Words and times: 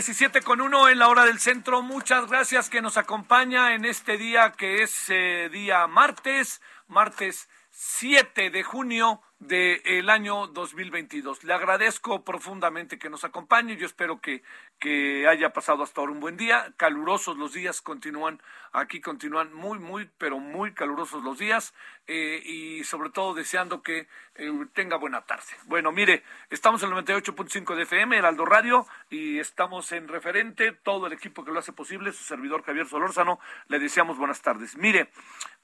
17 0.00 0.40
con 0.40 0.62
1 0.62 0.88
en 0.88 0.98
la 0.98 1.08
hora 1.08 1.26
del 1.26 1.40
centro. 1.40 1.82
Muchas 1.82 2.26
gracias 2.26 2.70
que 2.70 2.80
nos 2.80 2.96
acompaña 2.96 3.74
en 3.74 3.84
este 3.84 4.16
día 4.16 4.52
que 4.52 4.82
es 4.82 5.10
eh, 5.10 5.50
día 5.52 5.86
martes, 5.88 6.62
martes 6.88 7.50
7 7.68 8.48
de 8.48 8.62
junio 8.62 9.20
del 9.40 10.10
año 10.10 10.46
2022. 10.48 11.44
Le 11.44 11.54
agradezco 11.54 12.22
profundamente 12.22 12.98
que 12.98 13.08
nos 13.08 13.24
acompañe. 13.24 13.76
Yo 13.76 13.86
espero 13.86 14.20
que, 14.20 14.42
que 14.78 15.26
haya 15.26 15.54
pasado 15.54 15.82
hasta 15.82 16.00
ahora 16.00 16.12
un 16.12 16.20
buen 16.20 16.36
día. 16.36 16.72
Calurosos 16.76 17.38
los 17.38 17.54
días 17.54 17.80
continúan, 17.80 18.40
aquí 18.72 19.00
continúan 19.00 19.52
muy, 19.54 19.78
muy, 19.78 20.10
pero 20.18 20.38
muy 20.38 20.74
calurosos 20.74 21.24
los 21.24 21.38
días 21.38 21.74
eh, 22.06 22.42
y 22.44 22.84
sobre 22.84 23.08
todo 23.08 23.32
deseando 23.32 23.82
que 23.82 24.08
eh, 24.34 24.52
tenga 24.74 24.96
buena 24.96 25.22
tarde. 25.22 25.56
Bueno, 25.64 25.90
mire, 25.90 26.22
estamos 26.50 26.82
en 26.82 26.92
el 26.92 27.02
98.5 27.02 27.74
de 27.74 27.82
FM, 27.84 28.18
Heraldo 28.18 28.44
Radio, 28.44 28.86
y 29.08 29.38
estamos 29.38 29.90
en 29.92 30.08
referente, 30.08 30.72
todo 30.72 31.06
el 31.06 31.14
equipo 31.14 31.46
que 31.46 31.52
lo 31.52 31.60
hace 31.60 31.72
posible, 31.72 32.12
su 32.12 32.24
servidor 32.24 32.62
Javier 32.62 32.86
Solórzano, 32.86 33.40
le 33.68 33.78
deseamos 33.78 34.18
buenas 34.18 34.42
tardes. 34.42 34.76
Mire, 34.76 35.10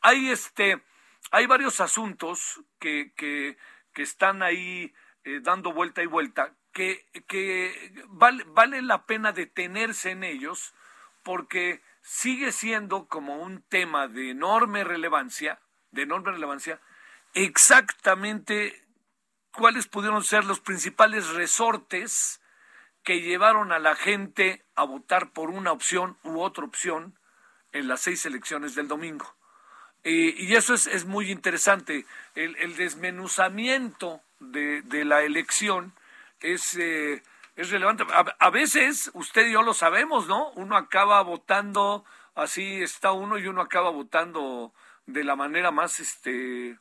hay 0.01 0.31
este 0.31 0.81
hay 1.31 1.47
varios 1.47 1.81
asuntos 1.81 2.61
que, 2.79 3.13
que, 3.15 3.57
están 3.95 4.43
ahí 4.43 4.95
eh, 5.25 5.41
dando 5.43 5.73
vuelta 5.73 6.03
y 6.03 6.07
vuelta 6.07 6.55
que, 6.73 7.07
que 7.27 7.95
vale, 8.09 8.45
vale 8.49 8.83
la 8.83 9.07
pena 9.07 9.33
detenerse 9.33 10.11
en 10.11 10.23
ellos 10.23 10.75
porque 11.23 11.83
sigue 12.03 12.53
siendo 12.53 13.09
como 13.09 13.37
un 13.37 13.63
tema 13.63 14.07
de 14.07 14.31
enorme 14.31 14.85
relevancia, 14.85 15.61
de 15.91 16.03
enorme 16.03 16.33
relevancia, 16.33 16.81
exactamente 17.33 18.87
cuáles 19.51 19.89
pudieron 19.89 20.23
ser 20.23 20.45
los 20.45 20.61
principales 20.61 21.31
resortes 21.31 22.41
que 23.03 23.23
llevaron 23.23 23.73
a 23.73 23.79
la 23.79 23.95
gente 23.95 24.67
a 24.75 24.85
votar 24.85 25.33
por 25.33 25.51
una 25.51 25.73
opción 25.73 26.19
u 26.23 26.41
otra 26.41 26.65
opción 26.65 27.19
en 27.73 27.89
las 27.89 28.03
seis 28.03 28.27
elecciones 28.27 28.75
del 28.75 28.89
domingo. 28.89 29.37
Eh, 30.09 30.37
y 30.39 30.55
eso 30.55 30.73
es, 30.73 30.87
es 30.87 31.05
muy 31.05 31.33
interesante. 31.33 32.07
El, 32.37 32.55
el 32.59 32.77
desmenuzamiento 32.77 34.21
de, 34.39 34.83
de, 34.83 35.05
la 35.05 35.23
elección 35.23 35.95
es, 36.39 36.77
eh, 36.77 37.25
es 37.57 37.71
relevante. 37.71 38.05
A, 38.15 38.51
veces, 38.51 39.11
usted 39.15 39.49
y 39.49 39.53
yo 39.55 39.63
lo 39.63 39.75
sabemos, 39.75 40.29
¿no? 40.29 40.51
Uno 40.51 40.77
acaba 40.77 41.21
votando, 41.23 42.05
así 42.37 42.85
está 42.85 43.11
uno, 43.11 43.37
y 43.37 43.49
uno 43.49 43.61
acaba 43.61 43.91
votando 43.91 44.73
de 45.07 45.25
la 45.25 45.35
manera 45.35 45.73
más, 45.73 45.99
este, 45.99 46.79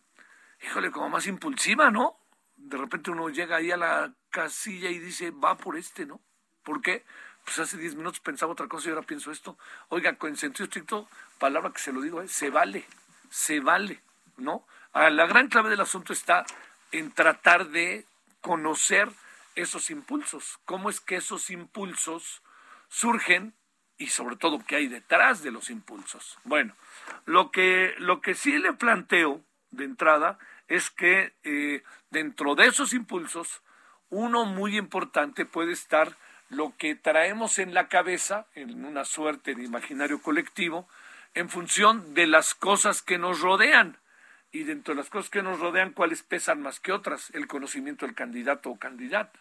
híjole, 0.63 0.91
como 0.91 1.09
más 1.09 1.25
impulsiva, 1.25 1.89
¿no? 1.89 2.19
De 2.57 2.77
repente 2.77 3.09
uno 3.09 3.29
llega 3.29 3.55
ahí 3.55 3.71
a 3.71 3.77
la 3.77 4.13
casilla 4.29 4.91
y 4.91 4.99
dice, 4.99 5.31
va 5.31 5.57
por 5.57 5.77
este, 5.77 6.05
¿no? 6.05 6.21
¿Por 6.61 6.79
qué? 6.79 7.03
Pues 7.43 7.57
hace 7.57 7.77
10 7.77 7.95
minutos 7.95 8.19
pensaba 8.19 8.51
otra 8.51 8.67
cosa 8.67 8.89
y 8.89 8.91
ahora 8.91 9.01
pienso 9.01 9.31
esto. 9.31 9.57
Oiga, 9.89 10.15
con 10.15 10.37
sentido 10.37 10.65
estricto, 10.65 11.09
palabra 11.39 11.71
que 11.71 11.79
se 11.79 11.91
lo 11.91 12.01
digo, 12.01 12.21
¿eh? 12.21 12.27
se 12.27 12.51
vale 12.51 12.85
se 13.35 13.59
vale, 13.59 13.99
¿no? 14.37 14.65
La 14.93 15.25
gran 15.25 15.49
clave 15.49 15.69
del 15.69 15.81
asunto 15.81 16.13
está 16.13 16.45
en 16.93 17.11
tratar 17.11 17.67
de 17.67 18.05
conocer 18.39 19.09
esos 19.55 19.89
impulsos, 19.89 20.57
cómo 20.63 20.89
es 20.89 21.01
que 21.01 21.17
esos 21.17 21.49
impulsos 21.49 22.41
surgen 22.87 23.53
y 23.97 24.07
sobre 24.07 24.37
todo 24.37 24.63
qué 24.65 24.77
hay 24.77 24.87
detrás 24.87 25.43
de 25.43 25.51
los 25.51 25.69
impulsos. 25.69 26.37
Bueno, 26.45 26.75
lo 27.25 27.51
que, 27.51 27.93
lo 27.97 28.21
que 28.21 28.35
sí 28.35 28.57
le 28.57 28.71
planteo 28.71 29.41
de 29.71 29.83
entrada 29.83 30.39
es 30.69 30.89
que 30.89 31.33
eh, 31.43 31.83
dentro 32.11 32.55
de 32.55 32.67
esos 32.67 32.93
impulsos, 32.93 33.61
uno 34.09 34.45
muy 34.45 34.77
importante 34.77 35.45
puede 35.45 35.73
estar 35.73 36.15
lo 36.47 36.73
que 36.77 36.95
traemos 36.95 37.59
en 37.59 37.73
la 37.73 37.89
cabeza, 37.89 38.45
en 38.55 38.85
una 38.85 39.03
suerte 39.03 39.55
de 39.55 39.63
imaginario 39.63 40.21
colectivo, 40.21 40.87
en 41.35 41.49
función 41.49 42.13
de 42.13 42.27
las 42.27 42.55
cosas 42.55 43.01
que 43.01 43.17
nos 43.17 43.41
rodean. 43.41 43.97
Y 44.51 44.63
dentro 44.63 44.93
de 44.93 45.01
las 45.01 45.09
cosas 45.09 45.29
que 45.29 45.43
nos 45.43 45.59
rodean, 45.59 45.91
¿cuáles 45.91 46.23
pesan 46.23 46.61
más 46.61 46.79
que 46.79 46.93
otras? 46.93 47.29
El 47.31 47.47
conocimiento 47.47 48.05
del 48.05 48.15
candidato 48.15 48.71
o 48.71 48.79
candidata. 48.79 49.37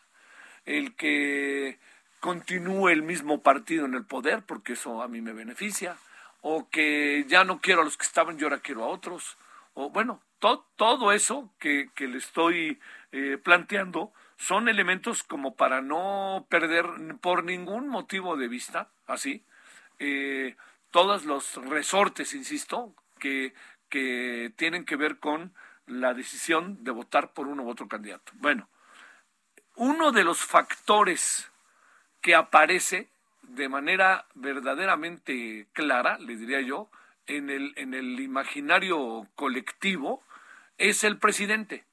El 0.65 0.97
que 0.97 1.79
continúe 2.19 2.89
el 2.89 3.03
mismo 3.03 3.43
partido 3.43 3.87
en 3.87 3.95
el 3.95 4.05
poder, 4.05 4.43
porque 4.43 4.73
eso 4.73 5.03
a 5.03 5.09
mí 5.09 5.21
me 5.21 5.33
beneficia. 5.33 5.97
O 6.41 6.69
que 6.69 7.25
ya 7.29 7.45
no 7.45 7.61
quiero 7.61 7.83
a 7.83 7.85
los 7.85 7.97
que 7.97 8.07
estaban 8.07 8.39
y 8.39 8.43
ahora 8.43 8.59
quiero 8.59 8.83
a 8.85 8.89
otros. 8.89 9.39
O 9.75 9.91
bueno, 9.91 10.21
to, 10.41 10.67
todo 10.77 11.13
eso 11.13 11.55
que, 11.61 11.91
que 11.95 12.09
le 12.09 12.19
estoy 12.19 12.81
eh, 13.13 13.39
planteando 13.43 14.13
son 14.37 14.69
elementos 14.69 15.23
como 15.23 15.55
para 15.55 15.81
no 15.81 16.47
perder 16.51 16.87
por 17.21 17.45
ningún 17.45 17.89
motivo 17.89 18.37
de 18.37 18.49
vista, 18.49 18.91
así, 19.07 19.45
eh, 20.01 20.57
todos 20.95 21.25
los 21.25 21.57
resortes, 21.57 22.35
insisto, 22.35 22.95
que, 23.19 23.53
que 23.89 24.53
tienen 24.55 24.85
que 24.85 24.95
ver 24.95 25.19
con 25.19 25.53
la 25.87 26.15
decisión 26.15 26.85
de 26.85 26.93
votar 26.93 27.33
por 27.33 27.49
uno 27.49 27.65
u 27.65 27.69
otro 27.69 27.89
candidato. 27.89 28.31
Bueno, 28.37 28.69
uno 29.75 30.13
de 30.13 30.23
los 30.23 30.39
factores 30.39 31.51
que 32.21 32.37
aparece 32.37 33.11
de 33.43 33.69
manera 33.69 34.29
verdaderamente 34.35 35.67
clara, 35.73 36.17
le 36.19 36.37
diría 36.37 36.61
yo, 36.61 36.89
en 37.27 37.51
el, 37.51 37.73
en 37.75 37.93
el 37.93 38.21
imaginario 38.21 39.27
colectivo, 39.35 40.23
es 40.79 41.03
el 41.03 41.19
presidente. 41.19 41.85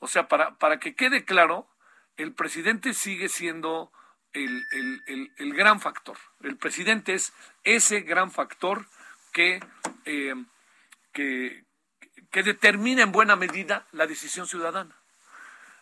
O 0.00 0.08
sea, 0.08 0.26
para, 0.26 0.56
para 0.56 0.80
que 0.80 0.96
quede 0.96 1.24
claro, 1.24 1.68
el 2.16 2.32
presidente 2.32 2.92
sigue 2.92 3.28
siendo 3.28 3.92
el, 4.32 4.66
el, 4.72 5.02
el, 5.06 5.32
el, 5.36 5.54
gran 5.54 5.80
factor. 5.80 6.16
El 6.42 6.56
presidente 6.56 7.14
es 7.14 7.32
ese 7.64 8.00
gran 8.00 8.30
factor 8.30 8.86
que, 9.32 9.60
eh, 10.04 10.34
que, 11.12 11.64
que, 12.30 12.42
determina 12.42 13.02
en 13.02 13.12
buena 13.12 13.36
medida 13.36 13.86
la 13.92 14.06
decisión 14.06 14.46
ciudadana. 14.46 14.96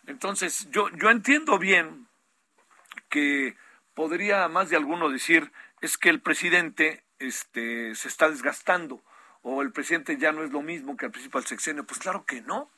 Entonces, 0.07 0.69
yo, 0.71 0.89
yo 0.89 1.09
entiendo 1.09 1.57
bien 1.59 2.07
que 3.09 3.55
podría 3.93 4.47
más 4.47 4.69
de 4.69 4.77
alguno 4.77 5.09
decir 5.09 5.51
es 5.81 5.97
que 5.97 6.09
el 6.09 6.21
presidente 6.21 7.03
este, 7.19 7.95
se 7.95 8.07
está 8.07 8.29
desgastando 8.29 9.03
o 9.43 9.61
el 9.61 9.71
presidente 9.71 10.17
ya 10.17 10.31
no 10.31 10.43
es 10.43 10.51
lo 10.51 10.61
mismo 10.61 10.97
que 10.97 11.05
al 11.05 11.11
principio 11.11 11.39
del 11.39 11.47
sexenio. 11.47 11.85
Pues 11.85 11.99
claro 11.99 12.25
que 12.25 12.41
no. 12.41 12.69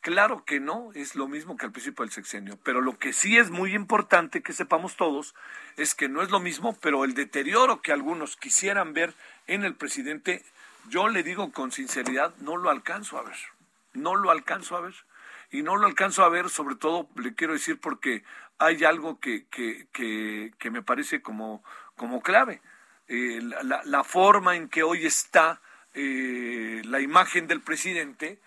Claro 0.00 0.44
que 0.44 0.60
no 0.60 0.92
es 0.94 1.14
lo 1.14 1.28
mismo 1.28 1.56
que 1.56 1.66
al 1.66 1.72
principio 1.72 2.04
del 2.04 2.12
sexenio, 2.12 2.58
pero 2.62 2.80
lo 2.80 2.98
que 2.98 3.12
sí 3.12 3.36
es 3.36 3.50
muy 3.50 3.74
importante 3.74 4.42
que 4.42 4.54
sepamos 4.54 4.96
todos 4.96 5.34
es 5.76 5.94
que 5.94 6.08
no 6.08 6.22
es 6.22 6.30
lo 6.30 6.40
mismo, 6.40 6.76
pero 6.80 7.04
el 7.04 7.14
deterioro 7.14 7.82
que 7.82 7.92
algunos 7.92 8.36
quisieran 8.36 8.94
ver 8.94 9.14
en 9.46 9.64
el 9.64 9.74
presidente 9.74 10.42
yo 10.88 11.08
le 11.08 11.22
digo 11.22 11.52
con 11.52 11.72
sinceridad, 11.72 12.34
no 12.38 12.56
lo 12.56 12.70
alcanzo 12.70 13.18
a 13.18 13.22
ver. 13.22 13.36
No 13.92 14.16
lo 14.16 14.30
alcanzo 14.30 14.76
a 14.76 14.80
ver. 14.80 14.94
Y 15.50 15.62
no 15.62 15.76
lo 15.76 15.86
alcanzo 15.86 16.24
a 16.24 16.28
ver, 16.28 16.48
sobre 16.48 16.76
todo, 16.76 17.08
le 17.16 17.34
quiero 17.34 17.52
decir, 17.52 17.78
porque 17.80 18.24
hay 18.58 18.84
algo 18.84 19.18
que, 19.18 19.46
que, 19.46 19.86
que, 19.92 20.70
me 20.70 20.82
parece 20.82 21.22
como, 21.22 21.62
como 21.96 22.22
clave. 22.22 22.60
Eh, 23.08 23.40
la, 23.42 23.82
la, 23.84 24.04
forma 24.04 24.54
en 24.56 24.68
que 24.68 24.84
hoy 24.84 25.06
está 25.06 25.60
eh, 25.94 26.82
la 26.84 27.00
imagen 27.00 27.48
del 27.48 27.60
presidente, 27.60 28.38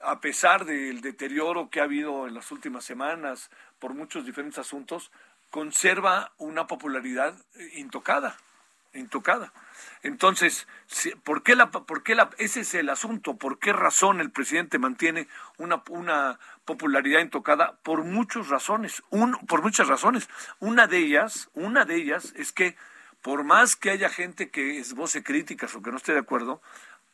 a 0.00 0.20
pesar 0.20 0.64
del 0.64 1.00
deterioro 1.00 1.70
que 1.70 1.80
ha 1.80 1.84
habido 1.84 2.26
en 2.26 2.34
las 2.34 2.50
últimas 2.50 2.84
semanas 2.84 3.50
por 3.78 3.94
muchos 3.94 4.24
diferentes 4.24 4.58
asuntos, 4.58 5.10
conserva 5.50 6.32
una 6.38 6.66
popularidad 6.66 7.34
intocada, 7.74 8.36
intocada. 8.94 9.52
Entonces, 10.02 10.66
¿por 11.24 11.42
qué 11.42 11.54
la, 11.54 11.70
por 11.70 12.02
qué 12.02 12.14
la, 12.14 12.30
ese 12.38 12.60
es 12.60 12.74
el 12.74 12.88
asunto? 12.88 13.36
¿Por 13.36 13.58
qué 13.58 13.72
razón 13.72 14.20
el 14.20 14.30
presidente 14.30 14.78
mantiene 14.78 15.28
una, 15.58 15.82
una 15.88 16.38
popularidad 16.64 17.20
intocada? 17.20 17.78
Por 17.82 18.04
muchas 18.04 18.48
razones, 18.48 19.02
un, 19.10 19.32
por 19.46 19.62
muchas 19.62 19.88
razones. 19.88 20.28
Una 20.60 20.86
de 20.86 20.98
ellas, 20.98 21.50
una 21.54 21.84
de 21.84 21.96
ellas 21.96 22.32
es 22.36 22.52
que 22.52 22.76
por 23.22 23.44
más 23.44 23.76
que 23.76 23.90
haya 23.90 24.08
gente 24.08 24.50
que 24.50 24.78
esboce 24.78 25.22
críticas 25.22 25.74
o 25.74 25.82
que 25.82 25.90
no 25.90 25.98
esté 25.98 26.12
de 26.12 26.20
acuerdo, 26.20 26.62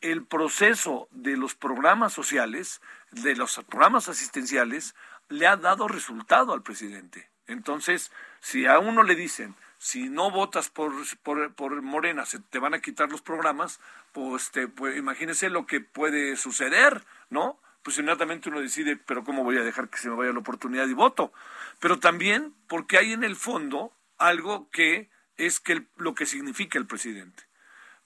el 0.00 0.24
proceso 0.24 1.08
de 1.10 1.36
los 1.36 1.54
programas 1.54 2.12
sociales, 2.12 2.80
de 3.10 3.34
los 3.36 3.56
programas 3.68 4.08
asistenciales, 4.08 4.94
le 5.28 5.46
ha 5.46 5.56
dado 5.56 5.88
resultado 5.88 6.52
al 6.52 6.62
presidente. 6.62 7.28
Entonces, 7.46 8.10
si 8.40 8.66
a 8.66 8.78
uno 8.78 9.02
le 9.02 9.14
dicen, 9.14 9.54
si 9.78 10.08
no 10.08 10.30
votas 10.30 10.68
por, 10.68 10.92
por, 11.22 11.82
Morena, 11.82 12.26
se 12.26 12.40
te 12.40 12.58
van 12.58 12.74
a 12.74 12.80
quitar 12.80 13.10
los 13.10 13.22
programas, 13.22 13.80
pues, 14.12 14.50
te, 14.50 14.68
pues 14.68 14.96
imagínese 14.96 15.50
lo 15.50 15.66
que 15.66 15.80
puede 15.80 16.36
suceder, 16.36 17.04
¿no? 17.30 17.58
Pues 17.82 17.98
inmediatamente 17.98 18.48
uno 18.48 18.60
decide, 18.60 18.96
pero 18.96 19.22
¿cómo 19.22 19.44
voy 19.44 19.58
a 19.58 19.62
dejar 19.62 19.88
que 19.88 19.98
se 19.98 20.08
me 20.08 20.16
vaya 20.16 20.32
la 20.32 20.40
oportunidad 20.40 20.88
y 20.88 20.94
voto? 20.94 21.32
Pero 21.78 22.00
también 22.00 22.52
porque 22.66 22.98
hay 22.98 23.12
en 23.12 23.22
el 23.22 23.36
fondo 23.36 23.92
algo 24.18 24.68
que 24.70 25.08
es 25.36 25.60
que 25.60 25.86
lo 25.96 26.14
que 26.14 26.26
significa 26.26 26.78
el 26.78 26.86
presidente. 26.86 27.44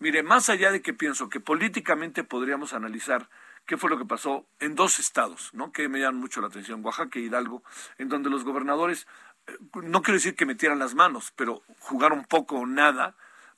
Mire, 0.01 0.23
más 0.23 0.49
allá 0.49 0.73
de 0.73 0.81
que 0.81 0.95
pienso 0.95 1.29
que 1.29 1.41
políticamente 1.41 2.25
podríamos 2.25 2.73
analizar 2.73 3.29
qué 3.67 3.77
fue 3.77 3.91
lo 3.91 3.99
que 3.99 4.07
pasó 4.07 4.47
en 4.59 4.75
dos 4.75 4.99
estados, 4.99 5.51
¿no? 5.53 5.73
Que 5.73 5.91
me 5.91 6.01
llaman 6.01 6.23
mucho 6.23 6.41
la 6.41 6.47
atención, 6.47 6.83
Oaxaca 6.83 7.19
e 7.19 7.23
Hidalgo, 7.23 7.63
en 7.99 8.09
donde 8.09 8.31
los 8.31 8.43
gobernadores, 8.43 9.07
eh, 9.47 9.59
no 9.75 10.01
quiero 10.01 10.17
decir 10.17 10.35
que 10.37 10.47
metieran 10.47 10.79
las 10.79 10.95
manos, 10.95 11.35
pero 11.37 11.63
jugaron 11.81 12.25
poco 12.25 12.57
o 12.57 12.67
nada 12.67 13.15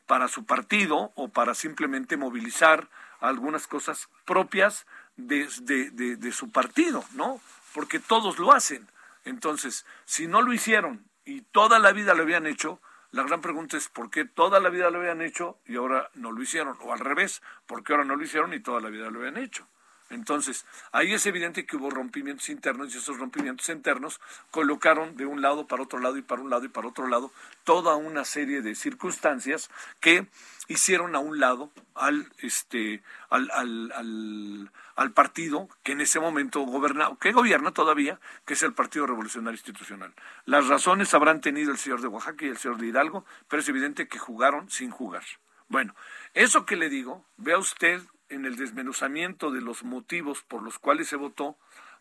para 0.07 0.27
su 0.27 0.45
partido 0.45 1.13
o 1.15 1.29
para 1.29 1.55
simplemente 1.55 2.17
movilizar 2.17 2.91
algunas 3.21 3.69
cosas 3.69 4.09
propias 4.25 4.85
de, 5.15 5.49
de, 5.61 6.17
de 6.17 6.33
su 6.33 6.51
partido, 6.51 7.05
¿no? 7.15 7.41
Porque 7.73 8.01
todos 8.01 8.41
lo 8.41 8.51
hacen. 8.51 8.89
Entonces, 9.25 9.87
si 10.07 10.27
no 10.27 10.43
lo 10.43 10.53
hicieron 10.53 11.05
y 11.25 11.43
toda 11.43 11.79
la 11.79 11.93
vida 11.93 12.15
lo 12.15 12.25
habían 12.25 12.49
hecho, 12.49 12.81
la 13.13 13.23
gran 13.23 13.43
pregunta 13.43 13.77
es 13.77 13.89
por 13.89 14.11
qué 14.11 14.25
toda 14.25 14.59
la 14.59 14.71
vida 14.71 14.91
lo 14.91 14.99
habían 14.99 15.21
hecho 15.21 15.59
y 15.67 15.77
ahora 15.77 16.11
no 16.15 16.33
lo 16.33 16.43
hicieron, 16.43 16.77
o 16.81 16.93
al 16.93 16.99
revés, 16.99 17.43
por 17.67 17.85
qué 17.85 17.93
ahora 17.93 18.05
no 18.05 18.17
lo 18.17 18.25
hicieron 18.25 18.55
y 18.55 18.61
toda 18.61 18.81
la 18.81 18.89
vida 18.89 19.11
lo 19.11 19.21
habían 19.21 19.37
hecho. 19.37 19.69
Entonces, 20.13 20.67
ahí 20.93 21.15
es 21.15 21.25
evidente 21.27 21.65
que 21.65 21.77
hubo 21.77 21.91
rompimientos 21.91 22.49
internos 22.51 22.95
y 22.95 22.99
esos 22.99 23.19
rompimientos 23.19 23.69
internos 23.71 24.21
colocaron 24.51 25.17
de 25.17 25.25
un 25.25 25.41
lado 25.41 25.67
para 25.67 25.83
otro 25.83 25.99
lado 25.99 26.19
y 26.19 26.23
para 26.23 26.43
un 26.43 26.51
lado 26.51 26.65
y 26.65 26.69
para 26.69 26.89
otro 26.89 27.09
lado 27.09 27.33
toda 27.65 27.97
una 27.97 28.25
serie 28.25 28.61
de 28.61 28.75
circunstancias 28.75 29.71
que 30.01 30.27
hicieron 30.69 31.17
a 31.17 31.19
un 31.19 31.41
lado 31.41 31.71
al 31.95 32.31
este 32.39 33.03
al, 33.31 33.51
al, 33.53 34.71
al, 34.97 35.11
partido 35.13 35.69
que 35.83 35.93
en 35.93 36.03
ese 36.03 36.21
momento 36.21 36.61
gobierna, 36.61 37.11
que 37.21 37.33
gobierna 37.33 37.73
todavía, 37.73 38.21
que 38.45 38.55
es 38.55 38.63
el 38.63 38.75
Partido 38.75 39.07
Revolucionario 39.07 39.57
Institucional. 39.57 40.13
Las 40.45 40.69
razones 40.69 41.15
habrán 41.15 41.41
tenido 41.41 41.73
el 41.73 41.79
señor 41.79 42.03
de 42.03 42.09
Oaxaca 42.09 42.45
y 42.45 42.49
el 42.49 42.59
señor 42.59 42.79
de 42.79 42.89
Hidalgo, 42.89 43.25
pero 43.49 43.63
es 43.63 43.69
evidente 43.69 44.09
que 44.09 44.19
jugaron 44.19 44.71
sin 44.71 44.91
jugar. 44.91 45.25
Bueno, 45.69 45.95
eso 46.35 46.67
que 46.67 46.77
le 46.77 46.91
digo, 46.91 47.25
vea 47.39 47.57
usted 47.57 48.03
en 48.33 48.47
el 48.47 48.57
desmenuzamiento 48.57 49.51
de 49.51 49.61
los 49.61 49.85
motivos 49.85 50.43
por 50.43 50.63
los 50.63 50.79
cuales 50.79 51.09
se 51.09 51.17
votó 51.17 51.57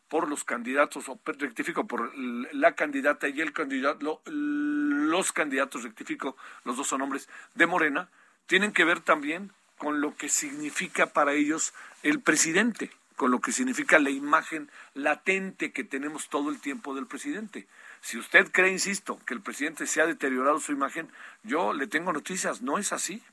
por 0.08 0.28
los 0.28 0.44
candidatos, 0.44 1.08
o 1.08 1.20
rectifico, 1.26 1.88
por 1.88 2.12
la 2.16 2.76
candidata 2.76 3.30
y 3.30 3.40
el 3.40 3.54
candidato, 3.54 4.22
los 4.26 5.32
candidatos, 5.32 5.84
rectifico, 5.84 6.36
los 6.66 6.76
dos 6.76 6.88
son 6.88 7.02
hombres, 7.02 7.30
de 7.56 7.66
Morena, 7.66 8.10
tienen 8.46 8.74
que 8.74 8.84
ver 8.84 9.00
también 9.00 9.52
con 9.78 10.02
lo 10.02 10.16
que 10.16 10.28
significa 10.28 11.08
para 11.08 11.34
ellos 11.34 11.74
el 12.04 12.20
presidente, 12.20 12.92
con 13.16 13.32
lo 13.32 13.40
que 13.40 13.54
significa 13.54 14.00
la 14.00 14.10
imagen 14.10 14.70
latente 14.96 15.72
que 15.72 15.86
tenemos 15.86 16.28
todo 16.28 16.50
el 16.50 16.60
tiempo 16.60 16.94
del 16.94 17.08
presidente. 17.08 17.68
Si 18.02 18.18
usted 18.18 18.52
cree, 18.52 18.72
insisto, 18.72 19.18
que 19.26 19.34
el 19.34 19.42
presidente 19.42 19.88
se 19.88 20.02
ha 20.02 20.08
deteriorado 20.08 20.60
su 20.60 20.74
imagen, 20.74 21.10
yo 21.44 21.72
le 21.72 21.88
tengo 21.88 22.12
noticias, 22.12 22.62
no 22.62 22.78
es 22.78 22.92
así 22.92 23.24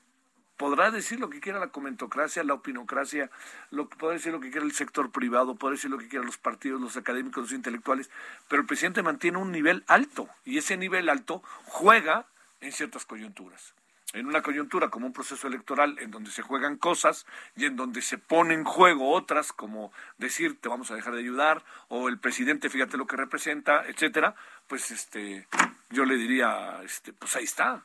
podrá 0.59 0.91
decir 0.91 1.19
lo 1.21 1.31
que 1.31 1.41
quiera 1.41 1.59
la 1.59 1.69
comentocracia, 1.69 2.45
la 2.45 2.53
opinocracia, 2.53 3.31
lo, 3.71 3.89
podrá 3.89 4.15
decir 4.15 4.33
lo 4.33 4.41
que 4.41 4.51
quiera 4.51 4.67
el 4.67 4.73
sector 4.73 5.11
privado, 5.11 5.55
podrá 5.55 5.77
decir 5.77 5.91
lo 5.91 5.99
que 5.99 6.09
quiera 6.09 6.27
los 6.27 6.37
partidos, 6.37 6.81
los 6.81 6.97
académicos, 6.99 7.45
los 7.45 7.53
intelectuales, 7.53 8.11
pero 8.49 8.61
el 8.61 8.67
presidente 8.67 9.03
mantiene 9.03 9.39
un 9.39 9.53
nivel 9.53 9.85
alto 9.87 10.29
y 10.45 10.59
ese 10.59 10.77
nivel 10.77 11.09
alto 11.09 11.43
juega 11.65 12.27
en 12.61 12.73
ciertas 12.73 13.07
coyunturas. 13.07 13.73
En 14.15 14.27
una 14.27 14.43
coyuntura 14.43 14.89
como 14.89 15.07
un 15.07 15.13
proceso 15.13 15.47
electoral 15.47 15.99
en 16.01 16.11
donde 16.11 16.31
se 16.31 16.43
juegan 16.43 16.77
cosas 16.77 17.27
y 17.57 17.67
en 17.67 17.77
donde 17.77 18.03
se 18.03 18.17
ponen 18.19 18.61
en 18.61 18.65
juego 18.65 19.13
otras, 19.13 19.53
como 19.53 19.93
decir 20.17 20.59
te 20.61 20.69
vamos 20.69 20.91
a 20.91 20.95
dejar 20.95 21.15
de 21.15 21.21
ayudar, 21.21 21.63
o 21.89 22.09
el 22.09 22.19
presidente 22.19 22.71
fíjate 22.71 22.97
lo 22.97 23.07
que 23.07 23.17
representa, 23.17 23.87
etcétera, 23.87 24.35
pues 24.67 24.91
este 24.91 25.47
yo 25.91 26.05
le 26.05 26.17
diría, 26.17 26.81
este, 26.83 27.13
pues 27.13 27.37
ahí 27.37 27.45
está. 27.45 27.85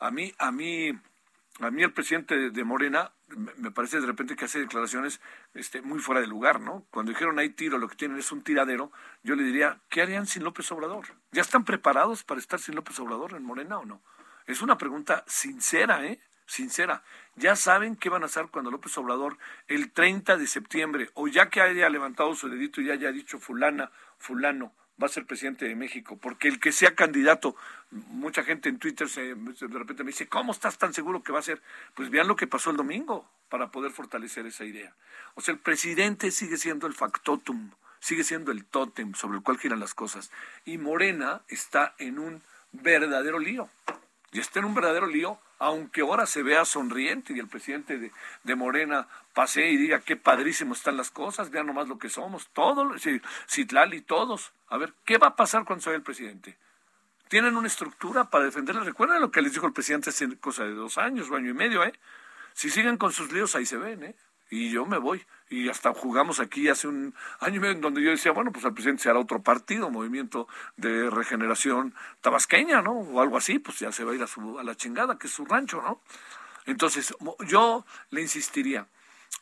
A 0.00 0.10
mí, 0.10 0.34
a 0.38 0.50
mí 0.50 0.98
a 1.58 1.70
mí 1.70 1.82
el 1.82 1.92
presidente 1.92 2.50
de 2.50 2.64
Morena 2.64 3.12
me 3.56 3.70
parece 3.70 4.00
de 4.00 4.06
repente 4.06 4.36
que 4.36 4.44
hace 4.44 4.60
declaraciones 4.60 5.20
este, 5.54 5.82
muy 5.82 5.98
fuera 5.98 6.20
de 6.20 6.26
lugar, 6.26 6.60
¿no? 6.60 6.86
Cuando 6.90 7.12
dijeron 7.12 7.38
hay 7.38 7.50
tiro, 7.50 7.78
lo 7.78 7.88
que 7.88 7.96
tienen 7.96 8.18
es 8.18 8.32
un 8.32 8.42
tiradero, 8.42 8.90
yo 9.22 9.34
le 9.34 9.42
diría, 9.42 9.78
¿qué 9.88 10.02
harían 10.02 10.26
sin 10.26 10.44
López 10.44 10.70
Obrador? 10.72 11.06
¿Ya 11.32 11.42
están 11.42 11.64
preparados 11.64 12.24
para 12.24 12.40
estar 12.40 12.60
sin 12.60 12.74
López 12.74 12.98
Obrador 12.98 13.34
en 13.34 13.44
Morena 13.44 13.78
o 13.78 13.84
no? 13.84 14.00
Es 14.46 14.62
una 14.62 14.78
pregunta 14.78 15.24
sincera, 15.26 16.04
¿eh? 16.04 16.20
Sincera. 16.46 17.04
Ya 17.36 17.54
saben 17.54 17.94
qué 17.94 18.08
van 18.08 18.24
a 18.24 18.26
hacer 18.26 18.48
cuando 18.50 18.70
López 18.72 18.96
Obrador 18.98 19.38
el 19.68 19.92
30 19.92 20.36
de 20.36 20.46
septiembre, 20.46 21.10
o 21.14 21.28
ya 21.28 21.48
que 21.48 21.60
haya 21.60 21.88
levantado 21.88 22.34
su 22.34 22.48
dedito 22.48 22.80
y 22.80 22.90
haya 22.90 23.12
dicho 23.12 23.38
fulana, 23.38 23.92
fulano, 24.18 24.74
va 25.00 25.06
a 25.06 25.10
ser 25.10 25.26
presidente 25.26 25.66
de 25.66 25.74
México, 25.74 26.18
porque 26.20 26.48
el 26.48 26.60
que 26.60 26.72
sea 26.72 26.94
candidato, 26.94 27.56
mucha 27.90 28.42
gente 28.42 28.68
en 28.68 28.78
Twitter 28.78 29.08
se, 29.08 29.34
de 29.34 29.78
repente 29.78 30.04
me 30.04 30.10
dice, 30.10 30.28
¿cómo 30.28 30.52
estás 30.52 30.78
tan 30.78 30.92
seguro 30.92 31.22
que 31.22 31.32
va 31.32 31.38
a 31.38 31.42
ser? 31.42 31.62
Pues 31.94 32.10
vean 32.10 32.28
lo 32.28 32.36
que 32.36 32.46
pasó 32.46 32.70
el 32.70 32.76
domingo 32.76 33.28
para 33.48 33.70
poder 33.70 33.92
fortalecer 33.92 34.46
esa 34.46 34.64
idea. 34.64 34.94
O 35.34 35.40
sea, 35.40 35.54
el 35.54 35.60
presidente 35.60 36.30
sigue 36.30 36.56
siendo 36.56 36.86
el 36.86 36.94
factotum, 36.94 37.70
sigue 37.98 38.24
siendo 38.24 38.52
el 38.52 38.64
tótem 38.64 39.14
sobre 39.14 39.38
el 39.38 39.42
cual 39.42 39.58
giran 39.58 39.80
las 39.80 39.94
cosas. 39.94 40.30
Y 40.64 40.78
Morena 40.78 41.42
está 41.48 41.94
en 41.98 42.18
un 42.18 42.42
verdadero 42.72 43.38
lío. 43.38 43.68
Y 44.32 44.40
está 44.40 44.60
en 44.60 44.66
un 44.66 44.74
verdadero 44.74 45.06
lío 45.06 45.38
aunque 45.60 46.00
ahora 46.00 46.24
se 46.24 46.42
vea 46.42 46.64
sonriente 46.64 47.34
y 47.34 47.38
el 47.38 47.46
presidente 47.46 47.98
de, 47.98 48.10
de, 48.44 48.54
Morena 48.54 49.06
pase 49.34 49.68
y 49.68 49.76
diga 49.76 50.00
qué 50.00 50.16
padrísimo 50.16 50.72
están 50.72 50.96
las 50.96 51.10
cosas, 51.10 51.50
vean 51.50 51.66
nomás 51.66 51.86
lo 51.86 51.98
que 51.98 52.08
somos, 52.08 52.48
todos, 52.54 53.00
Citlali, 53.46 54.00
todos. 54.00 54.52
A 54.68 54.78
ver, 54.78 54.94
¿qué 55.04 55.18
va 55.18 55.28
a 55.28 55.36
pasar 55.36 55.66
cuando 55.66 55.82
se 55.82 55.90
vaya 55.90 55.98
el 55.98 56.02
presidente? 56.02 56.56
¿Tienen 57.28 57.58
una 57.58 57.68
estructura 57.68 58.30
para 58.30 58.46
defenderla? 58.46 58.84
Recuerden 58.84 59.20
lo 59.20 59.30
que 59.30 59.42
les 59.42 59.52
dijo 59.52 59.66
el 59.66 59.74
presidente 59.74 60.08
hace 60.08 60.34
cosa 60.38 60.64
de 60.64 60.72
dos 60.72 60.96
años 60.96 61.30
o 61.30 61.36
año 61.36 61.50
y 61.50 61.54
medio, 61.54 61.84
¿eh? 61.84 61.92
Si 62.54 62.70
siguen 62.70 62.96
con 62.96 63.12
sus 63.12 63.30
líos, 63.30 63.54
ahí 63.54 63.66
se 63.66 63.76
ven, 63.76 64.02
¿eh? 64.02 64.14
Y 64.50 64.70
yo 64.70 64.84
me 64.84 64.98
voy. 64.98 65.24
Y 65.48 65.68
hasta 65.68 65.94
jugamos 65.94 66.40
aquí 66.40 66.68
hace 66.68 66.88
un 66.88 67.14
año 67.38 67.56
y 67.56 67.60
medio 67.60 67.74
en 67.74 67.80
donde 67.80 68.02
yo 68.02 68.10
decía, 68.10 68.32
bueno, 68.32 68.52
pues 68.52 68.64
el 68.64 68.74
presidente 68.74 69.04
se 69.04 69.10
hará 69.10 69.18
otro 69.20 69.42
partido, 69.42 69.90
movimiento 69.90 70.48
de 70.76 71.08
regeneración 71.08 71.94
tabasqueña, 72.20 72.82
¿no? 72.82 72.92
O 72.92 73.20
algo 73.20 73.36
así, 73.36 73.58
pues 73.58 73.78
ya 73.78 73.92
se 73.92 74.04
va 74.04 74.12
a 74.12 74.14
ir 74.14 74.22
a, 74.22 74.26
su, 74.26 74.58
a 74.58 74.64
la 74.64 74.74
chingada, 74.74 75.18
que 75.18 75.28
es 75.28 75.32
su 75.32 75.44
rancho, 75.44 75.80
¿no? 75.80 76.02
Entonces, 76.66 77.14
yo 77.46 77.86
le 78.10 78.20
insistiría, 78.20 78.86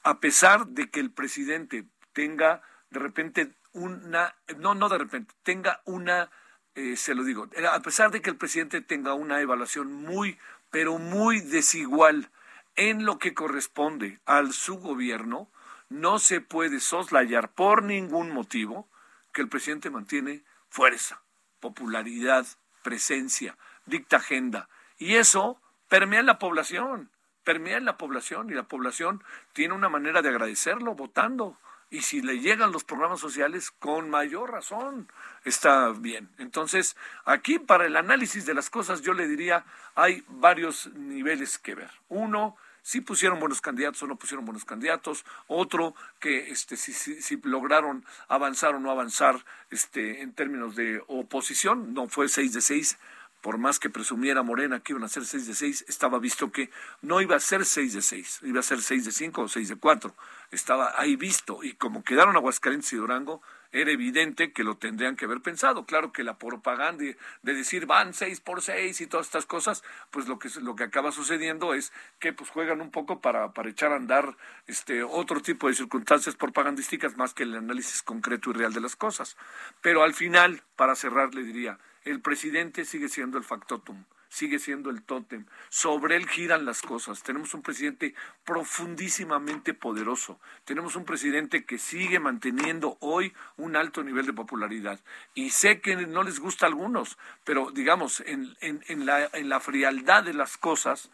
a 0.02 0.20
pesar 0.20 0.66
de 0.68 0.88
que 0.90 1.00
el 1.00 1.10
presidente 1.10 1.84
tenga 2.12 2.62
de 2.90 3.00
repente 3.00 3.52
una, 3.72 4.34
no, 4.56 4.74
no 4.74 4.88
de 4.88 4.98
repente, 4.98 5.34
tenga 5.42 5.82
una, 5.84 6.30
eh, 6.74 6.96
se 6.96 7.14
lo 7.14 7.24
digo, 7.24 7.48
a 7.70 7.80
pesar 7.80 8.10
de 8.10 8.22
que 8.22 8.30
el 8.30 8.36
presidente 8.36 8.80
tenga 8.80 9.14
una 9.14 9.40
evaluación 9.40 9.92
muy, 9.92 10.38
pero 10.70 10.98
muy 10.98 11.40
desigual 11.40 12.30
en 12.78 13.04
lo 13.04 13.18
que 13.18 13.34
corresponde 13.34 14.20
al 14.24 14.54
su 14.54 14.78
gobierno, 14.78 15.50
no 15.90 16.18
se 16.18 16.40
puede 16.40 16.80
soslayar 16.80 17.50
por 17.50 17.82
ningún 17.82 18.30
motivo 18.30 18.88
que 19.32 19.42
el 19.42 19.48
presidente 19.48 19.90
mantiene 19.90 20.42
fuerza, 20.70 21.20
popularidad, 21.60 22.46
presencia, 22.82 23.58
dicta 23.84 24.16
agenda. 24.16 24.70
Y 24.96 25.16
eso 25.16 25.60
permea 25.88 26.20
en 26.20 26.26
la 26.26 26.38
población 26.38 27.10
permea 27.48 27.78
en 27.78 27.86
la 27.86 27.96
población 27.96 28.50
y 28.50 28.52
la 28.52 28.64
población 28.64 29.24
tiene 29.54 29.72
una 29.72 29.88
manera 29.88 30.20
de 30.20 30.28
agradecerlo 30.28 30.94
votando. 30.94 31.56
Y 31.88 32.02
si 32.02 32.20
le 32.20 32.40
llegan 32.40 32.72
los 32.72 32.84
programas 32.84 33.20
sociales, 33.20 33.70
con 33.70 34.10
mayor 34.10 34.50
razón 34.50 35.10
está 35.46 35.88
bien. 35.92 36.28
Entonces, 36.36 36.94
aquí 37.24 37.58
para 37.58 37.86
el 37.86 37.96
análisis 37.96 38.44
de 38.44 38.52
las 38.52 38.68
cosas, 38.68 39.00
yo 39.00 39.14
le 39.14 39.26
diría, 39.26 39.64
hay 39.94 40.22
varios 40.28 40.92
niveles 40.92 41.56
que 41.56 41.74
ver. 41.74 41.90
Uno, 42.10 42.58
si 42.88 43.02
pusieron 43.02 43.38
buenos 43.38 43.60
candidatos 43.60 44.02
o 44.02 44.06
no 44.06 44.16
pusieron 44.16 44.46
buenos 44.46 44.64
candidatos, 44.64 45.26
otro 45.46 45.94
que 46.20 46.50
este 46.50 46.74
si, 46.78 46.94
si, 46.94 47.20
si, 47.20 47.38
lograron 47.42 48.02
avanzar 48.28 48.74
o 48.74 48.80
no 48.80 48.90
avanzar 48.90 49.44
este 49.68 50.22
en 50.22 50.32
términos 50.32 50.74
de 50.74 51.02
oposición, 51.06 51.92
no 51.92 52.08
fue 52.08 52.30
6 52.30 52.54
de 52.54 52.62
6, 52.62 52.98
por 53.42 53.58
más 53.58 53.78
que 53.78 53.90
presumiera 53.90 54.42
Morena 54.42 54.80
que 54.80 54.94
iban 54.94 55.04
a 55.04 55.08
ser 55.08 55.26
6 55.26 55.46
de 55.48 55.54
6, 55.54 55.84
estaba 55.86 56.18
visto 56.18 56.50
que 56.50 56.70
no 57.02 57.20
iba 57.20 57.36
a 57.36 57.40
ser 57.40 57.66
6 57.66 57.92
de 57.92 58.00
6, 58.00 58.40
iba 58.44 58.60
a 58.60 58.62
ser 58.62 58.80
6 58.80 59.04
de 59.04 59.12
5 59.12 59.42
o 59.42 59.48
6 59.48 59.68
de 59.68 59.76
4. 59.76 60.14
Estaba 60.50 60.94
ahí 60.96 61.14
visto 61.14 61.62
y 61.62 61.74
como 61.74 62.02
quedaron 62.02 62.36
Aguascalientes 62.36 62.90
y 62.94 62.96
Durango, 62.96 63.42
era 63.72 63.90
evidente 63.90 64.52
que 64.52 64.64
lo 64.64 64.76
tendrían 64.76 65.16
que 65.16 65.26
haber 65.26 65.40
pensado. 65.40 65.84
Claro 65.84 66.12
que 66.12 66.24
la 66.24 66.38
propaganda 66.38 67.04
de, 67.04 67.16
decir 67.42 67.86
van 67.86 68.14
seis 68.14 68.40
por 68.40 68.62
seis 68.62 69.00
y 69.00 69.06
todas 69.06 69.26
estas 69.26 69.46
cosas, 69.46 69.82
pues 70.10 70.28
lo 70.28 70.38
que 70.38 70.48
lo 70.60 70.76
que 70.76 70.84
acaba 70.84 71.12
sucediendo 71.12 71.74
es 71.74 71.92
que 72.18 72.32
pues 72.32 72.50
juegan 72.50 72.80
un 72.80 72.90
poco 72.90 73.20
para, 73.20 73.52
para 73.52 73.70
echar 73.70 73.92
a 73.92 73.96
andar 73.96 74.36
este 74.66 75.02
otro 75.02 75.40
tipo 75.40 75.68
de 75.68 75.74
circunstancias 75.74 76.36
propagandísticas 76.36 77.16
más 77.16 77.34
que 77.34 77.42
el 77.42 77.54
análisis 77.54 78.02
concreto 78.02 78.50
y 78.50 78.54
real 78.54 78.72
de 78.72 78.80
las 78.80 78.96
cosas. 78.96 79.36
Pero 79.82 80.02
al 80.02 80.14
final, 80.14 80.62
para 80.76 80.94
cerrar, 80.94 81.34
le 81.34 81.42
diría, 81.42 81.78
el 82.04 82.20
presidente 82.20 82.84
sigue 82.84 83.08
siendo 83.08 83.38
el 83.38 83.44
factotum 83.44 84.04
sigue 84.28 84.58
siendo 84.58 84.90
el 84.90 85.02
tótem. 85.02 85.46
Sobre 85.68 86.16
él 86.16 86.28
giran 86.28 86.64
las 86.64 86.82
cosas. 86.82 87.22
Tenemos 87.22 87.54
un 87.54 87.62
presidente 87.62 88.14
profundísimamente 88.44 89.74
poderoso. 89.74 90.38
Tenemos 90.64 90.96
un 90.96 91.04
presidente 91.04 91.64
que 91.64 91.78
sigue 91.78 92.20
manteniendo 92.20 92.96
hoy 93.00 93.32
un 93.56 93.76
alto 93.76 94.02
nivel 94.02 94.26
de 94.26 94.32
popularidad. 94.32 95.00
Y 95.34 95.50
sé 95.50 95.80
que 95.80 95.96
no 95.96 96.22
les 96.22 96.40
gusta 96.40 96.66
a 96.66 96.68
algunos, 96.68 97.18
pero 97.44 97.70
digamos, 97.70 98.20
en, 98.20 98.56
en, 98.60 99.06
la, 99.06 99.60
frialdad 99.60 100.24
de 100.24 100.34
las 100.34 100.56
cosas, 100.56 101.10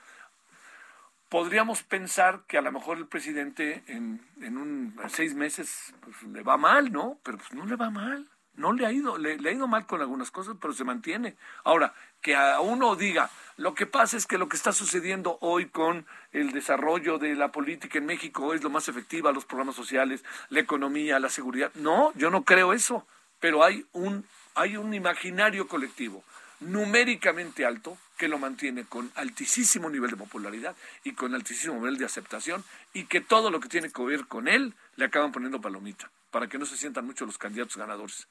podríamos 1.29 1.83
pensar 1.83 2.43
que 2.47 2.59
a 2.59 2.63
lo 2.63 2.73
mejor 2.73 2.99
el 2.99 3.07
presidente 3.07 3.83
en, 3.87 4.21
en 4.41 4.59
un 4.59 4.97
seis 5.09 5.35
meses 5.35 5.95
pues, 6.01 6.23
le 6.25 6.43
va 6.43 6.57
mal, 6.57 6.93
¿no? 6.93 7.19
Pero 7.23 7.39
pues 7.39 7.53
no 7.53 7.65
le 7.67 7.77
va 7.77 7.91
mal. 7.91 8.29
No 8.57 8.73
le 8.73 8.87
ha 8.87 8.93
ido, 8.93 9.19
le, 9.19 9.33
ha 9.33 9.53
ido 9.53 9.67
mal 9.67 9.87
con 9.87 10.01
algunas 10.01 10.31
cosas, 10.31 10.57
pero 10.61 10.73
se 10.73 10.85
mantiene. 10.85 11.37
Ahora, 11.65 11.93
que 12.21 12.37
a 12.37 12.61
uno 12.61 12.95
diga, 12.97 13.31
lo 13.57 13.75
que 13.75 13.87
pasa 13.87 14.17
es 14.17 14.27
que 14.27 14.39
lo 14.39 14.49
que 14.49 14.57
está 14.57 14.73
sucediendo 14.73 15.39
hoy 15.41 15.67
con 15.67 16.07
el 16.33 16.53
desarrollo 16.53 17.19
de 17.19 17.35
la 17.35 17.51
política 17.51 17.99
en 17.99 18.07
México 18.07 18.55
es 18.55 18.63
lo 18.63 18.71
más 18.71 18.89
efectiva, 18.89 19.33
los 19.33 19.45
programas 19.45 19.77
sociales, 19.77 20.25
la 20.51 20.61
economía, 20.61 21.19
la 21.19 21.29
seguridad. 21.29 21.73
No, 21.75 22.13
yo 22.15 22.31
no 22.31 22.45
creo 22.45 22.73
eso, 22.73 23.07
pero 23.41 23.65
hay 23.65 23.85
un, 23.93 24.25
hay 24.55 24.77
un 24.77 24.95
imaginario 24.95 25.67
colectivo 25.67 26.23
numéricamente 26.61 27.65
alto 27.65 27.99
que 28.17 28.29
lo 28.29 28.39
mantiene 28.39 28.85
con 28.85 29.11
altísimo 29.17 29.91
nivel 29.91 30.11
de 30.11 30.17
popularidad 30.17 30.77
y 31.03 31.13
con 31.13 31.35
altísimo 31.35 31.75
nivel 31.75 31.99
de 31.99 32.05
aceptación 32.05 32.65
y 32.93 33.05
que 33.05 33.21
todo 33.21 33.51
lo 33.51 33.61
que 33.61 33.69
tiene 33.69 33.91
que 33.91 34.03
ver 34.03 34.27
con 34.27 34.49
él 34.49 34.75
le 34.97 35.07
acaban 35.07 35.33
poniendo 35.33 35.61
palomita 35.61 36.11
para 36.35 36.49
que 36.49 36.59
no 36.59 36.67
se 36.67 36.77
sientan 36.77 37.07
mucho 37.07 37.25
los 37.27 37.39
candidatos 37.39 37.77
ganadores. 37.77 38.27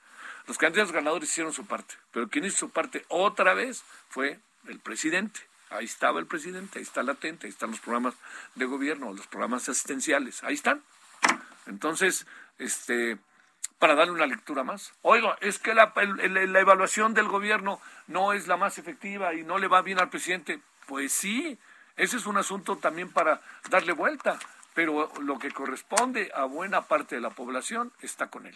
Los 0.45 0.57
candidatos 0.57 0.91
ganadores 0.91 1.29
hicieron 1.29 1.53
su 1.53 1.65
parte, 1.65 1.95
pero 2.12 2.27
quien 2.27 2.43
hizo 2.43 2.57
su 2.57 2.69
parte 2.69 3.05
otra 3.07 3.53
vez 3.53 3.81
fue 4.10 4.41
el 4.67 4.77
presidente. 4.81 5.39
Ahí 5.69 5.86
estaba 5.86 6.19
el 6.19 6.25
presidente, 6.25 6.79
ahí 6.79 6.83
está 6.83 7.01
latente, 7.01 7.48
ahí 7.48 7.51
están 7.53 7.72
los 7.72 7.79
programas 7.79 8.15
de 8.55 8.65
gobierno, 8.65 9.13
los 9.13 9.25
programas 9.27 9.69
asistenciales, 9.69 10.43
ahí 10.43 10.55
están. 10.55 10.83
Entonces, 11.65 12.27
este, 12.57 13.19
para 13.79 13.95
darle 13.95 14.12
una 14.12 14.27
lectura 14.27 14.65
más. 14.65 14.91
Oiga, 15.01 15.38
es 15.39 15.57
que 15.57 15.74
la, 15.74 15.93
la 15.95 16.60
evaluación 16.60 17.13
del 17.13 17.29
gobierno 17.29 17.79
no 18.07 18.33
es 18.33 18.48
la 18.48 18.57
más 18.57 18.77
efectiva 18.79 19.33
y 19.33 19.43
no 19.43 19.60
le 19.60 19.69
va 19.69 19.81
bien 19.81 20.01
al 20.01 20.10
presidente. 20.10 20.60
Pues 20.88 21.13
sí, 21.13 21.57
ese 21.95 22.17
es 22.17 22.25
un 22.25 22.36
asunto 22.36 22.75
también 22.75 23.10
para 23.10 23.39
darle 23.69 23.93
vuelta 23.93 24.39
pero 24.74 25.12
lo 25.22 25.39
que 25.39 25.51
corresponde 25.51 26.32
a 26.34 26.46
buena 26.46 26.84
parte 26.84 27.15
de 27.15 27.22
la 27.22 27.30
población 27.30 27.94
está 28.01 28.30
con 28.30 28.46
él. 28.46 28.56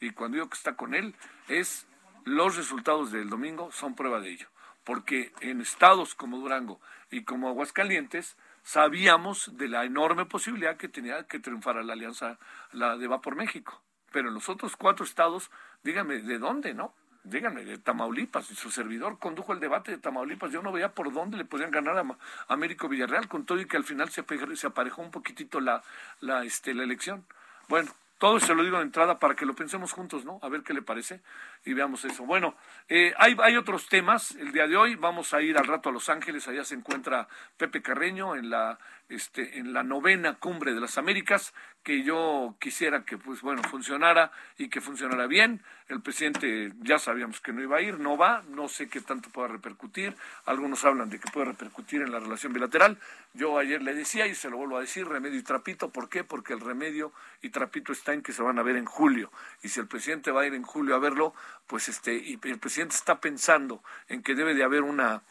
Y 0.00 0.10
cuando 0.10 0.36
digo 0.36 0.48
que 0.48 0.56
está 0.56 0.74
con 0.74 0.94
él, 0.94 1.14
es 1.48 1.86
los 2.24 2.56
resultados 2.56 3.12
del 3.12 3.30
domingo 3.30 3.70
son 3.72 3.94
prueba 3.94 4.20
de 4.20 4.30
ello. 4.30 4.48
Porque 4.84 5.32
en 5.40 5.60
estados 5.60 6.14
como 6.14 6.38
Durango 6.38 6.80
y 7.10 7.22
como 7.22 7.48
Aguascalientes, 7.48 8.36
sabíamos 8.64 9.56
de 9.56 9.68
la 9.68 9.84
enorme 9.84 10.26
posibilidad 10.26 10.76
que 10.76 10.88
tenía 10.88 11.26
que 11.28 11.38
triunfar 11.38 11.76
la 11.84 11.92
alianza 11.92 12.38
la 12.72 12.96
de 12.96 13.06
Va 13.06 13.20
por 13.20 13.36
México. 13.36 13.80
Pero 14.10 14.28
en 14.28 14.34
los 14.34 14.48
otros 14.48 14.76
cuatro 14.76 15.04
estados, 15.04 15.50
dígame, 15.84 16.18
¿de 16.18 16.38
dónde, 16.38 16.74
no? 16.74 16.94
Díganme, 17.24 17.64
de 17.64 17.78
Tamaulipas, 17.78 18.46
su 18.46 18.70
servidor 18.70 19.18
condujo 19.18 19.52
el 19.52 19.60
debate 19.60 19.90
de 19.92 19.98
Tamaulipas, 19.98 20.52
yo 20.52 20.62
no 20.62 20.72
veía 20.72 20.92
por 20.92 21.12
dónde 21.12 21.36
le 21.36 21.44
podían 21.44 21.70
ganar 21.70 21.96
a, 21.98 22.04
Américo 22.48 22.88
Villarreal, 22.88 23.28
con 23.28 23.44
todo 23.44 23.60
y 23.60 23.66
que 23.66 23.76
al 23.76 23.84
final 23.84 24.10
se, 24.10 24.24
se 24.56 24.66
aparejó 24.66 25.02
un 25.02 25.10
poquitito 25.10 25.60
la, 25.60 25.82
la, 26.20 26.44
este, 26.44 26.74
la 26.74 26.82
elección. 26.82 27.24
Bueno, 27.68 27.90
todo 28.18 28.38
se 28.38 28.54
lo 28.54 28.62
digo 28.62 28.76
de 28.76 28.84
entrada 28.84 29.18
para 29.18 29.34
que 29.34 29.46
lo 29.46 29.54
pensemos 29.54 29.92
juntos, 29.92 30.24
¿no? 30.24 30.38
A 30.42 30.48
ver 30.48 30.62
qué 30.62 30.74
le 30.74 30.82
parece 30.82 31.20
y 31.64 31.72
veamos 31.74 32.04
eso. 32.04 32.24
Bueno, 32.24 32.56
eh, 32.88 33.14
hay, 33.18 33.36
hay 33.42 33.56
otros 33.56 33.88
temas. 33.88 34.32
El 34.32 34.52
día 34.52 34.66
de 34.66 34.76
hoy 34.76 34.96
vamos 34.96 35.32
a 35.34 35.42
ir 35.42 35.56
al 35.56 35.66
rato 35.66 35.88
a 35.88 35.92
Los 35.92 36.08
Ángeles. 36.08 36.48
Allá 36.48 36.64
se 36.64 36.74
encuentra 36.74 37.28
Pepe 37.56 37.82
Carreño 37.82 38.34
en 38.34 38.50
la, 38.50 38.78
este, 39.08 39.58
en 39.58 39.72
la 39.72 39.82
novena 39.82 40.34
cumbre 40.34 40.74
de 40.74 40.80
las 40.80 40.98
Américas 40.98 41.52
que 41.82 42.04
yo 42.04 42.54
quisiera 42.60 43.04
que 43.04 43.18
pues 43.18 43.40
bueno 43.40 43.62
funcionara 43.64 44.30
y 44.56 44.68
que 44.68 44.80
funcionara 44.80 45.26
bien. 45.26 45.62
El 45.88 46.00
presidente 46.00 46.72
ya 46.80 46.98
sabíamos 46.98 47.40
que 47.40 47.52
no 47.52 47.60
iba 47.60 47.76
a 47.76 47.80
ir, 47.82 47.98
no 47.98 48.16
va, 48.16 48.42
no 48.48 48.68
sé 48.68 48.88
qué 48.88 49.00
tanto 49.00 49.30
pueda 49.30 49.48
repercutir. 49.48 50.16
Algunos 50.46 50.84
hablan 50.84 51.10
de 51.10 51.18
que 51.18 51.30
puede 51.30 51.46
repercutir 51.46 52.02
en 52.02 52.12
la 52.12 52.20
relación 52.20 52.52
bilateral. 52.52 52.98
Yo 53.34 53.58
ayer 53.58 53.82
le 53.82 53.94
decía 53.94 54.26
y 54.26 54.34
se 54.34 54.48
lo 54.48 54.58
vuelvo 54.58 54.76
a 54.76 54.80
decir, 54.80 55.06
remedio 55.06 55.38
y 55.38 55.42
trapito, 55.42 55.90
¿por 55.90 56.08
qué? 56.08 56.22
Porque 56.24 56.52
el 56.52 56.60
remedio 56.60 57.12
y 57.42 57.50
trapito 57.50 57.92
está 57.92 58.14
en 58.14 58.22
que 58.22 58.32
se 58.32 58.42
van 58.42 58.58
a 58.58 58.62
ver 58.62 58.76
en 58.76 58.84
julio. 58.84 59.32
Y 59.62 59.68
si 59.68 59.80
el 59.80 59.88
presidente 59.88 60.30
va 60.30 60.42
a 60.42 60.46
ir 60.46 60.54
en 60.54 60.62
julio 60.62 60.94
a 60.94 60.98
verlo, 60.98 61.34
pues 61.66 61.88
este 61.88 62.14
y 62.14 62.38
el 62.42 62.58
presidente 62.58 62.94
está 62.94 63.20
pensando 63.20 63.82
en 64.08 64.22
que 64.22 64.34
debe 64.34 64.54
de 64.54 64.64
haber 64.64 64.82
una 64.82 65.22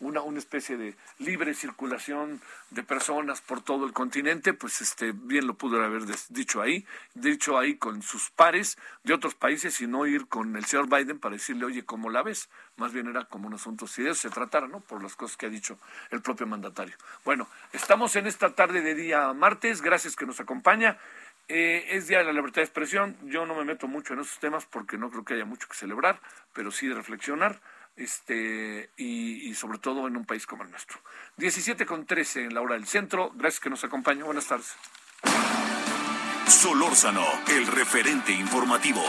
una, 0.00 0.22
una 0.22 0.38
especie 0.38 0.76
de 0.76 0.96
libre 1.18 1.54
circulación 1.54 2.40
de 2.70 2.82
personas 2.82 3.40
por 3.40 3.62
todo 3.62 3.86
el 3.86 3.92
continente, 3.92 4.52
pues 4.52 4.80
este 4.80 5.12
bien 5.12 5.46
lo 5.46 5.54
pudo 5.54 5.82
haber 5.82 6.04
dicho 6.28 6.60
ahí, 6.60 6.86
dicho 7.14 7.58
ahí 7.58 7.76
con 7.76 8.02
sus 8.02 8.30
pares 8.30 8.78
de 9.02 9.14
otros 9.14 9.34
países 9.34 9.80
y 9.80 9.86
no 9.86 10.06
ir 10.06 10.28
con 10.28 10.56
el 10.56 10.64
señor 10.64 10.88
Biden 10.88 11.18
para 11.18 11.34
decirle, 11.34 11.64
oye, 11.64 11.84
¿cómo 11.84 12.10
la 12.10 12.22
ves? 12.22 12.48
Más 12.76 12.92
bien 12.92 13.08
era 13.08 13.24
como 13.24 13.48
un 13.48 13.54
asunto, 13.54 13.86
si 13.86 14.02
de 14.02 14.10
eso 14.10 14.20
se 14.20 14.30
tratara, 14.30 14.68
¿no? 14.68 14.80
Por 14.80 15.02
las 15.02 15.16
cosas 15.16 15.36
que 15.36 15.46
ha 15.46 15.50
dicho 15.50 15.78
el 16.10 16.22
propio 16.22 16.46
mandatario. 16.46 16.96
Bueno, 17.24 17.48
estamos 17.72 18.14
en 18.16 18.26
esta 18.26 18.54
tarde 18.54 18.82
de 18.82 18.94
día 18.94 19.32
martes, 19.32 19.82
gracias 19.82 20.14
que 20.14 20.26
nos 20.26 20.38
acompaña. 20.38 20.98
Eh, 21.48 21.96
es 21.96 22.06
Día 22.08 22.18
de 22.18 22.24
la 22.24 22.32
Libertad 22.32 22.60
de 22.60 22.66
Expresión, 22.66 23.16
yo 23.24 23.46
no 23.46 23.54
me 23.54 23.64
meto 23.64 23.88
mucho 23.88 24.12
en 24.12 24.20
esos 24.20 24.38
temas 24.38 24.66
porque 24.66 24.98
no 24.98 25.10
creo 25.10 25.24
que 25.24 25.34
haya 25.34 25.46
mucho 25.46 25.66
que 25.66 25.74
celebrar, 25.74 26.20
pero 26.52 26.70
sí 26.70 26.86
de 26.86 26.94
reflexionar 26.94 27.60
este, 27.96 28.90
y, 28.96 29.54
sobre 29.54 29.78
todo 29.78 30.06
en 30.06 30.16
un 30.16 30.26
país 30.26 30.46
como 30.46 30.62
el 30.62 30.70
nuestro. 30.70 31.00
17 31.38 31.86
con 31.86 32.06
13 32.06 32.44
en 32.44 32.54
la 32.54 32.60
hora 32.60 32.74
del 32.74 32.86
centro. 32.86 33.32
Gracias 33.34 33.60
que 33.60 33.70
nos 33.70 33.82
acompaña. 33.82 34.24
Buenas 34.24 34.46
tardes. 34.46 34.76
Solórzano, 36.46 37.24
el 37.48 37.66
referente 37.66 38.32
informativo. 38.32 39.02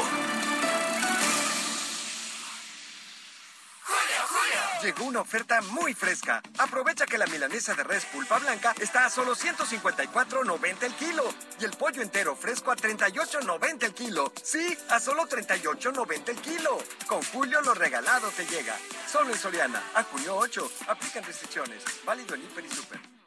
Llegó 4.81 5.03
una 5.03 5.19
oferta 5.19 5.61
muy 5.61 5.93
fresca. 5.93 6.41
Aprovecha 6.57 7.05
que 7.05 7.17
la 7.17 7.27
milanesa 7.27 7.73
de 7.73 7.83
res 7.83 8.05
pulpa 8.05 8.39
blanca 8.39 8.73
está 8.79 9.05
a 9.05 9.09
solo 9.09 9.35
154.90 9.35 10.83
el 10.83 10.93
kilo 10.93 11.23
y 11.59 11.65
el 11.65 11.71
pollo 11.71 12.01
entero 12.01 12.33
fresco 12.33 12.71
a 12.71 12.77
38.90 12.77 13.83
el 13.83 13.93
kilo. 13.93 14.31
Sí, 14.41 14.77
a 14.89 15.01
solo 15.01 15.27
38.90 15.27 16.29
el 16.29 16.37
kilo. 16.37 16.77
Con 17.07 17.21
Julio 17.23 17.61
lo 17.61 17.73
regalado 17.73 18.29
te 18.29 18.45
llega. 18.45 18.77
Solo 19.11 19.33
en 19.33 19.37
Soriana. 19.37 19.83
A 19.95 20.03
junio 20.03 20.37
8. 20.37 20.71
Aplican 20.87 21.25
restricciones. 21.25 21.83
Válido 22.05 22.35
en 22.35 22.43
Hiper 22.43 22.63
y 22.63 22.69
Super. 22.69 23.18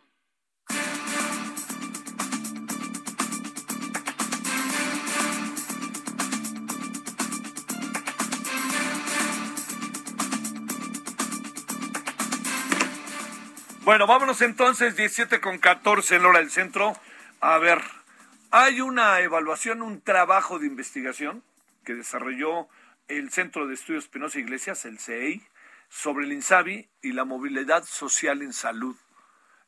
Bueno, 13.85 14.07
vámonos 14.07 14.41
entonces, 14.43 14.95
17 14.95 15.41
con 15.41 15.59
14 15.59 16.15
en 16.15 16.25
hora 16.25 16.39
del 16.39 16.53
centro. 16.53 16.93
A 17.41 17.59
ver, 17.59 17.83
hay 18.53 18.81
una 18.81 19.19
evaluación, 19.19 19.83
un 19.83 20.01
trabajo 20.01 20.61
de 20.61 20.69
investigación 20.69 21.43
que 21.85 21.95
desarrolló 21.95 22.69
el 23.09 23.33
Centro 23.33 23.67
de 23.67 23.75
Estudios 23.75 24.07
Penosa 24.07 24.39
Iglesias, 24.39 24.85
el 24.85 25.01
CEI, 25.01 25.43
sobre 25.89 26.27
el 26.27 26.33
INSABI 26.33 26.91
y 27.03 27.11
la 27.11 27.25
movilidad 27.25 27.83
social 27.83 28.43
en 28.43 28.53
salud. 28.53 28.95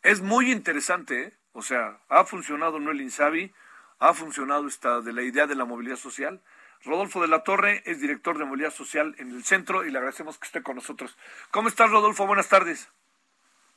Es 0.04 0.20
muy 0.20 0.52
interesante, 0.52 1.22
¿eh? 1.24 1.32
o 1.52 1.62
sea, 1.62 1.98
ha 2.08 2.24
funcionado 2.24 2.78
no 2.78 2.92
el 2.92 3.00
INSABI, 3.00 3.52
ha 3.98 4.14
funcionado 4.14 4.68
esta 4.68 5.00
de 5.00 5.12
la 5.12 5.22
idea 5.22 5.48
de 5.48 5.56
la 5.56 5.64
movilidad 5.64 5.96
social. 5.96 6.40
Rodolfo 6.84 7.20
de 7.20 7.26
la 7.26 7.42
Torre 7.42 7.82
es 7.84 8.00
director 8.00 8.38
de 8.38 8.44
movilidad 8.44 8.72
social 8.72 9.16
en 9.18 9.32
el 9.32 9.42
centro 9.42 9.84
y 9.84 9.90
le 9.90 9.98
agradecemos 9.98 10.38
que 10.38 10.46
esté 10.46 10.62
con 10.62 10.76
nosotros. 10.76 11.18
¿Cómo 11.50 11.66
estás, 11.68 11.90
Rodolfo? 11.90 12.28
Buenas 12.28 12.48
tardes. 12.48 12.88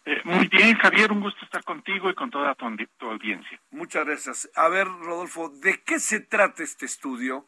Eh, 0.10 0.22
muy 0.24 0.48
bien, 0.48 0.78
Javier, 0.78 1.12
un 1.12 1.20
gusto 1.20 1.44
estar 1.44 1.66
contigo 1.66 2.10
y 2.10 2.16
con 2.16 2.30
toda 2.30 2.56
tu, 2.56 2.66
audiencia. 3.10 3.60
Muchas 3.72 4.06
gracias. 4.06 4.50
A 4.56 4.70
ver, 4.70 4.88
Rodolfo, 4.88 5.50
¿de 5.50 5.84
qué 5.84 6.00
se 6.00 6.22
trata 6.22 6.64
este 6.64 6.86
estudio? 6.86 7.46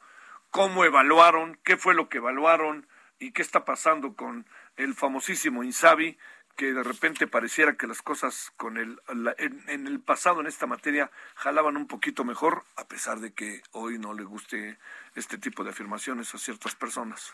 ¿Cómo 0.51 0.83
evaluaron? 0.83 1.57
¿Qué 1.63 1.77
fue 1.77 1.95
lo 1.95 2.09
que 2.09 2.17
evaluaron? 2.17 2.85
¿Y 3.17 3.31
qué 3.31 3.43
está 3.43 3.63
pasando 3.63 4.13
con 4.13 4.45
el 4.75 4.93
famosísimo 4.93 5.63
INSABI? 5.63 6.17
que 6.57 6.73
de 6.73 6.83
repente 6.83 7.25
pareciera 7.25 7.77
que 7.77 7.87
las 7.87 8.01
cosas 8.01 8.51
con 8.57 8.75
el, 8.75 8.99
en, 9.37 9.87
el 9.87 10.01
pasado 10.01 10.41
en 10.41 10.47
esta 10.47 10.67
materia 10.67 11.09
jalaban 11.35 11.77
un 11.77 11.87
poquito 11.87 12.25
mejor, 12.25 12.65
a 12.75 12.85
pesar 12.85 13.21
de 13.21 13.31
que 13.31 13.61
hoy 13.71 13.97
no 13.97 14.13
le 14.13 14.25
guste 14.25 14.77
este 15.15 15.37
tipo 15.37 15.63
de 15.63 15.69
afirmaciones 15.69 16.35
a 16.35 16.37
ciertas 16.37 16.75
personas. 16.75 17.33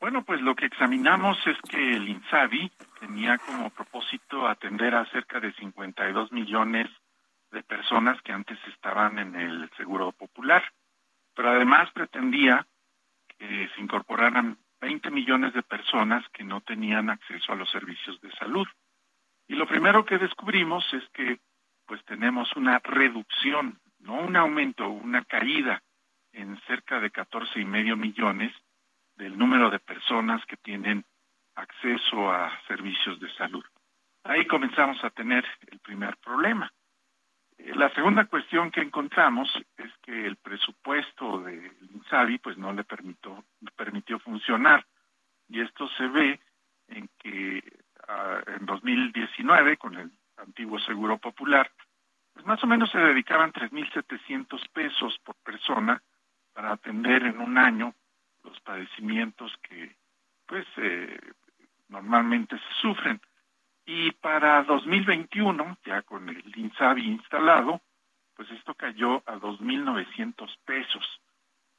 Bueno, 0.00 0.24
pues 0.24 0.40
lo 0.40 0.56
que 0.56 0.64
examinamos 0.64 1.36
es 1.46 1.58
que 1.68 1.92
el 1.92 2.08
INSABI 2.08 2.72
tenía 3.00 3.36
como 3.36 3.68
propósito 3.68 4.48
atender 4.48 4.94
a 4.94 5.04
cerca 5.10 5.38
de 5.40 5.52
52 5.52 6.32
millones 6.32 6.88
de 7.50 7.62
personas 7.62 8.20
que 8.22 8.32
antes 8.32 8.58
estaban 8.68 9.18
en 9.18 9.36
el 9.36 9.70
Seguro 9.76 10.12
Popular, 10.12 10.64
pero 11.34 11.50
además 11.50 11.90
pretendía 11.92 12.66
que 13.36 13.68
se 13.74 13.80
incorporaran 13.82 14.56
20 14.80 15.10
millones 15.10 15.52
de 15.52 15.62
personas 15.62 16.26
que 16.30 16.44
no 16.44 16.62
tenían 16.62 17.10
acceso 17.10 17.52
a 17.52 17.56
los 17.56 17.70
servicios 17.70 18.18
de 18.22 18.32
salud. 18.32 18.66
Y 19.48 19.54
lo 19.54 19.66
primero 19.66 20.06
que 20.06 20.16
descubrimos 20.16 20.82
es 20.94 21.06
que 21.10 21.40
pues 21.84 22.02
tenemos 22.06 22.56
una 22.56 22.78
reducción, 22.78 23.78
no 23.98 24.14
un 24.14 24.36
aumento, 24.36 24.88
una 24.88 25.24
caída 25.26 25.82
en 26.32 26.58
cerca 26.62 27.00
de 27.00 27.10
14 27.10 27.60
y 27.60 27.66
medio 27.66 27.98
millones 27.98 28.54
del 29.20 29.36
número 29.36 29.68
de 29.70 29.78
personas 29.78 30.44
que 30.46 30.56
tienen 30.56 31.04
acceso 31.54 32.32
a 32.32 32.50
servicios 32.66 33.20
de 33.20 33.30
salud. 33.34 33.62
Ahí 34.24 34.46
comenzamos 34.46 35.02
a 35.04 35.10
tener 35.10 35.44
el 35.70 35.78
primer 35.80 36.16
problema. 36.16 36.72
Eh, 37.58 37.74
la 37.74 37.90
segunda 37.90 38.24
cuestión 38.24 38.70
que 38.70 38.80
encontramos 38.80 39.50
es 39.76 39.92
que 40.02 40.26
el 40.26 40.36
presupuesto 40.36 41.42
del 41.42 41.70
INSABI 41.92 42.38
pues 42.38 42.56
no 42.56 42.72
le 42.72 42.84
permitió, 42.84 43.44
permitió 43.76 44.18
funcionar 44.20 44.86
y 45.48 45.60
esto 45.60 45.86
se 45.98 46.08
ve 46.08 46.40
en 46.88 47.10
que 47.18 47.62
ah, 48.08 48.40
en 48.46 48.64
2019 48.64 49.76
con 49.76 49.98
el 49.98 50.10
antiguo 50.38 50.78
Seguro 50.78 51.18
Popular 51.18 51.70
pues 52.32 52.46
más 52.46 52.64
o 52.64 52.66
menos 52.66 52.90
se 52.90 52.98
dedicaban 52.98 53.52
3.700 53.52 54.66
pesos 54.72 55.18
por 55.22 55.36
persona 55.44 56.02
para 56.54 56.72
atender 56.72 57.24
en 57.24 57.38
un 57.38 57.58
año 57.58 57.94
los 58.44 58.58
padecimientos 58.60 59.52
que 59.62 59.96
pues 60.46 60.66
eh, 60.76 61.18
normalmente 61.88 62.56
se 62.56 62.80
sufren 62.80 63.20
y 63.92 64.12
para 64.12 64.62
2021, 64.62 65.78
ya 65.84 66.02
con 66.02 66.28
el 66.28 66.56
INSABI 66.56 67.02
instalado, 67.08 67.80
pues 68.36 68.48
esto 68.52 68.72
cayó 68.74 69.16
a 69.26 69.34
2.900 69.34 70.48
pesos. 70.64 71.20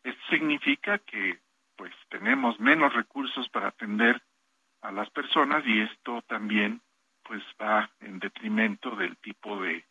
Esto 0.04 0.22
significa 0.30 0.98
que 0.98 1.40
pues 1.78 1.94
tenemos 2.10 2.60
menos 2.60 2.94
recursos 2.94 3.48
para 3.48 3.70
atender 3.70 4.22
a 4.82 4.92
las 4.92 5.10
personas 5.12 5.66
y 5.66 5.80
esto 5.80 6.22
también 6.24 6.82
pues 7.24 7.42
va 7.62 7.90
en 8.02 8.20
detrimento 8.20 8.94
del 8.98 9.16
tipo 9.18 9.62
de 9.62 9.86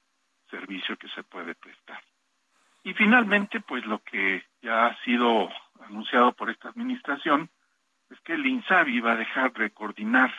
servicio 0.50 0.99
que 0.99 1.09
se 1.09 1.23
puede 1.23 1.55
prestar. 1.55 2.03
Y 2.83 2.93
finalmente, 2.93 3.61
pues 3.61 3.87
lo 3.87 4.00
que 4.00 4.45
ya 4.61 4.87
ha 4.87 5.03
sido 5.05 5.49
anunciado 5.85 6.33
por 6.33 6.51
esta 6.51 6.69
administración 6.69 7.51
es 8.11 8.21
que 8.21 8.35
el 8.35 8.47
INSABI 8.47 9.01
va 9.01 9.12
a 9.12 9.16
dejar 9.16 9.53
de 9.53 9.71
coordinar 9.71 10.33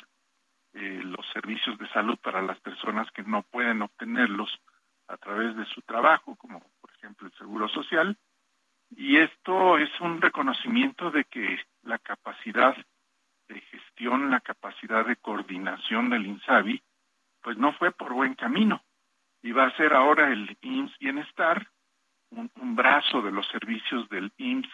eh, 0.73 1.01
los 1.04 1.25
servicios 1.32 1.77
de 1.77 1.88
salud 1.89 2.17
para 2.17 2.41
las 2.41 2.60
personas 2.60 3.10
que 3.12 3.23
no 3.23 3.43
pueden 3.43 3.82
obtenerlos 3.82 4.49
a 5.08 5.17
través 5.17 5.56
de 5.56 5.65
su 5.65 5.82
trabajo, 5.82 6.36
como 6.36 6.60
por 6.80 6.91
ejemplo 6.91 7.27
el 7.27 7.34
Seguro 7.34 7.67
Social. 7.69 8.17
Y 8.95 9.17
esto 9.17 9.77
es 9.77 9.89
un 10.01 10.21
reconocimiento 10.21 11.12
de 11.12 11.25
que 11.25 11.60
la 11.84 11.97
capacidad 11.99 12.75
de 13.47 13.62
gestión, 13.62 14.30
la 14.30 14.41
capacidad 14.41 15.06
de 15.06 15.15
coordinación 15.17 16.10
del 16.10 16.25
INSABI, 16.25 16.82
pues 17.41 17.58
no 17.58 17.73
fue 17.73 17.91
por 17.91 18.13
buen 18.13 18.36
camino. 18.36 18.84
Y 19.41 19.51
va 19.51 19.65
a 19.65 19.75
ser 19.75 19.93
ahora 19.93 20.32
el 20.32 20.58
IMSS 20.62 20.97
Bienestar, 20.99 21.67
un, 22.30 22.49
un 22.56 22.75
brazo 22.75 23.21
de 23.21 23.32
los 23.32 23.47
servicios 23.47 24.08
del 24.10 24.32
IMSS 24.38 24.69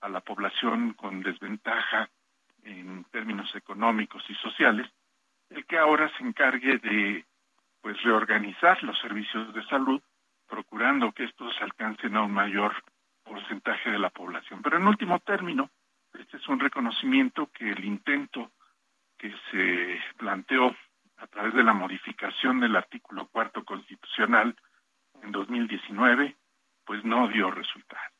a 0.00 0.08
la 0.08 0.20
población 0.20 0.94
con 0.94 1.22
desventaja 1.22 2.08
en 2.62 3.04
términos 3.04 3.54
económicos 3.54 4.22
y 4.28 4.34
sociales, 4.36 4.90
el 5.50 5.64
que 5.66 5.78
ahora 5.78 6.10
se 6.16 6.24
encargue 6.24 6.78
de 6.78 7.24
pues 7.80 8.00
reorganizar 8.02 8.82
los 8.82 8.98
servicios 9.00 9.52
de 9.54 9.64
salud, 9.64 10.00
procurando 10.46 11.12
que 11.12 11.24
estos 11.24 11.54
alcancen 11.60 12.16
a 12.16 12.22
un 12.22 12.32
mayor 12.32 12.74
porcentaje 13.24 13.90
de 13.90 13.98
la 13.98 14.10
población. 14.10 14.60
Pero 14.62 14.76
en 14.76 14.86
último 14.86 15.18
término, 15.20 15.70
este 16.18 16.36
es 16.36 16.48
un 16.48 16.60
reconocimiento 16.60 17.50
que 17.52 17.70
el 17.70 17.84
intento 17.84 18.50
que 19.16 19.34
se 19.50 20.00
planteó 20.16 20.74
a 21.18 21.26
través 21.26 21.54
de 21.54 21.62
la 21.62 21.72
modificación 21.72 22.60
del 22.60 22.76
artículo 22.76 23.26
cuarto 23.28 23.64
constitucional 23.64 24.56
en 25.22 25.32
2019, 25.32 26.36
pues 26.84 27.04
no 27.04 27.28
dio 27.28 27.50
resultado. 27.50 28.19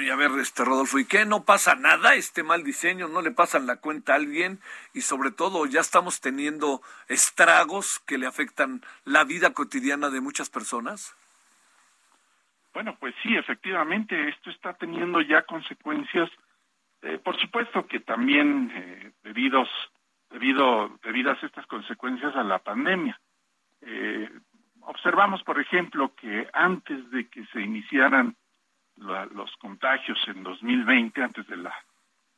Y 0.00 0.10
a 0.10 0.16
ver, 0.16 0.30
este 0.40 0.64
Rodolfo, 0.64 0.98
¿y 0.98 1.06
qué? 1.06 1.24
¿No 1.24 1.44
pasa 1.44 1.74
nada? 1.74 2.14
¿Este 2.14 2.42
mal 2.42 2.62
diseño 2.62 3.08
no 3.08 3.20
le 3.20 3.32
pasan 3.32 3.66
la 3.66 3.76
cuenta 3.76 4.12
a 4.12 4.16
alguien? 4.16 4.60
Y 4.94 5.00
sobre 5.00 5.30
todo, 5.30 5.66
ya 5.66 5.80
estamos 5.80 6.20
teniendo 6.20 6.80
estragos 7.08 8.00
que 8.06 8.18
le 8.18 8.26
afectan 8.26 8.82
la 9.04 9.24
vida 9.24 9.52
cotidiana 9.52 10.08
de 10.10 10.20
muchas 10.20 10.48
personas. 10.50 11.16
Bueno, 12.72 12.96
pues 13.00 13.14
sí, 13.22 13.34
efectivamente, 13.34 14.28
esto 14.28 14.50
está 14.50 14.74
teniendo 14.74 15.20
ya 15.22 15.42
consecuencias, 15.42 16.30
eh, 17.02 17.18
por 17.18 17.40
supuesto 17.40 17.86
que 17.86 18.00
también 18.00 18.70
eh, 18.74 19.12
debidos, 19.22 19.68
debido, 20.30 20.98
debidas 21.02 21.42
estas 21.42 21.66
consecuencias 21.66 22.36
a 22.36 22.44
la 22.44 22.58
pandemia. 22.58 23.18
Eh, 23.80 24.30
observamos, 24.82 25.42
por 25.42 25.58
ejemplo, 25.58 26.14
que 26.14 26.48
antes 26.52 27.10
de 27.10 27.28
que 27.28 27.46
se 27.46 27.60
iniciaran 27.60 28.36
los 28.96 29.54
contagios 29.56 30.18
en 30.28 30.42
2020, 30.42 31.22
antes 31.22 31.46
de 31.46 31.56
la 31.56 31.74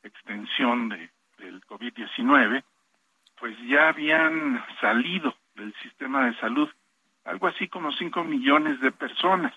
extensión 0.03 0.89
de, 0.89 1.09
del 1.37 1.61
COVID-19, 1.65 2.63
pues 3.39 3.57
ya 3.67 3.89
habían 3.89 4.63
salido 4.81 5.35
del 5.55 5.73
sistema 5.81 6.25
de 6.25 6.35
salud 6.39 6.69
algo 7.25 7.47
así 7.47 7.67
como 7.67 7.91
5 7.91 8.23
millones 8.23 8.79
de 8.81 8.91
personas. 8.91 9.53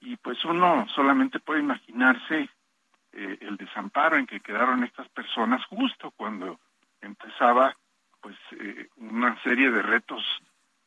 Y 0.00 0.16
pues 0.16 0.44
uno 0.44 0.86
solamente 0.94 1.40
puede 1.40 1.60
imaginarse 1.60 2.50
eh, 3.12 3.38
el 3.40 3.56
desamparo 3.56 4.16
en 4.16 4.26
que 4.26 4.40
quedaron 4.40 4.84
estas 4.84 5.08
personas 5.08 5.64
justo 5.66 6.10
cuando 6.10 6.60
empezaba 7.00 7.74
pues 8.20 8.36
eh, 8.52 8.88
una 8.96 9.40
serie 9.42 9.70
de 9.70 9.82
retos 9.82 10.22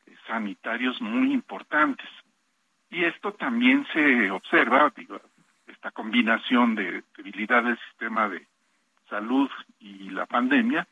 eh, 0.06 0.14
sanitarios 0.26 1.00
muy 1.00 1.32
importantes. 1.32 2.08
Y 2.90 3.04
esto 3.04 3.32
también 3.34 3.86
se 3.92 4.30
observa, 4.30 4.92
digo, 4.96 5.20
esta 5.66 5.90
combinación 5.90 6.74
de 6.74 7.04
debilidad 7.16 7.62
del 7.62 7.78
sistema 7.90 8.28
de 8.28 8.46
salud 9.08 9.50
y 9.78 10.10
la 10.10 10.26
pandemia, 10.26 10.86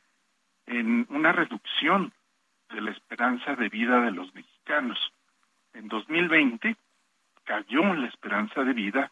en 0.67 1.07
una 1.11 1.33
reducción 1.33 2.13
de 2.71 2.81
la 2.81 2.91
esperanza 2.91 3.55
de 3.55 3.69
vida 3.69 4.01
de 4.01 4.11
los 4.11 4.35
mexicanos. 4.35 4.99
En 5.73 5.89
2020 5.89 6.77
cayó 7.45 7.95
la 7.95 8.09
esperanza 8.09 8.65
de 8.65 8.73
vida 8.73 9.11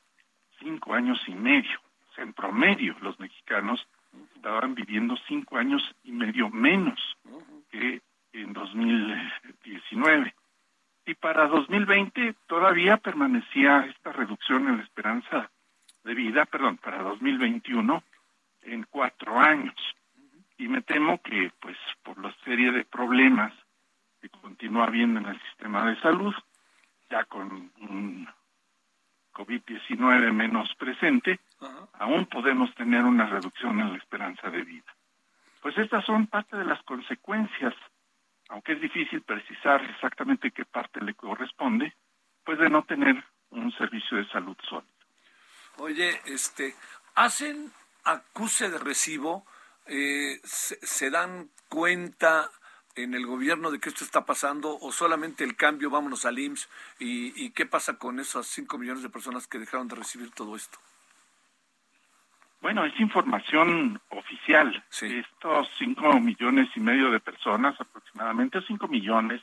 cinco 0.59 0.95
años 0.95 1.21
y 1.27 1.35
medio. 1.35 1.81
En 2.17 2.33
promedio 2.33 2.97
los 3.01 3.19
mexicanos 3.19 3.87
estaban 4.37 4.75
viviendo 4.75 5.17
cinco 5.29 5.57
años 5.57 5.83
y 6.05 6.13
medio 6.13 6.49
menos 6.51 7.01
que 7.71 8.01
en 8.33 8.53
2019. 8.53 10.34
Para 11.25 11.49
2020 11.49 12.35
todavía 12.47 12.99
permanecía 12.99 13.87
esta 13.87 14.13
reducción 14.13 14.69
en 14.69 14.77
la 14.77 14.83
esperanza 14.83 15.51
de 16.05 16.13
vida, 16.13 16.45
perdón, 16.45 16.77
para 16.77 17.03
2021 17.03 18.03
en 18.61 18.87
cuatro 18.91 19.41
años. 19.41 19.75
Y 20.59 20.69
me 20.69 20.83
temo 20.83 21.23
que, 21.23 21.51
pues, 21.61 21.79
por 22.03 22.23
la 22.23 22.31
serie 22.45 22.73
de 22.73 22.85
problemas 22.85 23.55
que 24.21 24.29
continúa 24.29 24.85
habiendo 24.85 25.19
en 25.19 25.25
el 25.25 25.41
sistema 25.45 25.87
de 25.87 25.99
salud, 26.03 26.35
ya 27.09 27.25
con 27.25 27.73
un 27.81 28.29
COVID-19 29.33 30.31
menos 30.31 30.75
presente, 30.75 31.41
aún 31.95 32.27
podemos 32.27 32.75
tener 32.75 33.03
una 33.03 33.25
reducción 33.25 33.81
en 33.81 33.93
la 33.93 33.97
esperanza 33.97 34.51
de 34.51 34.63
vida. 34.63 34.95
Pues 35.63 35.79
estas 35.79 36.05
son 36.05 36.27
parte 36.27 36.59
de 36.59 36.67
las 36.67 36.83
consecuencias 36.83 37.73
aunque 38.49 38.73
es 38.73 38.81
difícil 38.81 39.23
precisar 39.23 39.83
exactamente 39.91 40.51
qué 40.51 40.65
parte 40.65 41.01
le 41.01 41.15
corresponde, 41.15 41.95
pues 42.45 42.59
de 42.59 42.69
no 42.69 42.85
tener 42.85 43.25
un 43.51 43.73
servicio 43.73 44.19
de 44.19 44.29
salud 44.29 44.57
sólido. 44.69 44.93
Oye, 45.79 46.21
este, 46.27 46.75
hacen 47.15 47.73
acuse 48.05 48.71
de 48.71 48.79
recibo, 48.79 49.45
eh, 49.87 50.41
se, 50.45 51.11
dan 51.11 51.51
cuenta 51.69 52.51
en 52.95 53.15
el 53.15 53.27
gobierno 53.27 53.71
de 53.71 53.81
que 53.81 53.89
esto 53.89 54.05
está 54.05 54.25
pasando 54.25 54.79
o 54.79 54.93
solamente 54.93 55.43
el 55.43 55.57
cambio, 55.57 55.91
vámonos 55.91 56.25
al 56.27 56.39
IMSS 56.39 56.69
y, 57.01 57.51
qué 57.51 57.67
pasa 57.67 57.99
con 57.99 58.21
esas 58.21 58.47
5 58.47 58.79
millones 58.79 59.03
de 59.03 59.11
personas 59.11 59.47
que 59.47 59.59
dejaron 59.59 59.89
de 59.89 59.97
recibir 59.97 60.31
todo 60.31 60.55
esto? 60.55 60.79
Bueno, 62.65 62.83
es 62.87 62.99
información 62.99 64.01
oficial. 64.09 64.83
Estos 64.91 65.69
5 65.77 66.19
millones 66.19 66.71
y 66.75 66.81
medio 66.81 67.11
de 67.11 67.21
personas, 67.21 67.79
aproximadamente 67.79 68.63
5 68.67 68.89
millones, 68.89 69.43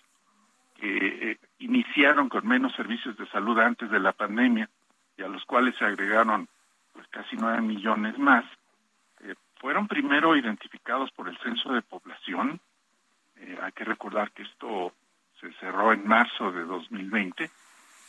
que 0.73 0.97
eh, 1.29 1.37
iniciaron 1.59 2.29
con 2.29 2.47
menos 2.47 2.73
servicios 2.73 3.15
de 3.17 3.27
salud 3.27 3.59
antes 3.59 3.91
de 3.91 3.99
la 3.99 4.11
pandemia 4.11 4.67
y 5.17 5.21
a 5.21 5.27
los 5.27 5.45
cuales 5.45 5.75
se 5.77 5.85
agregaron 5.85 6.49
pues 6.93 7.07
casi 7.09 7.35
9 7.35 7.61
millones 7.61 8.17
más, 8.17 8.43
eh, 9.19 9.35
fueron 9.59 9.87
primero 9.87 10.35
identificados 10.35 11.11
por 11.11 11.29
el 11.29 11.37
censo 11.43 11.73
de 11.73 11.83
población, 11.83 12.59
eh, 13.35 13.55
hay 13.61 13.71
que 13.73 13.83
recordar 13.83 14.31
que 14.31 14.41
esto 14.41 14.95
se 15.39 15.53
cerró 15.59 15.93
en 15.93 16.07
marzo 16.07 16.51
de 16.51 16.63
2020 16.63 17.51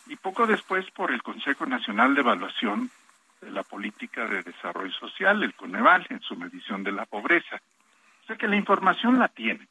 y 0.06 0.16
poco 0.16 0.46
después 0.46 0.90
por 0.92 1.12
el 1.12 1.22
Consejo 1.22 1.66
Nacional 1.66 2.14
de 2.14 2.22
Evaluación 2.22 2.90
de 3.42 3.50
la 3.50 3.62
Política 3.62 4.26
de 4.26 4.42
Desarrollo 4.42 4.92
Social, 4.92 5.42
el 5.42 5.54
CONEVAL, 5.54 6.06
en 6.08 6.20
su 6.22 6.34
medición 6.36 6.82
de 6.82 6.92
la 6.92 7.04
pobreza. 7.04 7.60
O 8.22 8.26
sea 8.26 8.36
que 8.36 8.48
la 8.48 8.56
información 8.56 9.18
la 9.18 9.28
tiene, 9.28 9.68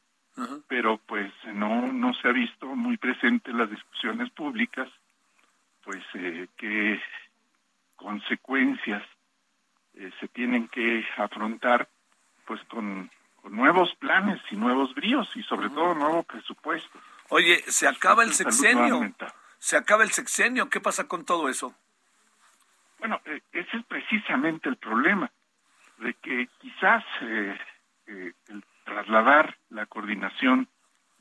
pero 0.67 0.97
pues 0.97 1.31
no, 1.53 1.91
no 1.91 2.13
se 2.13 2.27
ha 2.27 2.31
visto 2.31 2.67
muy 2.67 2.97
presente 2.97 3.49
en 3.49 3.57
las 3.57 3.69
discusiones 3.69 4.29
públicas, 4.31 4.89
pues 5.83 6.03
eh, 6.13 6.47
qué 6.57 7.01
consecuencias 7.95 9.03
eh, 9.95 10.11
se 10.19 10.27
tienen 10.27 10.67
que 10.67 11.03
afrontar 11.17 11.87
pues 12.45 12.61
con 12.65 13.09
con 13.41 13.55
nuevos 13.55 13.93
planes 13.95 14.39
y 14.51 14.55
nuevos 14.55 14.93
bríos 14.93 15.27
y 15.35 15.43
sobre 15.43 15.69
todo 15.69 15.95
nuevo 15.95 16.23
presupuesto. 16.23 16.99
Oye, 17.29 17.63
se 17.67 17.87
acaba 17.87 18.23
el 18.23 18.33
sexenio. 18.33 19.13
Se 19.57 19.77
acaba 19.77 20.03
el 20.03 20.11
sexenio. 20.11 20.69
¿Qué 20.69 20.79
pasa 20.79 21.07
con 21.07 21.25
todo 21.25 21.49
eso? 21.49 21.75
Bueno, 23.01 23.19
eh, 23.25 23.41
ese 23.51 23.77
es 23.77 23.85
precisamente 23.85 24.69
el 24.69 24.77
problema, 24.77 25.29
de 25.97 26.13
que 26.13 26.47
quizás 26.59 27.03
eh, 27.21 27.59
eh, 28.07 28.31
el 28.47 28.63
trasladar 28.85 29.57
la 29.69 29.85
coordinación 29.87 30.69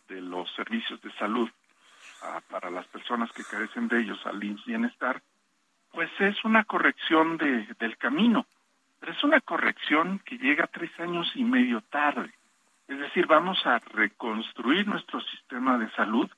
de 0.09 0.21
los 0.21 0.49
servicios 0.55 1.01
de 1.03 1.13
salud 1.15 1.51
para 2.49 2.71
las 2.71 2.87
personas 2.89 3.33
que 3.33 3.45
carecen 3.45 3.89
de 3.89 4.01
ellos 4.01 4.21
al 4.27 4.45
INS 4.45 4.65
Bienestar, 4.67 5.23
pues 5.91 6.11
es 6.21 6.45
una 6.45 6.65
corrección 6.65 7.39
de, 7.39 7.67
del 7.79 7.97
camino 7.97 8.47
pero 9.01 9.13
es 9.13 9.25
una 9.25 9.41
corrección 9.41 10.21
que 10.21 10.37
llega 10.37 10.67
tres 10.67 10.91
años 11.01 11.31
y 11.35 11.43
medio 11.43 11.81
tarde. 11.81 12.31
Es 12.87 12.99
decir, 12.99 13.27
vamos 13.27 13.59
a 13.67 13.79
reconstruir 13.79 14.87
nuestro 14.87 15.21
sistema 15.23 15.79
de 15.79 15.91
salud 15.93 16.31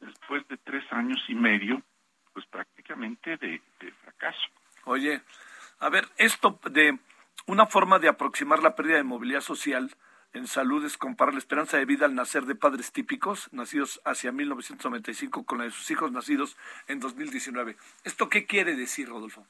después 0.00 0.46
de 0.48 0.58
tres 0.58 0.84
años 0.92 1.24
y 1.28 1.34
medio, 1.34 1.82
pues 2.34 2.44
prácticamente 2.46 3.38
de, 3.38 3.60
fracaso. 4.02 4.48
Oye, 4.84 5.22
a 5.80 5.88
ver, 5.88 6.08
esto 6.16 6.58
de 6.70 6.98
una 7.46 7.66
forma 7.66 7.98
de 7.98 8.08
aproximar 8.08 8.62
la 8.62 8.74
pérdida 8.74 8.96
de 8.96 9.04
movilidad 9.04 9.40
social 9.40 9.90
en 10.32 10.46
salud 10.46 10.84
es 10.84 10.96
comparar 10.96 11.34
la 11.34 11.38
esperanza 11.38 11.76
de 11.76 11.84
vida 11.84 12.06
al 12.06 12.14
nacer 12.14 12.44
de 12.44 12.54
padres 12.54 12.92
típicos, 12.92 13.52
nacidos 13.52 14.00
hacia 14.04 14.32
1995, 14.32 15.44
con 15.44 15.58
la 15.58 15.64
de 15.64 15.70
sus 15.70 15.90
hijos 15.90 16.10
nacidos 16.10 16.56
en 16.88 17.00
2019. 17.00 17.76
¿Esto 18.04 18.28
qué 18.28 18.46
quiere 18.46 18.74
decir, 18.74 19.08
Rodolfo? 19.08 19.46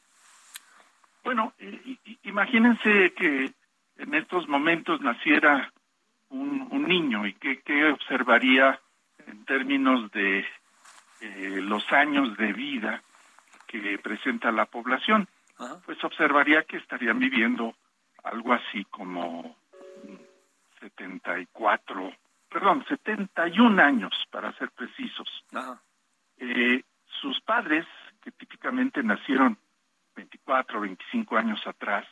Bueno, 1.23 1.53
imagínense 2.25 3.13
que 3.15 3.53
en 3.99 4.15
estos 4.15 4.49
momentos 4.49 5.01
naciera 5.01 5.73
un, 6.31 6.63
niño 6.89 7.27
y 7.27 7.35
qué 7.35 7.87
observaría 7.87 8.79
en 9.27 9.45
términos 9.45 10.11
de 10.11 10.45
eh, 11.21 11.61
los 11.63 11.91
años 11.93 12.37
de 12.37 12.53
vida 12.53 13.03
que 13.81 13.99
presenta 13.99 14.53
la 14.53 14.67
población. 14.67 15.29
Pues 15.87 16.03
observaría 16.03 16.65
que 16.65 16.77
estarían 16.77 17.19
viviendo 17.19 17.75
algo 18.25 18.53
así 18.53 18.85
como 18.87 19.57
74, 20.81 22.13
perdón, 22.51 22.85
71 22.89 23.81
años 23.81 24.13
para 24.31 24.53
ser 24.59 24.71
precisos. 24.73 25.29
Eh, 26.39 26.83
sus 27.21 27.41
padres, 27.43 27.87
que 28.23 28.33
típicamente 28.33 29.03
nacieron 29.03 29.57
24, 30.17 30.81
25 30.81 31.37
años 31.37 31.65
atrás, 31.67 32.07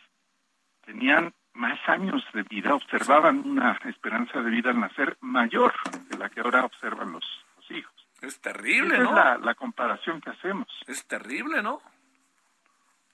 tenían 0.85 1.35
más 1.55 1.79
años 1.89 2.25
de 2.33 2.45
vida, 2.45 2.75
observaban 2.75 3.43
una 3.45 3.79
esperanza 3.85 4.41
de 4.41 4.51
vida 4.51 4.71
al 4.71 4.81
nacer 4.81 5.17
mayor 5.21 5.75
de 6.09 6.17
la 6.17 6.29
que 6.29 6.41
ahora 6.41 6.65
observan 6.65 7.13
los, 7.13 7.25
hijos. 7.69 8.00
Es 8.23 8.41
terrible, 8.41 8.99
¿no? 8.99 9.11
Es 9.11 9.41
la, 9.41 9.55
comparación 9.55 10.21
que 10.21 10.31
hacemos. 10.31 10.69
Es 10.87 11.07
terrible, 11.07 11.63
¿no? 11.63 11.81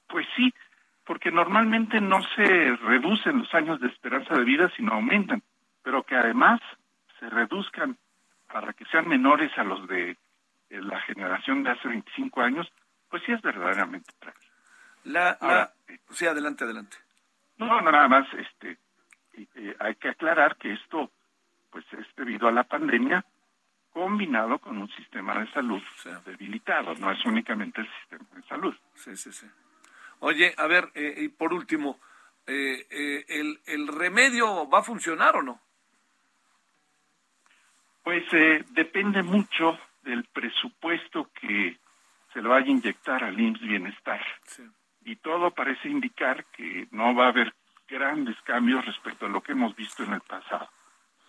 Pues 0.09 0.27
sí, 0.37 0.53
porque 1.05 1.31
normalmente 1.31 2.01
no 2.01 2.21
se 2.35 2.77
reducen 2.77 3.39
los 3.39 3.55
años 3.55 3.81
de 3.81 3.89
esperanza 3.89 4.35
de 4.35 4.45
vida, 4.45 4.71
sino 4.77 4.95
aumentan, 4.95 5.43
pero 5.83 6.03
que 6.03 6.17
además 6.17 6.61
se 7.21 7.31
reduzcan 7.31 7.97
para 8.53 8.73
que 8.73 8.85
sean 8.87 9.09
menores 9.09 9.57
a 9.57 9.65
los 9.65 9.87
de 9.89 10.17
la 10.71 11.01
generación 11.03 11.63
de 11.63 11.71
hace 11.71 11.89
25 11.89 12.41
años, 12.43 12.73
pues 13.09 13.23
sí 13.25 13.33
es 13.33 13.41
verdaderamente 13.43 14.13
trágico. 14.19 14.53
La, 15.05 15.73
sí, 16.11 16.27
adelante, 16.27 16.65
adelante. 16.65 16.97
No, 17.59 17.81
no, 17.81 17.91
nada 17.93 18.09
más, 18.09 18.27
este, 18.35 18.79
eh, 19.55 19.77
hay 19.79 19.95
que 19.95 20.09
aclarar 20.09 20.57
que 20.57 20.73
esto, 20.73 21.11
pues, 21.71 21.85
es 21.93 22.07
debido 22.17 22.49
a 22.49 22.53
la 22.53 22.65
pandemia 22.65 23.25
combinado 23.97 24.59
con 24.59 24.77
un 24.77 24.89
sistema 24.91 25.39
de 25.39 25.51
salud 25.53 25.83
debilitado, 26.27 26.95
no 26.97 27.11
es 27.11 27.25
únicamente 27.25 27.81
el 27.81 27.89
sistema 28.01 28.27
de 28.35 28.43
salud. 28.43 28.75
Sí, 28.95 29.17
sí, 29.17 29.33
sí. 29.33 29.47
Oye, 30.21 30.55
a 30.59 30.67
ver, 30.67 30.91
eh, 30.95 31.15
y 31.23 31.29
por 31.29 31.55
último, 31.55 31.99
eh, 32.47 33.25
el, 33.29 33.59
¿el 33.65 33.89
remedio 33.89 34.69
va 34.69 34.81
a 34.81 34.83
funcionar 34.83 35.37
o 35.37 35.43
no? 35.43 35.61
Pues 38.03 38.25
depende 38.71 39.23
mucho 39.23 39.79
del 40.03 40.25
presupuesto 40.25 41.31
que 41.41 41.79
se 42.33 42.43
le 42.43 42.49
vaya 42.49 42.67
a 42.67 42.71
inyectar 42.71 43.25
al 43.25 43.41
IMSS 43.41 43.61
Bienestar. 43.63 44.25
Sí 44.45 44.63
y 45.07 45.15
todo 45.17 45.53
parece 45.53 45.89
indicar 45.89 46.45
que 46.47 46.89
no 46.91 47.15
va 47.15 47.27
a 47.27 47.29
haber 47.29 47.55
grandes 47.89 48.37
cambios 48.43 48.85
respecto 48.85 49.27
a 49.27 49.29
lo 49.29 49.41
que 49.41 49.53
hemos 49.53 49.75
visto 49.77 50.03
en 50.03 50.15
el 50.15 50.21
pasado. 50.21 50.69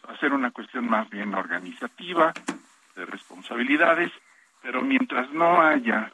Va 0.06 0.14
a 0.14 0.18
ser 0.18 0.34
una 0.34 0.50
cuestión 0.50 0.90
más 0.90 1.08
bien 1.12 1.36
organizativa, 1.36 2.34
de 2.98 3.06
responsabilidades, 3.06 4.12
pero 4.62 4.82
mientras 4.82 5.32
no 5.32 5.62
haya 5.62 6.12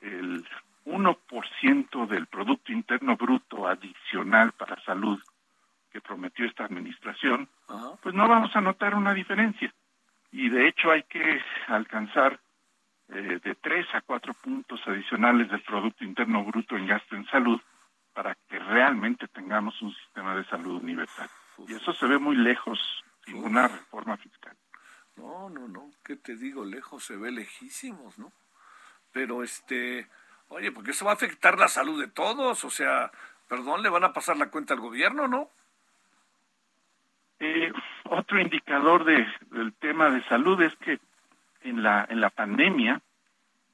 el 0.00 0.44
1% 0.84 2.06
del 2.06 2.26
Producto 2.26 2.72
Interno 2.72 3.16
Bruto 3.16 3.66
adicional 3.66 4.52
para 4.52 4.82
salud 4.82 5.20
que 5.90 6.00
prometió 6.00 6.46
esta 6.46 6.64
administración, 6.64 7.48
pues 8.02 8.14
no 8.14 8.28
vamos 8.28 8.54
a 8.54 8.60
notar 8.60 8.94
una 8.94 9.14
diferencia. 9.14 9.72
Y 10.32 10.48
de 10.48 10.68
hecho 10.68 10.90
hay 10.90 11.02
que 11.04 11.40
alcanzar 11.66 12.38
eh, 13.08 13.40
de 13.42 13.54
tres 13.56 13.86
a 13.92 14.00
cuatro 14.00 14.34
puntos 14.34 14.80
adicionales 14.86 15.50
del 15.50 15.62
Producto 15.62 16.04
Interno 16.04 16.44
Bruto 16.44 16.76
en 16.76 16.86
gasto 16.86 17.16
en 17.16 17.26
salud 17.26 17.60
para 18.12 18.36
que 18.48 18.58
realmente 18.58 19.26
tengamos 19.28 19.80
un 19.82 19.92
sistema 19.94 20.36
de 20.36 20.44
salud 20.44 20.80
universal. 20.80 21.28
Y 21.66 21.74
eso 21.74 21.92
se 21.92 22.06
ve 22.06 22.18
muy 22.18 22.36
lejos 22.36 22.78
sin 23.24 23.42
una 23.42 23.68
reforma 23.68 24.16
fiscal. 24.16 24.56
No, 25.20 25.50
no, 25.50 25.68
no, 25.68 25.90
¿qué 26.02 26.16
te 26.16 26.34
digo? 26.34 26.64
Lejos 26.64 27.04
se 27.04 27.14
ve 27.14 27.30
lejísimos, 27.30 28.18
¿no? 28.18 28.32
Pero 29.12 29.42
este, 29.42 30.08
oye, 30.48 30.72
porque 30.72 30.92
eso 30.92 31.04
va 31.04 31.10
a 31.10 31.14
afectar 31.14 31.58
la 31.58 31.68
salud 31.68 32.00
de 32.00 32.08
todos, 32.08 32.64
o 32.64 32.70
sea, 32.70 33.10
perdón, 33.46 33.82
le 33.82 33.90
van 33.90 34.04
a 34.04 34.14
pasar 34.14 34.38
la 34.38 34.50
cuenta 34.50 34.72
al 34.72 34.80
gobierno, 34.80 35.28
¿no? 35.28 35.50
Eh, 37.38 37.70
otro 38.04 38.40
indicador 38.40 39.04
de, 39.04 39.26
del 39.50 39.74
tema 39.74 40.08
de 40.10 40.24
salud 40.24 40.60
es 40.62 40.74
que 40.76 40.98
en 41.64 41.82
la, 41.82 42.06
en 42.08 42.20
la 42.22 42.30
pandemia, 42.30 43.02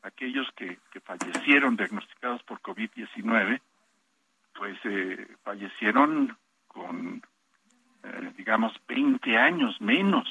aquellos 0.03 0.51
que, 0.57 0.81
que 0.91 1.01
fallecieron 1.01 1.77
diagnosticados 1.77 2.43
por 2.43 2.61
COVID-19, 2.61 3.61
pues 4.53 4.79
eh, 4.83 5.29
fallecieron 5.45 6.37
con, 6.67 7.23
eh, 8.03 8.33
digamos, 8.37 8.73
20 8.89 9.37
años 9.37 9.81
menos 9.81 10.27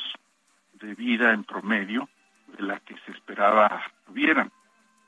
de 0.80 0.94
vida 0.94 1.32
en 1.34 1.44
promedio 1.44 2.10
de 2.48 2.64
la 2.64 2.80
que 2.80 2.96
se 3.06 3.12
esperaba 3.12 3.84
tuvieran. 4.06 4.52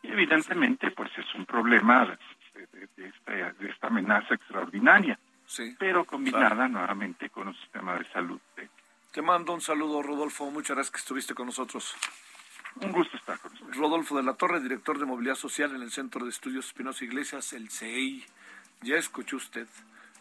Y 0.03 0.11
evidentemente, 0.11 0.91
pues 0.91 1.11
es 1.17 1.35
un 1.35 1.45
problema 1.45 2.05
de, 2.05 3.07
esta, 3.07 3.31
de 3.31 3.69
esta, 3.69 3.87
amenaza 3.87 4.35
extraordinaria, 4.35 5.19
pero 5.77 6.05
combinada 6.05 6.67
nuevamente 6.67 7.29
con 7.29 7.47
un 7.47 7.55
sistema 7.55 7.97
de 7.97 8.05
salud 8.11 8.39
Te 9.11 9.21
mando 9.21 9.53
un 9.53 9.61
saludo, 9.61 10.01
Rodolfo. 10.01 10.49
Muchas 10.51 10.75
gracias 10.75 10.91
que 10.91 10.99
estuviste 10.99 11.33
con 11.33 11.47
nosotros. 11.47 11.95
Un 12.81 12.91
gusto 12.91 13.17
estar 13.17 13.39
con 13.39 13.53
usted. 13.53 13.73
Rodolfo 13.73 14.17
de 14.17 14.23
la 14.23 14.33
Torre, 14.33 14.61
director 14.61 14.99
de 14.99 15.05
Movilidad 15.05 15.35
Social 15.35 15.75
en 15.75 15.81
el 15.81 15.91
Centro 15.91 16.23
de 16.23 16.29
Estudios 16.29 16.67
Espinosa 16.67 17.03
Iglesias, 17.05 17.53
el 17.53 17.69
CEI. 17.69 18.23
Ya 18.81 18.97
escuchó 18.97 19.37
usted, 19.37 19.67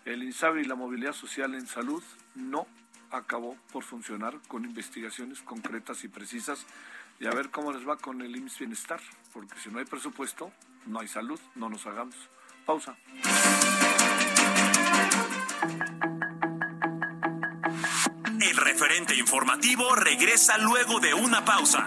el 0.07 0.23
INSABI 0.23 0.63
y 0.63 0.65
la 0.65 0.75
movilidad 0.75 1.13
social 1.13 1.55
en 1.55 1.67
salud 1.67 2.03
no 2.35 2.67
acabó 3.11 3.57
por 3.73 3.83
funcionar 3.83 4.39
con 4.49 4.65
investigaciones 4.65 5.43
concretas 5.43 6.05
y 6.05 6.09
precisas 6.09 6.67
y 7.19 7.27
a 7.27 7.31
ver 7.31 7.51
cómo 7.51 7.73
les 7.73 7.87
va 7.89 7.97
con 7.97 8.21
el 8.23 8.37
IMSS 8.37 8.59
Bienestar, 8.59 9.01
porque 9.33 9.59
si 9.59 9.71
no 9.71 9.79
hay 9.79 9.85
presupuesto, 9.85 10.53
no 10.87 11.01
hay 11.01 11.09
salud, 11.09 11.41
no 11.55 11.69
nos 11.69 11.87
hagamos. 11.87 12.17
Pausa. 12.65 12.97
El 18.41 18.57
referente 18.57 19.17
informativo 19.17 19.95
regresa 19.95 20.59
luego 20.59 21.01
de 21.01 21.15
una 21.15 21.45
pausa. 21.45 21.87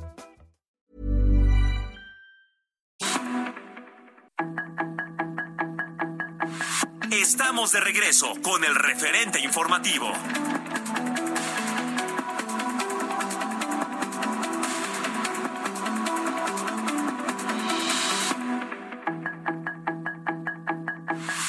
De 7.61 7.79
regreso 7.79 8.33
con 8.41 8.63
el 8.63 8.73
referente 8.73 9.39
informativo. 9.39 10.11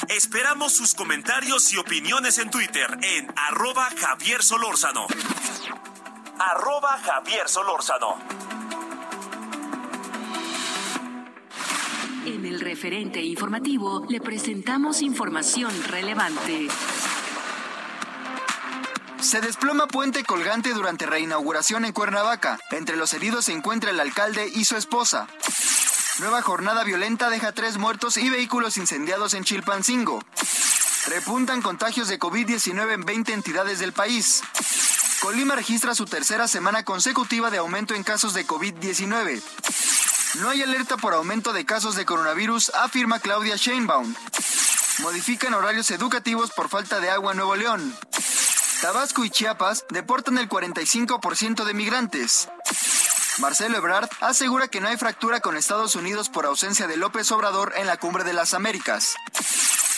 Esperamos 0.07 0.73
sus 0.73 0.93
comentarios 0.93 1.73
y 1.73 1.77
opiniones 1.77 2.37
en 2.37 2.51
Twitter 2.51 2.95
en 3.01 3.33
arroba 3.35 3.89
Javier 3.99 4.43
Solórzano. 4.43 5.07
Javier 7.03 7.49
Solórzano. 7.49 8.52
En 12.43 12.49
el 12.49 12.59
referente 12.59 13.21
informativo 13.21 14.05
le 14.09 14.19
presentamos 14.19 15.01
información 15.01 15.71
relevante. 15.87 16.67
Se 19.21 19.39
desploma 19.39 19.87
puente 19.87 20.25
colgante 20.25 20.73
durante 20.73 21.05
reinauguración 21.05 21.85
en 21.85 21.93
Cuernavaca. 21.93 22.59
Entre 22.71 22.97
los 22.97 23.13
heridos 23.13 23.45
se 23.45 23.53
encuentra 23.53 23.91
el 23.91 23.99
alcalde 24.01 24.51
y 24.53 24.65
su 24.65 24.75
esposa. 24.75 25.29
Nueva 26.19 26.41
jornada 26.41 26.83
violenta 26.83 27.29
deja 27.29 27.53
tres 27.53 27.77
muertos 27.77 28.17
y 28.17 28.29
vehículos 28.29 28.75
incendiados 28.75 29.35
en 29.35 29.45
Chilpancingo. 29.45 30.21
Repuntan 31.07 31.61
contagios 31.61 32.09
de 32.09 32.19
COVID-19 32.19 32.91
en 32.91 33.05
20 33.05 33.31
entidades 33.31 33.79
del 33.79 33.93
país. 33.93 34.41
Colima 35.21 35.55
registra 35.55 35.95
su 35.95 36.03
tercera 36.03 36.49
semana 36.49 36.83
consecutiva 36.83 37.49
de 37.49 37.59
aumento 37.59 37.95
en 37.95 38.03
casos 38.03 38.33
de 38.33 38.45
COVID-19. 38.45 39.41
No 40.35 40.49
hay 40.49 40.63
alerta 40.63 40.97
por 40.97 41.13
aumento 41.13 41.53
de 41.53 41.65
casos 41.65 41.95
de 41.95 42.05
coronavirus, 42.05 42.71
afirma 42.75 43.19
Claudia 43.19 43.55
Sheinbaum. 43.55 44.13
Modifican 44.99 45.53
horarios 45.53 45.91
educativos 45.91 46.51
por 46.51 46.69
falta 46.69 46.99
de 46.99 47.11
agua 47.11 47.31
en 47.31 47.37
Nuevo 47.37 47.55
León. 47.55 47.95
Tabasco 48.81 49.23
y 49.23 49.29
Chiapas 49.29 49.85
deportan 49.89 50.39
el 50.39 50.49
45% 50.49 51.65
de 51.65 51.73
migrantes. 51.73 52.49
Marcelo 53.39 53.77
Ebrard 53.77 54.09
asegura 54.21 54.67
que 54.67 54.81
no 54.81 54.87
hay 54.87 54.97
fractura 54.97 55.39
con 55.39 55.55
Estados 55.55 55.95
Unidos 55.95 56.29
por 56.29 56.45
ausencia 56.45 56.87
de 56.87 56.97
López 56.97 57.31
Obrador 57.31 57.73
en 57.77 57.85
la 57.85 57.97
cumbre 57.97 58.23
de 58.23 58.33
las 58.33 58.53
Américas. 58.53 59.15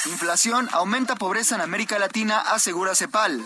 Inflación 0.06 0.70
aumenta 0.74 1.16
pobreza 1.16 1.56
en 1.56 1.62
América 1.62 1.98
Latina, 1.98 2.40
asegura 2.40 2.94
CEPAL. 2.94 3.46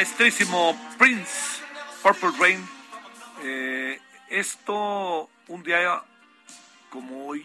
Maestrísimo 0.00 0.74
Prince, 0.96 1.60
Purple 2.02 2.30
Rain. 2.38 2.66
Eh, 3.42 4.00
esto, 4.30 5.28
un 5.48 5.62
día 5.62 6.02
como 6.88 7.26
hoy, 7.26 7.44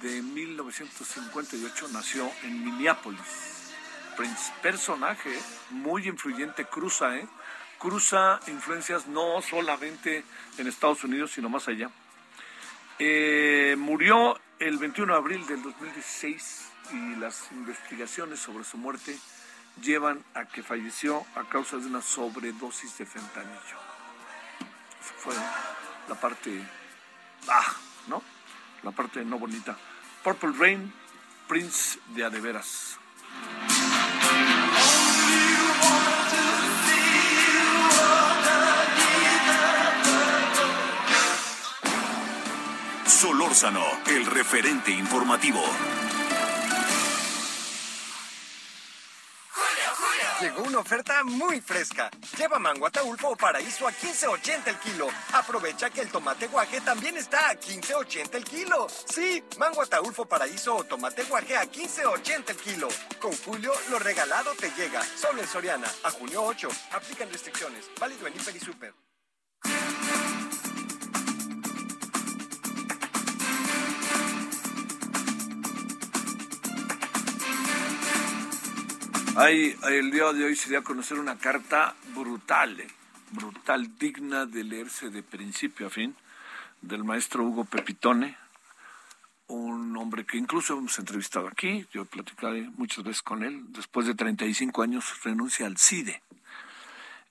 de 0.00 0.22
1958, 0.22 1.86
nació 1.92 2.28
en 2.42 2.64
Minneapolis. 2.64 3.70
Prince, 4.16 4.52
personaje 4.60 5.30
muy 5.70 6.08
influyente, 6.08 6.64
cruza, 6.64 7.16
¿eh? 7.16 7.28
Cruza 7.78 8.40
influencias 8.48 9.06
no 9.06 9.40
solamente 9.40 10.24
en 10.58 10.66
Estados 10.66 11.04
Unidos, 11.04 11.30
sino 11.30 11.48
más 11.48 11.68
allá. 11.68 11.90
Eh, 12.98 13.76
murió 13.78 14.36
el 14.58 14.78
21 14.78 15.12
de 15.12 15.16
abril 15.16 15.46
del 15.46 15.62
2016 15.62 16.72
y 16.90 17.14
las 17.20 17.52
investigaciones 17.52 18.40
sobre 18.40 18.64
su 18.64 18.78
muerte 18.78 19.16
llevan 19.82 20.24
a 20.34 20.44
que 20.46 20.62
falleció 20.62 21.24
a 21.34 21.44
causa 21.44 21.76
de 21.76 21.86
una 21.86 22.02
sobredosis 22.02 22.96
de 22.98 23.06
fentanillo. 23.06 23.78
Esa 25.00 25.14
fue 25.18 25.34
la 26.08 26.14
parte 26.14 26.62
ah, 27.48 27.76
¿no? 28.08 28.22
La 28.82 28.90
parte 28.90 29.24
no 29.24 29.38
bonita. 29.38 29.76
Purple 30.22 30.52
Rain, 30.58 30.92
Prince 31.48 31.98
de 32.08 32.24
Adeveras. 32.24 32.98
Solórzano, 43.06 43.84
el 44.06 44.26
referente 44.26 44.90
informativo. 44.90 45.62
Una 50.58 50.78
oferta 50.78 51.24
muy 51.24 51.60
fresca. 51.60 52.10
Lleva 52.36 52.58
mango 52.58 52.86
ataulfo 52.86 53.30
o 53.30 53.36
paraíso 53.36 53.86
a 53.86 53.92
15.80 53.92 54.68
el 54.68 54.78
kilo. 54.78 55.08
Aprovecha 55.32 55.90
que 55.90 56.02
el 56.02 56.10
tomate 56.10 56.46
guaje 56.48 56.80
también 56.80 57.16
está 57.16 57.50
a 57.50 57.54
15.80 57.54 58.34
el 58.34 58.44
kilo. 58.44 58.86
Sí, 58.88 59.42
mango 59.58 59.82
ataulfo 59.82 60.26
paraíso 60.26 60.76
o 60.76 60.84
tomate 60.84 61.24
guaje 61.24 61.56
a 61.56 61.64
15.80 61.64 62.50
el 62.50 62.56
kilo. 62.56 62.88
Con 63.20 63.32
Julio, 63.36 63.72
lo 63.90 63.98
regalado 63.98 64.52
te 64.54 64.70
llega. 64.70 65.02
Solo 65.02 65.42
en 65.42 65.48
Soriana. 65.48 65.90
A 66.04 66.10
junio 66.10 66.42
8. 66.42 66.68
Aplican 66.92 67.30
restricciones. 67.30 67.90
Válido 67.98 68.26
en 68.26 68.34
Hiper 68.34 68.56
y 68.56 68.60
Super. 68.60 69.05
Hay, 79.38 79.76
el 79.90 80.10
día 80.10 80.32
de 80.32 80.46
hoy 80.46 80.56
se 80.56 80.70
dio 80.70 80.78
a 80.78 80.82
conocer 80.82 81.18
una 81.18 81.36
carta 81.36 81.94
brutal, 82.14 82.80
eh, 82.80 82.88
brutal, 83.32 83.98
digna 83.98 84.46
de 84.46 84.64
leerse 84.64 85.10
de 85.10 85.22
principio 85.22 85.88
a 85.88 85.90
fin, 85.90 86.16
del 86.80 87.04
maestro 87.04 87.44
Hugo 87.44 87.66
Pepitone, 87.66 88.34
un 89.48 89.94
hombre 89.98 90.24
que 90.24 90.38
incluso 90.38 90.78
hemos 90.78 90.98
entrevistado 90.98 91.48
aquí, 91.48 91.86
yo 91.92 92.06
platicaré 92.06 92.62
muchas 92.78 93.04
veces 93.04 93.20
con 93.20 93.44
él, 93.44 93.62
después 93.74 94.06
de 94.06 94.14
35 94.14 94.82
años 94.82 95.22
renuncia 95.22 95.66
al 95.66 95.76
CIDE. 95.76 96.22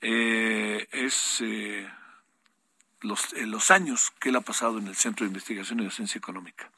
Eh, 0.02 0.88
es 0.92 1.42
eh, 1.42 1.90
los, 3.02 3.34
los 3.34 3.72
años 3.72 4.14
que 4.20 4.30
él 4.30 4.36
ha 4.36 4.42
pasado 4.42 4.78
en 4.78 4.86
el 4.86 4.96
Centro 4.96 5.26
de 5.26 5.30
Investigación 5.30 5.80
y 5.80 5.86
Docencia 5.86 6.20
Económica. 6.20 6.70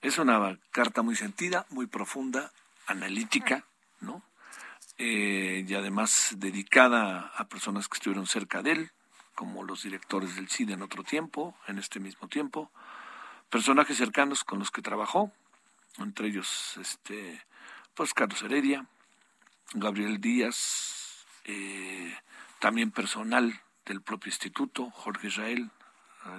Es 0.00 0.16
una 0.16 0.58
carta 0.70 1.02
muy 1.02 1.16
sentida, 1.16 1.66
muy 1.68 1.86
profunda, 1.86 2.50
analítica, 2.86 3.66
¿no? 4.00 4.22
Eh, 5.00 5.64
y 5.66 5.74
además 5.74 6.34
dedicada 6.38 7.32
a 7.36 7.46
personas 7.46 7.86
que 7.86 7.96
estuvieron 7.96 8.26
cerca 8.26 8.62
de 8.62 8.72
él, 8.72 8.90
como 9.36 9.62
los 9.62 9.84
directores 9.84 10.34
del 10.34 10.48
CIDE 10.48 10.72
en 10.72 10.82
otro 10.82 11.04
tiempo, 11.04 11.56
en 11.68 11.78
este 11.78 12.00
mismo 12.00 12.26
tiempo, 12.26 12.72
personajes 13.48 13.96
cercanos 13.96 14.42
con 14.42 14.58
los 14.58 14.72
que 14.72 14.82
trabajó, 14.82 15.32
entre 15.98 16.26
ellos 16.26 16.76
este, 16.80 17.40
pues 17.94 18.12
Carlos 18.12 18.42
Heredia, 18.42 18.86
Gabriel 19.72 20.20
Díaz, 20.20 21.24
eh, 21.44 22.16
también 22.58 22.90
personal 22.90 23.62
del 23.86 24.02
propio 24.02 24.30
instituto, 24.30 24.90
Jorge 24.90 25.28
Israel 25.28 25.70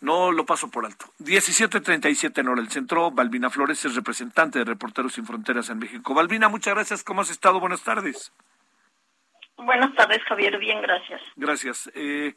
no 0.00 0.32
lo 0.32 0.46
paso 0.46 0.70
por 0.70 0.86
alto. 0.86 1.06
17.37 1.18 2.38
en 2.38 2.48
hora 2.48 2.62
el 2.62 2.70
centro, 2.70 3.10
Balbina 3.10 3.50
Flores 3.50 3.84
es 3.84 3.94
representante 3.94 4.58
de 4.58 4.64
Reporteros 4.64 5.14
Sin 5.14 5.26
Fronteras 5.26 5.68
en 5.70 5.78
México. 5.78 6.14
Balbina, 6.14 6.48
muchas 6.48 6.74
gracias, 6.74 7.04
¿cómo 7.04 7.20
has 7.20 7.30
estado? 7.30 7.60
Buenas 7.60 7.82
tardes. 7.82 8.32
Buenas 9.56 9.94
tardes, 9.94 10.22
Javier, 10.24 10.58
bien, 10.58 10.80
gracias. 10.80 11.20
Gracias. 11.36 11.90
Eh, 11.94 12.34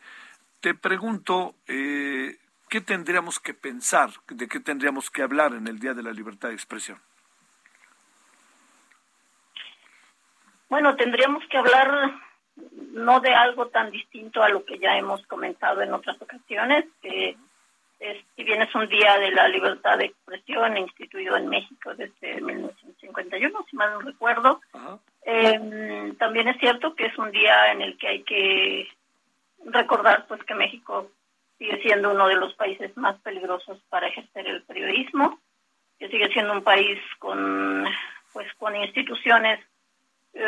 te 0.59 0.73
pregunto, 0.73 1.55
eh, 1.67 2.37
¿qué 2.67 2.81
tendríamos 2.81 3.39
que 3.39 3.53
pensar, 3.53 4.09
de 4.27 4.47
qué 4.47 4.59
tendríamos 4.59 5.09
que 5.09 5.21
hablar 5.21 5.53
en 5.53 5.67
el 5.67 5.79
Día 5.79 5.93
de 5.93 6.03
la 6.03 6.11
Libertad 6.11 6.49
de 6.49 6.55
Expresión? 6.55 6.99
Bueno, 10.73 10.95
tendríamos 10.95 11.45
que 11.49 11.57
hablar 11.59 12.15
no 12.93 13.19
de 13.19 13.31
algo 13.31 13.67
tan 13.67 13.91
distinto 13.91 14.41
a 14.41 14.49
lo 14.49 14.65
que 14.65 14.79
ya 14.79 14.97
hemos 14.97 15.23
comentado 15.27 15.83
en 15.83 15.93
otras 15.93 16.19
ocasiones, 16.19 16.86
que 16.99 17.38
si 18.36 18.43
bien 18.43 18.59
es 18.63 18.73
un 18.73 18.88
día 18.88 19.19
de 19.19 19.29
la 19.29 19.47
libertad 19.49 19.99
de 19.99 20.05
expresión 20.05 20.75
instituido 20.75 21.38
en 21.38 21.47
México 21.47 21.93
desde 21.93 22.41
1951, 22.41 23.65
si 23.69 23.75
mal 23.75 23.93
no 23.93 23.99
recuerdo, 23.99 24.62
em, 25.21 26.15
también 26.15 26.47
es 26.47 26.57
cierto 26.57 26.95
que 26.95 27.05
es 27.05 27.17
un 27.19 27.29
día 27.29 27.71
en 27.71 27.83
el 27.83 27.95
que 27.95 28.07
hay 28.07 28.23
que 28.23 28.88
recordar 29.65 30.25
pues 30.25 30.43
que 30.43 30.55
México 30.55 31.12
sigue 31.59 31.83
siendo 31.83 32.09
uno 32.09 32.27
de 32.27 32.36
los 32.38 32.55
países 32.55 32.97
más 32.97 33.15
peligrosos 33.21 33.77
para 33.89 34.07
ejercer 34.07 34.47
el 34.47 34.63
periodismo, 34.63 35.39
que 35.99 36.09
sigue 36.09 36.33
siendo 36.33 36.51
un 36.51 36.63
país 36.63 36.99
con 37.19 37.86
pues 38.33 38.51
con 38.55 38.75
instituciones 38.75 39.59
eh, 39.59 39.72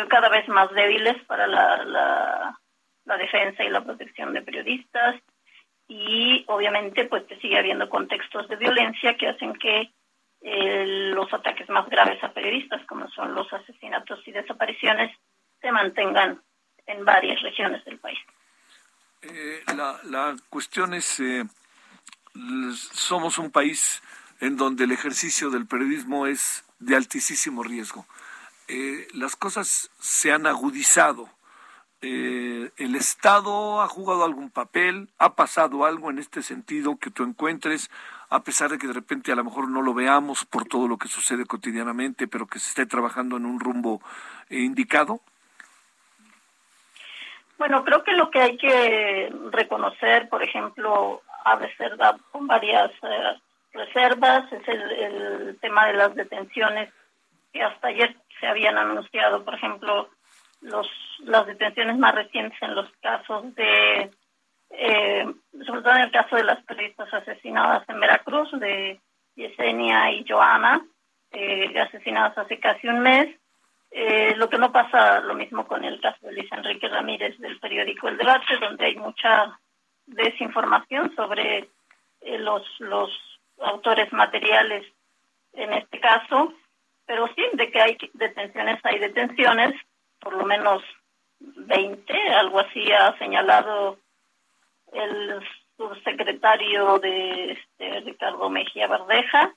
cada 0.10 0.30
vez 0.30 0.48
más 0.48 0.72
débiles 0.72 1.24
para 1.26 1.48
la, 1.48 1.84
la, 3.06 3.18
defensa 3.18 3.64
y 3.64 3.70
la 3.70 3.84
protección 3.84 4.34
de 4.34 4.42
periodistas 4.42 5.16
y 5.88 6.44
obviamente 6.48 7.06
pues 7.06 7.24
sigue 7.42 7.58
habiendo 7.58 7.88
contextos 7.90 8.48
de 8.50 8.56
violencia 8.56 9.16
que 9.16 9.28
hacen 9.28 9.54
que 9.54 9.92
eh, 10.42 11.12
los 11.14 11.32
ataques 11.34 11.70
más 11.70 11.88
graves 11.88 12.22
a 12.24 12.34
periodistas 12.34 12.86
como 12.88 13.08
son 13.10 13.34
los 13.34 13.52
asesinatos 13.54 14.20
y 14.28 14.32
desapariciones 14.32 15.16
se 15.62 15.72
mantengan 15.72 16.42
en 16.88 17.06
varias 17.06 17.42
regiones 17.42 17.84
del 17.86 18.00
país. 18.00 18.20
Eh, 19.22 19.64
la, 19.76 20.00
la 20.04 20.36
cuestión 20.50 20.94
es, 20.94 21.22
somos 22.92 23.38
un 23.38 23.52
país 23.52 24.02
en 24.40 24.58
donde 24.58 24.84
el 24.84 24.92
ejercicio 24.92 25.50
del 25.50 25.68
periodismo 25.68 26.28
es 26.28 26.66
de 26.80 26.96
altísimo 26.96 27.64
riesgo. 27.64 28.06
Eh, 28.68 29.08
las 29.14 29.36
cosas 29.36 29.92
se 30.00 30.32
han 30.32 30.48
agudizado. 30.48 31.30
Eh, 32.02 32.72
¿El 32.78 32.96
Estado 32.96 33.82
ha 33.82 33.88
jugado 33.88 34.26
algún 34.26 34.50
papel? 34.50 35.10
¿Ha 35.18 35.36
pasado 35.36 35.86
algo 35.86 36.10
en 36.10 36.20
este 36.20 36.42
sentido 36.42 36.98
que 36.98 37.12
tú 37.12 37.24
encuentres, 37.24 37.90
a 38.30 38.44
pesar 38.44 38.70
de 38.70 38.78
que 38.78 38.88
de 38.88 38.94
repente 38.94 39.32
a 39.32 39.36
lo 39.36 39.44
mejor 39.44 39.70
no 39.70 39.82
lo 39.82 39.94
veamos 39.94 40.46
por 40.46 40.66
todo 40.66 40.88
lo 40.88 40.98
que 40.98 41.08
sucede 41.08 41.46
cotidianamente, 41.46 42.28
pero 42.28 42.48
que 42.48 42.60
se 42.60 42.70
esté 42.70 42.86
trabajando 42.86 43.38
en 43.38 43.46
un 43.46 43.60
rumbo 43.60 44.02
eh, 44.50 44.60
indicado? 44.60 45.22
Bueno, 47.58 47.84
creo 47.86 48.04
que 48.04 48.12
lo 48.12 48.30
que 48.30 48.42
hay 48.42 48.58
que 48.58 49.34
reconocer, 49.52 50.28
por 50.28 50.44
ejemplo, 50.44 51.22
a 51.46 51.56
reserva 51.56 52.18
con 52.32 52.48
varias 52.48 52.92
reservas, 53.72 54.52
es 54.52 54.68
el, 54.68 54.82
el 54.92 55.60
tema 55.60 55.88
de 55.88 55.94
las 55.94 56.14
detenciones 56.16 56.92
que 57.54 57.64
hasta 57.64 57.88
ayer 57.88 58.16
se 58.40 58.48
habían 58.48 58.78
anunciado, 58.78 59.44
por 59.44 59.56
ejemplo, 59.56 60.10
los, 60.62 60.88
las 61.20 61.46
detenciones 61.46 61.98
más 61.98 62.16
recientes 62.16 62.62
en 62.62 62.76
los 62.76 62.90
casos 63.02 63.54
de 63.56 64.12
eh, 64.72 65.26
sobre 65.66 65.82
todo 65.82 65.94
en 65.96 66.02
el 66.02 66.12
caso 66.12 66.36
de 66.36 66.44
las 66.44 66.64
periodistas 66.64 67.14
asesinadas 67.14 67.88
en 67.88 68.00
Veracruz, 68.00 68.52
de 68.60 69.00
Yesenia 69.36 70.12
y 70.12 70.26
Joana, 70.28 70.86
eh, 71.32 71.80
asesinadas 71.80 72.38
hace 72.38 72.60
casi 72.60 72.88
un 72.88 73.00
mes. 73.00 73.36
Eh, 73.92 74.34
lo 74.36 74.50
que 74.50 74.58
no 74.58 74.72
pasa 74.72 75.22
lo 75.22 75.36
mismo 75.36 75.68
con 75.68 75.86
el 75.86 76.02
caso 76.02 76.18
de 76.26 76.34
Luis 76.34 76.52
Enrique 76.52 76.90
Ramírez 76.90 77.38
del 77.40 77.60
periódico 77.60 78.10
El 78.10 78.18
Debate, 78.18 78.58
donde 78.60 78.86
hay 78.86 78.96
mucha 78.96 79.58
desinformación 80.06 81.16
sobre 81.16 81.70
eh, 82.22 82.38
los, 82.38 82.64
los 82.80 83.10
autores 83.60 84.12
materiales 84.12 84.86
en 85.54 85.72
este 85.74 86.00
caso, 86.02 86.54
pero 87.06 87.28
sí, 87.36 87.44
de 87.54 87.72
que 87.72 87.82
hay 87.82 87.98
detenciones, 88.14 88.80
hay 88.84 89.00
detenciones, 89.00 89.76
por 90.20 90.34
lo 90.34 90.46
menos 90.46 90.84
20, 91.40 92.30
algo 92.30 92.60
así 92.60 92.92
ha 92.92 93.18
señalado 93.18 93.98
el 94.94 95.42
subsecretario 95.78 97.00
de 97.00 97.52
este, 97.52 98.00
Ricardo 98.02 98.50
Mejía 98.50 98.88
Verdeja, 98.88 99.54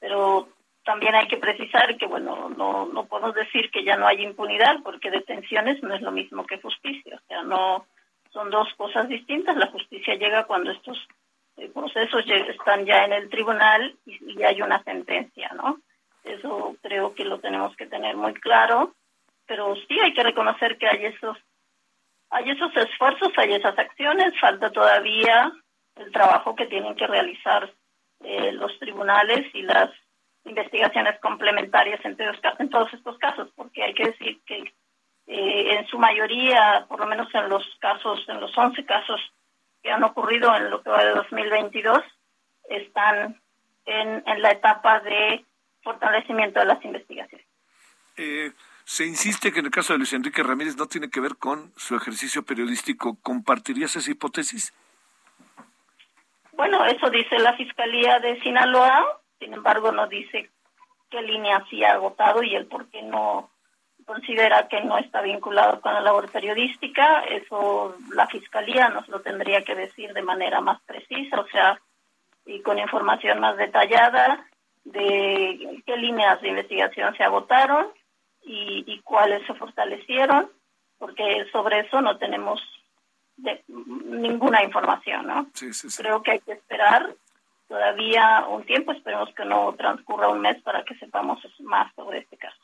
pero 0.00 0.48
también 0.84 1.14
hay 1.14 1.28
que 1.28 1.36
precisar 1.36 1.96
que, 1.98 2.06
bueno, 2.06 2.48
no, 2.48 2.86
no 2.86 3.04
podemos 3.06 3.34
decir 3.34 3.70
que 3.70 3.84
ya 3.84 3.96
no 3.96 4.06
hay 4.06 4.22
impunidad, 4.22 4.76
porque 4.82 5.10
detenciones 5.10 5.82
no 5.82 5.94
es 5.94 6.00
lo 6.00 6.10
mismo 6.10 6.46
que 6.46 6.60
justicia, 6.60 7.16
o 7.16 7.26
sea, 7.28 7.42
no 7.42 7.86
son 8.32 8.50
dos 8.50 8.68
cosas 8.76 9.08
distintas. 9.08 9.56
La 9.56 9.66
justicia 9.66 10.14
llega 10.14 10.46
cuando 10.46 10.70
estos 10.70 10.96
eh, 11.56 11.68
procesos 11.68 12.24
están 12.26 12.86
ya 12.86 13.04
en 13.04 13.12
el 13.12 13.28
tribunal 13.28 13.96
y, 14.06 14.38
y 14.38 14.42
hay 14.44 14.62
una 14.62 14.82
sentencia, 14.82 15.50
¿no? 15.54 15.78
Eso 16.28 16.76
creo 16.82 17.14
que 17.14 17.24
lo 17.24 17.40
tenemos 17.40 17.74
que 17.76 17.86
tener 17.86 18.16
muy 18.16 18.34
claro, 18.34 18.94
pero 19.46 19.74
sí 19.88 19.98
hay 19.98 20.12
que 20.12 20.22
reconocer 20.22 20.78
que 20.78 20.86
hay 20.86 21.06
esos 21.06 21.36
hay 22.30 22.50
esos 22.50 22.76
esfuerzos, 22.76 23.32
hay 23.38 23.54
esas 23.54 23.78
acciones, 23.78 24.38
falta 24.38 24.70
todavía 24.70 25.50
el 25.96 26.12
trabajo 26.12 26.54
que 26.54 26.66
tienen 26.66 26.94
que 26.94 27.06
realizar 27.06 27.72
eh, 28.20 28.52
los 28.52 28.78
tribunales 28.78 29.46
y 29.54 29.62
las 29.62 29.90
investigaciones 30.44 31.18
complementarias 31.20 32.04
en 32.04 32.16
todos, 32.16 32.36
en 32.58 32.68
todos 32.68 32.92
estos 32.92 33.16
casos, 33.18 33.48
porque 33.56 33.82
hay 33.82 33.94
que 33.94 34.08
decir 34.08 34.40
que 34.44 34.74
eh, 35.26 35.78
en 35.78 35.86
su 35.86 35.98
mayoría, 35.98 36.84
por 36.86 37.00
lo 37.00 37.06
menos 37.06 37.34
en 37.34 37.48
los 37.48 37.64
casos, 37.80 38.22
en 38.28 38.40
los 38.40 38.56
11 38.56 38.84
casos 38.84 39.20
que 39.82 39.90
han 39.90 40.04
ocurrido 40.04 40.54
en 40.54 40.70
lo 40.70 40.82
que 40.82 40.90
va 40.90 41.04
de 41.04 41.14
2022, 41.14 42.02
están 42.68 43.40
en, 43.86 44.22
en 44.26 44.42
la 44.42 44.50
etapa 44.50 45.00
de 45.00 45.44
fortalecimiento 45.88 46.60
de 46.60 46.66
las 46.66 46.84
investigaciones. 46.84 47.46
Eh, 48.18 48.52
se 48.84 49.06
insiste 49.06 49.52
que 49.52 49.60
en 49.60 49.66
el 49.66 49.70
caso 49.70 49.94
de 49.94 49.98
Luis 49.98 50.12
Enrique 50.12 50.42
Ramírez 50.42 50.76
no 50.76 50.86
tiene 50.86 51.08
que 51.08 51.20
ver 51.20 51.36
con 51.36 51.72
su 51.76 51.96
ejercicio 51.96 52.42
periodístico. 52.42 53.16
¿Compartirías 53.22 53.96
esa 53.96 54.10
hipótesis? 54.10 54.74
Bueno, 56.52 56.84
eso 56.84 57.08
dice 57.08 57.38
la 57.38 57.54
Fiscalía 57.56 58.18
de 58.18 58.38
Sinaloa, 58.40 59.20
sin 59.38 59.54
embargo 59.54 59.92
no 59.92 60.08
dice 60.08 60.50
qué 61.08 61.22
línea 61.22 61.64
sí 61.70 61.82
ha 61.84 61.92
agotado 61.92 62.42
y 62.42 62.54
el 62.54 62.66
por 62.66 62.90
qué 62.90 63.00
no 63.02 63.50
considera 64.04 64.68
que 64.68 64.82
no 64.82 64.98
está 64.98 65.22
vinculado 65.22 65.80
con 65.80 65.94
la 65.94 66.00
labor 66.00 66.30
periodística. 66.30 67.20
Eso 67.22 67.96
la 68.12 68.26
Fiscalía 68.26 68.88
nos 68.90 69.08
lo 69.08 69.20
tendría 69.20 69.62
que 69.64 69.74
decir 69.74 70.12
de 70.12 70.22
manera 70.22 70.60
más 70.60 70.82
precisa, 70.82 71.40
o 71.40 71.48
sea, 71.48 71.80
y 72.44 72.60
con 72.60 72.78
información 72.78 73.40
más 73.40 73.56
detallada 73.56 74.47
de 74.92 75.82
qué 75.84 75.96
líneas 75.96 76.40
de 76.40 76.48
investigación 76.48 77.14
se 77.16 77.24
agotaron 77.24 77.88
y, 78.42 79.00
cuáles 79.02 79.46
se 79.46 79.54
fortalecieron, 79.54 80.50
porque 80.98 81.46
sobre 81.52 81.80
eso 81.80 82.00
no 82.00 82.16
tenemos 82.16 82.60
ninguna 83.66 84.64
información, 84.64 85.26
¿no? 85.26 85.46
Creo 85.96 86.22
que 86.22 86.32
hay 86.32 86.40
que 86.40 86.52
esperar 86.52 87.14
todavía 87.68 88.46
un 88.48 88.64
tiempo, 88.64 88.92
esperemos 88.92 89.32
que 89.34 89.44
no 89.44 89.74
transcurra 89.74 90.28
un 90.28 90.40
mes 90.40 90.60
para 90.62 90.84
que 90.84 90.94
sepamos 90.96 91.40
más 91.60 91.94
sobre 91.94 92.20
este 92.20 92.36
caso. 92.38 92.56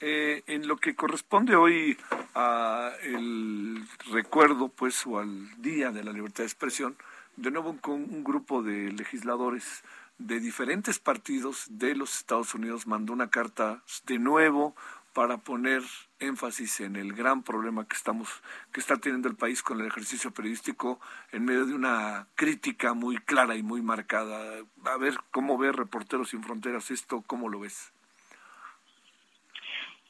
Eh, 0.00 0.42
en 0.46 0.68
lo 0.68 0.76
que 0.76 0.94
corresponde 0.94 1.56
hoy 1.56 1.96
a 2.34 2.92
el 3.02 3.78
recuerdo, 4.12 4.68
pues, 4.68 5.06
o 5.06 5.18
al 5.18 5.60
Día 5.60 5.90
de 5.90 6.04
la 6.04 6.12
Libertad 6.12 6.38
de 6.38 6.48
Expresión, 6.48 6.96
de 7.36 7.50
nuevo 7.50 7.70
un, 7.70 7.80
un 7.86 8.24
grupo 8.24 8.62
de 8.62 8.92
legisladores 8.92 9.84
de 10.18 10.40
diferentes 10.40 10.98
partidos 10.98 11.66
de 11.70 11.94
los 11.94 12.18
Estados 12.18 12.54
Unidos 12.54 12.86
mandó 12.86 13.12
una 13.12 13.30
carta 13.30 13.82
de 14.04 14.18
nuevo 14.18 14.74
para 15.14 15.38
poner 15.38 15.82
énfasis 16.20 16.80
en 16.80 16.96
el 16.96 17.12
gran 17.12 17.42
problema 17.42 17.86
que 17.88 17.96
estamos 17.96 18.28
que 18.72 18.80
está 18.80 18.96
teniendo 18.96 19.28
el 19.28 19.36
país 19.36 19.62
con 19.62 19.80
el 19.80 19.86
ejercicio 19.86 20.32
periodístico 20.32 21.00
en 21.32 21.44
medio 21.44 21.66
de 21.66 21.74
una 21.74 22.26
crítica 22.34 22.94
muy 22.94 23.18
clara 23.18 23.56
y 23.56 23.62
muy 23.62 23.82
marcada. 23.82 24.62
A 24.84 24.96
ver 24.96 25.14
cómo 25.30 25.58
ve 25.58 25.72
Reporteros 25.72 26.30
sin 26.30 26.42
Fronteras 26.42 26.90
esto, 26.90 27.22
cómo 27.26 27.48
lo 27.48 27.60
ves. 27.60 27.92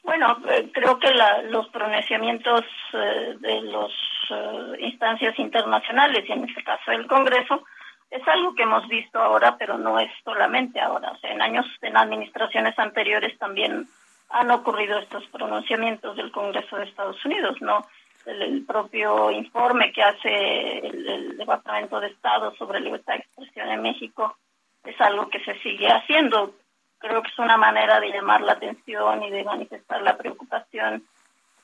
Bueno, 0.03 0.37
eh, 0.49 0.71
creo 0.73 0.97
que 0.99 1.11
la, 1.13 1.43
los 1.43 1.67
pronunciamientos 1.69 2.65
eh, 2.93 3.35
de 3.39 3.61
las 3.61 3.91
eh, 4.31 4.77
instancias 4.79 5.37
internacionales 5.37 6.23
y 6.27 6.31
en 6.31 6.45
este 6.49 6.63
caso 6.63 6.91
el 6.91 7.05
Congreso 7.07 7.63
es 8.11 8.27
algo 8.27 8.55
que 8.55 8.63
hemos 8.63 8.87
visto 8.87 9.19
ahora, 9.19 9.57
pero 9.57 9.77
no 9.77 9.99
es 9.99 10.11
solamente 10.23 10.79
ahora. 10.79 11.11
O 11.11 11.17
sea, 11.17 11.31
en 11.31 11.41
años, 11.41 11.65
en 11.81 11.95
administraciones 11.95 12.77
anteriores 12.79 13.37
también 13.37 13.87
han 14.29 14.51
ocurrido 14.51 14.97
estos 14.99 15.25
pronunciamientos 15.27 16.15
del 16.15 16.31
Congreso 16.31 16.77
de 16.77 16.85
Estados 16.85 17.23
Unidos, 17.25 17.61
¿no? 17.61 17.85
El, 18.25 18.65
propio 18.65 19.31
informe 19.31 19.91
que 19.91 20.03
hace 20.03 20.79
el, 20.79 21.37
Departamento 21.37 21.99
de 21.99 22.07
Estado 22.07 22.53
sobre 22.55 22.81
libertad 22.81 23.13
de 23.13 23.19
expresión 23.19 23.69
en 23.69 23.81
México 23.81 24.37
es 24.83 24.99
algo 25.01 25.29
que 25.29 25.43
se 25.43 25.57
sigue 25.59 25.87
haciendo. 25.87 26.53
Creo 26.99 27.21
que 27.21 27.29
es 27.29 27.39
una 27.39 27.57
manera 27.57 27.99
de 27.99 28.11
llamar 28.11 28.41
la 28.41 28.53
atención 28.53 29.23
y 29.23 29.31
de 29.31 29.43
manifestar 29.43 30.01
la 30.01 30.17
preocupación 30.17 31.03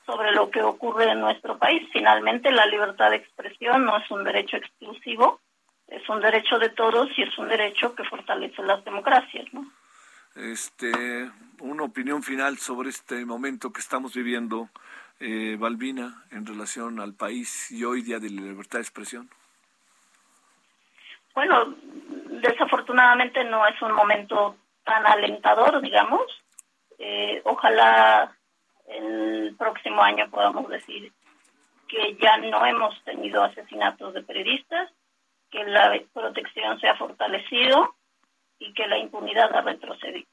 sobre 0.06 0.32
lo 0.32 0.50
que 0.50 0.62
ocurre 0.62 1.10
en 1.10 1.20
nuestro 1.20 1.58
país. 1.58 1.86
Finalmente, 1.92 2.50
la 2.50 2.66
libertad 2.66 3.10
de 3.10 3.16
expresión 3.16 3.84
no 3.84 3.98
es 3.98 4.10
un 4.10 4.24
derecho 4.24 4.56
exclusivo, 4.56 5.40
es 5.88 6.08
un 6.08 6.20
derecho 6.20 6.58
de 6.58 6.70
todos 6.70 7.08
y 7.16 7.22
es 7.22 7.38
un 7.38 7.48
derecho 7.48 7.94
que 7.94 8.04
fortalece 8.04 8.62
las 8.62 8.84
democracias, 8.84 9.46
¿no? 9.52 9.70
Este, 10.34 11.30
una 11.60 11.84
opinión 11.84 12.22
final 12.22 12.58
sobre 12.58 12.90
este 12.90 13.24
momento 13.24 13.72
que 13.72 13.80
estamos 13.80 14.14
viviendo, 14.14 14.68
eh, 15.20 15.56
Balbina, 15.58 16.24
en 16.30 16.44
relación 16.44 17.00
al 17.00 17.14
país 17.14 17.70
y 17.70 17.84
hoy 17.84 18.02
día 18.02 18.18
de 18.18 18.30
la 18.30 18.42
libertad 18.42 18.78
de 18.78 18.82
expresión. 18.82 19.30
Bueno, 21.34 21.74
desafortunadamente 22.40 23.44
no 23.44 23.66
es 23.66 23.80
un 23.80 23.92
momento 23.92 24.56
tan 24.84 25.06
alentador, 25.06 25.80
digamos. 25.80 26.22
Eh, 26.98 27.40
ojalá 27.44 28.36
el 28.88 29.54
próximo 29.58 30.02
año 30.02 30.28
podamos 30.30 30.68
decir 30.68 31.12
que 31.88 32.16
ya 32.16 32.36
no 32.38 32.64
hemos 32.66 33.02
tenido 33.04 33.42
asesinatos 33.42 34.14
de 34.14 34.22
periodistas, 34.22 34.90
que 35.50 35.64
la 35.64 35.92
protección 36.12 36.80
se 36.80 36.88
ha 36.88 36.96
fortalecido 36.96 37.94
y 38.58 38.72
que 38.72 38.86
la 38.86 38.98
impunidad 38.98 39.54
ha 39.54 39.62
retrocedido. 39.62 40.26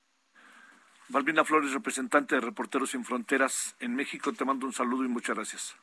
Malvina 1.10 1.44
Flores, 1.44 1.74
representante 1.74 2.36
de 2.36 2.42
Reporteros 2.42 2.92
Sin 2.92 3.04
Fronteras 3.04 3.76
en 3.80 3.96
México, 3.96 4.34
te 4.34 4.46
mando 4.46 4.66
un 4.66 4.74
saludo 4.74 5.04
y 5.04 5.10
muchas 5.10 5.36
gracias. 5.36 5.78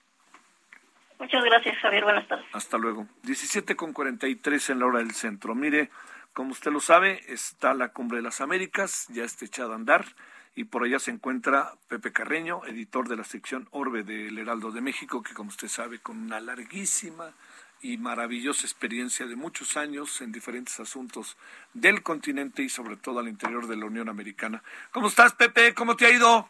Muchas 1.19 1.45
gracias, 1.45 1.77
Javier. 1.79 2.03
Buenas 2.03 2.27
tardes. 2.27 2.47
Hasta 2.53 2.79
luego. 2.79 3.07
17 3.25 3.77
con 3.77 3.93
43 3.93 4.71
en 4.71 4.79
la 4.79 4.87
hora 4.87 4.99
del 5.01 5.13
centro. 5.13 5.55
Mire, 5.55 5.91
como 6.33 6.53
usted 6.53 6.73
lo 6.73 6.81
sabe, 6.81 7.21
está 7.29 7.75
la 7.75 7.89
Cumbre 7.89 8.17
de 8.19 8.23
las 8.23 8.41
Américas, 8.41 9.07
ya 9.09 9.25
está 9.25 9.45
echada 9.45 9.73
a 9.73 9.77
andar, 9.77 10.07
y 10.55 10.65
por 10.65 10.85
allá 10.85 10.99
se 10.99 11.11
encuentra 11.11 11.73
Pepe 11.89 12.13
Carreño, 12.13 12.63
editor 12.67 13.07
de 13.07 13.17
la 13.17 13.25
sección 13.25 13.69
Orbe 13.71 14.03
del 14.03 14.39
Heraldo 14.39 14.71
de 14.71 14.81
México, 14.81 15.23
que 15.23 15.35
como 15.35 15.51
usted 15.51 15.69
sabe, 15.69 15.99
con 15.99 16.19
una 16.19 16.41
larguísima 16.41 17.35
y 17.83 17.97
maravillosa 17.97 18.67
experiencia 18.67 19.27
de 19.27 19.37
muchos 19.37 19.77
años 19.77 20.21
en 20.21 20.33
diferentes 20.33 20.79
asuntos 20.81 21.37
del 21.73 22.03
continente 22.03 22.63
y 22.63 22.69
sobre 22.69 22.97
todo 22.97 23.21
al 23.21 23.29
interior 23.29 23.67
de 23.67 23.77
la 23.77 23.87
Unión 23.87 24.09
Americana. 24.09 24.63
¿Cómo 24.91 25.09
estás, 25.09 25.35
Pepe? 25.35 25.75
¿Cómo 25.75 25.97
te 25.97 26.07
ha 26.07 26.11
ido? 26.11 26.49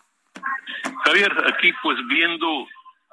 Javier, 1.04 1.32
aquí 1.46 1.72
pues 1.82 1.98
viendo 2.08 2.66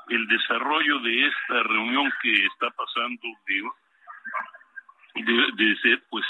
el 0.09 0.27
desarrollo 0.27 0.99
de 0.99 1.27
esta 1.27 1.63
reunión 1.63 2.11
que 2.21 2.45
está 2.45 2.69
pasando 2.71 3.27
de, 3.45 3.63
de, 5.55 5.75
ser 5.77 6.03
pues 6.09 6.25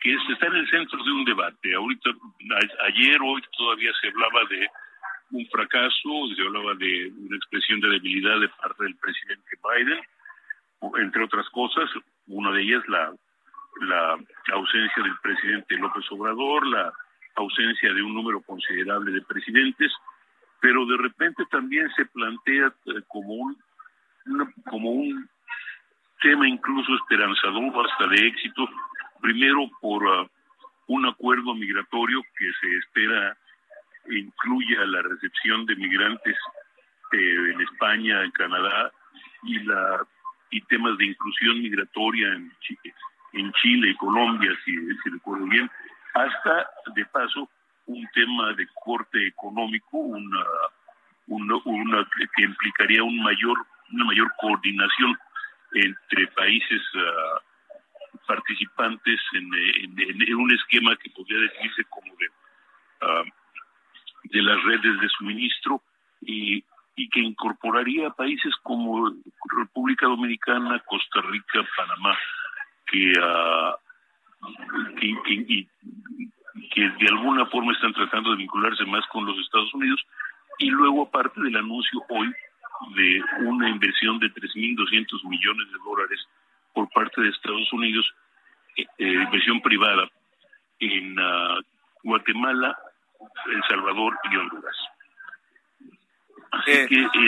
que 0.00 0.14
está 0.32 0.46
en 0.46 0.56
el 0.56 0.70
centro 0.70 1.02
de 1.02 1.12
un 1.12 1.24
debate. 1.24 1.74
Ahorita, 1.74 2.10
ayer, 2.86 3.18
hoy 3.22 3.42
todavía 3.56 3.92
se 4.00 4.08
hablaba 4.08 4.44
de 4.48 4.68
un 5.30 5.46
fracaso, 5.48 6.26
se 6.34 6.42
hablaba 6.42 6.74
de 6.74 7.12
una 7.16 7.36
expresión 7.36 7.80
de 7.80 7.90
debilidad 7.90 8.40
de 8.40 8.48
parte 8.48 8.84
del 8.84 8.96
presidente 8.96 9.58
Biden, 9.62 10.00
entre 11.00 11.24
otras 11.24 11.48
cosas, 11.50 11.90
una 12.26 12.50
de 12.52 12.62
ellas 12.62 12.82
la, 12.88 13.12
la 13.80 14.18
ausencia 14.52 15.02
del 15.02 15.16
presidente 15.22 15.76
López 15.76 16.04
Obrador, 16.10 16.66
la 16.66 16.92
ausencia 17.36 17.92
de 17.92 18.02
un 18.02 18.14
número 18.14 18.40
considerable 18.42 19.12
de 19.12 19.22
presidentes, 19.22 19.92
pero 20.60 20.86
de 20.86 20.96
repente 20.96 21.44
también 21.50 21.90
se 21.96 22.06
plantea 22.06 22.72
eh, 22.86 23.02
como 23.08 23.34
un 23.34 23.56
como 24.70 24.90
un 24.90 25.28
tema 26.22 26.48
incluso 26.48 26.94
esperanzador, 26.94 27.86
hasta 27.86 28.06
de 28.06 28.26
éxito, 28.26 28.66
primero 29.20 29.68
por 29.80 30.02
ah, 30.08 30.26
un 30.86 31.06
acuerdo 31.06 31.54
migratorio 31.54 32.22
que 32.38 32.50
se 32.60 32.76
espera 32.78 33.36
incluya 34.08 34.84
la 34.86 35.02
recepción 35.02 35.66
de 35.66 35.76
migrantes 35.76 36.36
eh, 37.12 37.52
en 37.52 37.60
España, 37.60 38.24
en 38.24 38.30
Canadá 38.30 38.90
y 39.42 39.58
la 39.60 40.06
y 40.54 40.60
temas 40.62 40.96
de 40.98 41.06
inclusión 41.06 41.60
migratoria 41.60 42.28
en 42.28 42.52
Chile, 42.60 42.94
en 43.32 43.52
Chile 43.54 43.90
y 43.90 43.96
Colombia, 43.96 44.52
si, 44.64 44.72
si 44.72 45.10
recuerdo 45.10 45.46
bien, 45.46 45.68
hasta 46.14 46.70
de 46.94 47.04
paso 47.06 47.50
un 47.86 48.08
tema 48.14 48.52
de 48.52 48.68
corte 48.84 49.26
económico, 49.26 49.98
una, 49.98 50.44
una, 51.26 52.08
que 52.36 52.44
implicaría 52.44 53.02
un 53.02 53.20
mayor, 53.20 53.66
una 53.92 54.04
mayor 54.04 54.32
coordinación 54.40 55.18
entre 55.72 56.28
países 56.28 56.82
ah, 56.94 57.40
participantes 58.28 59.20
en, 59.32 60.36
un 60.36 60.52
esquema 60.52 60.94
que 60.96 61.10
podría 61.10 61.40
decirse 61.40 61.82
como 61.90 62.14
de, 62.14 62.28
ah, 63.00 63.24
de 64.22 64.40
las 64.42 64.62
redes 64.62 65.00
de 65.00 65.08
suministro 65.18 65.82
y, 66.20 66.62
y 66.96 67.08
que 67.08 67.20
incorporaría 67.20 68.10
países 68.10 68.54
como 68.62 69.12
República 69.56 70.06
Dominicana, 70.06 70.80
Costa 70.86 71.20
Rica, 71.22 71.66
Panamá, 71.76 72.16
que, 72.86 73.12
uh, 73.18 73.74
que, 75.00 75.66
que 76.72 76.80
de 76.80 77.08
alguna 77.08 77.46
forma 77.46 77.72
están 77.72 77.92
tratando 77.92 78.30
de 78.30 78.36
vincularse 78.36 78.84
más 78.84 79.04
con 79.08 79.26
los 79.26 79.38
Estados 79.38 79.72
Unidos 79.74 80.00
y 80.58 80.70
luego 80.70 81.02
aparte 81.02 81.40
del 81.40 81.56
anuncio 81.56 82.00
hoy 82.10 82.32
de 82.94 83.22
una 83.40 83.68
inversión 83.68 84.18
de 84.18 84.28
3.200 84.32 85.24
millones 85.24 85.66
de 85.72 85.78
dólares 85.84 86.20
por 86.72 86.88
parte 86.90 87.20
de 87.20 87.28
Estados 87.28 87.72
Unidos, 87.72 88.12
eh, 88.76 88.84
eh 88.98 89.12
inversión 89.24 89.60
privada 89.60 90.08
en 90.80 91.18
uh, 91.18 91.62
Guatemala, 92.02 92.76
El 93.46 93.62
Salvador 93.68 94.16
y 94.30 94.36
Honduras. 94.36 94.76
Así, 96.58 96.70
eh, 96.70 96.86
que 96.88 97.26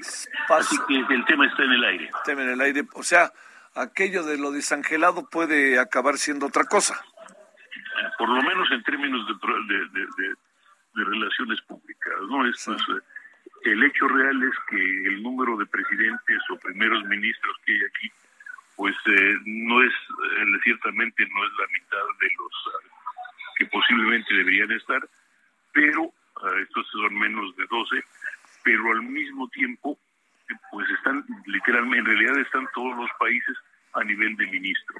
es, 0.00 0.28
así 0.48 0.76
que 0.86 1.14
el 1.14 1.24
tema 1.24 1.46
está 1.46 1.64
en 1.64 1.72
el 1.72 1.84
aire. 1.84 2.10
Tema 2.24 2.42
en 2.42 2.50
el 2.50 2.60
aire. 2.60 2.82
O 2.94 3.02
sea, 3.02 3.32
aquello 3.74 4.24
de 4.24 4.38
lo 4.38 4.50
desangelado 4.50 5.28
puede 5.28 5.78
acabar 5.78 6.18
siendo 6.18 6.46
otra 6.46 6.64
cosa 6.64 7.02
por 8.16 8.28
lo 8.28 8.42
menos 8.42 8.70
en 8.70 8.82
términos 8.82 9.26
de, 9.26 9.34
de, 10.94 11.04
relaciones 11.04 11.60
públicas. 11.62 12.14
no 12.28 12.46
es, 12.46 12.62
pues, 12.64 12.82
eh, 12.82 13.70
El 13.70 13.84
hecho 13.84 14.08
real 14.08 14.42
es 14.42 14.54
que 14.68 15.06
el 15.06 15.22
número 15.22 15.56
de 15.56 15.66
presidentes 15.66 16.38
o 16.50 16.58
primeros 16.58 17.04
ministros 17.04 17.56
que 17.64 17.72
hay 17.72 17.80
aquí, 17.84 18.12
pues 18.76 18.96
eh, 19.06 19.38
no 19.44 19.82
es, 19.82 19.92
eh, 19.92 20.60
ciertamente 20.64 21.26
no 21.26 21.44
es 21.44 21.52
la 21.58 21.66
mitad 21.72 22.04
de 22.20 22.28
los 22.38 22.52
que 23.56 23.66
posiblemente 23.66 24.34
deberían 24.34 24.70
estar, 24.72 25.08
pero 25.72 26.12
estos 26.62 26.86
son 26.90 27.14
menos 27.18 27.54
de 27.56 27.64
12, 27.68 28.04
pero 28.62 28.92
al 28.92 29.02
mismo 29.02 29.48
tiempo, 29.48 29.98
pues 30.70 30.88
están 30.90 31.24
literalmente, 31.46 31.98
en 31.98 32.18
realidad 32.18 32.38
están 32.38 32.68
todos 32.74 32.96
los 32.96 33.10
países 33.18 33.56
a 33.94 34.04
nivel 34.04 34.36
de 34.36 34.46
ministro, 34.46 34.96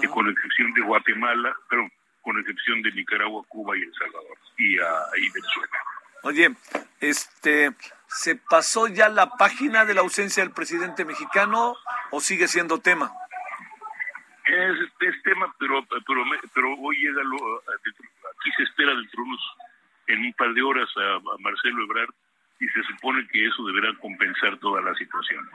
que 0.00 0.08
con 0.08 0.28
excepción 0.28 0.72
de 0.74 0.82
Guatemala, 0.82 1.54
pero 1.68 1.88
con 2.22 2.38
excepción 2.40 2.82
de 2.82 2.92
Nicaragua, 2.92 3.44
Cuba 3.48 3.76
y 3.76 3.82
El 3.82 3.94
Salvador 3.94 4.38
y, 4.58 4.78
uh, 4.78 5.32
Venezuela. 5.32 5.78
Oye, 6.22 6.56
este, 7.00 7.72
¿se 8.08 8.36
pasó 8.36 8.88
ya 8.88 9.08
la 9.08 9.30
página 9.30 9.84
de 9.84 9.94
la 9.94 10.00
ausencia 10.00 10.42
del 10.42 10.52
presidente 10.52 11.04
mexicano 11.04 11.76
o 12.10 12.20
sigue 12.20 12.48
siendo 12.48 12.80
tema? 12.80 13.12
Es, 14.44 14.76
es 15.00 15.22
tema, 15.22 15.54
pero, 15.58 15.84
pero, 16.06 16.24
pero 16.54 16.74
hoy 16.78 16.96
llega 16.96 17.22
lo, 17.22 17.36
aquí 17.58 18.50
se 18.56 18.62
espera 18.62 18.94
dentro 18.94 19.22
de 19.22 19.28
unos, 19.28 19.56
en 20.16 20.26
un 20.26 20.32
par 20.32 20.52
de 20.52 20.62
horas 20.62 20.88
a, 20.96 21.20
Marcelo 21.38 21.84
Ebrard 21.84 22.10
y 22.58 22.66
se 22.68 22.82
supone 22.84 23.26
que 23.28 23.46
eso 23.46 23.64
deberá 23.64 23.94
compensar 23.98 24.58
toda 24.58 24.80
la 24.80 24.94
situación. 24.94 25.48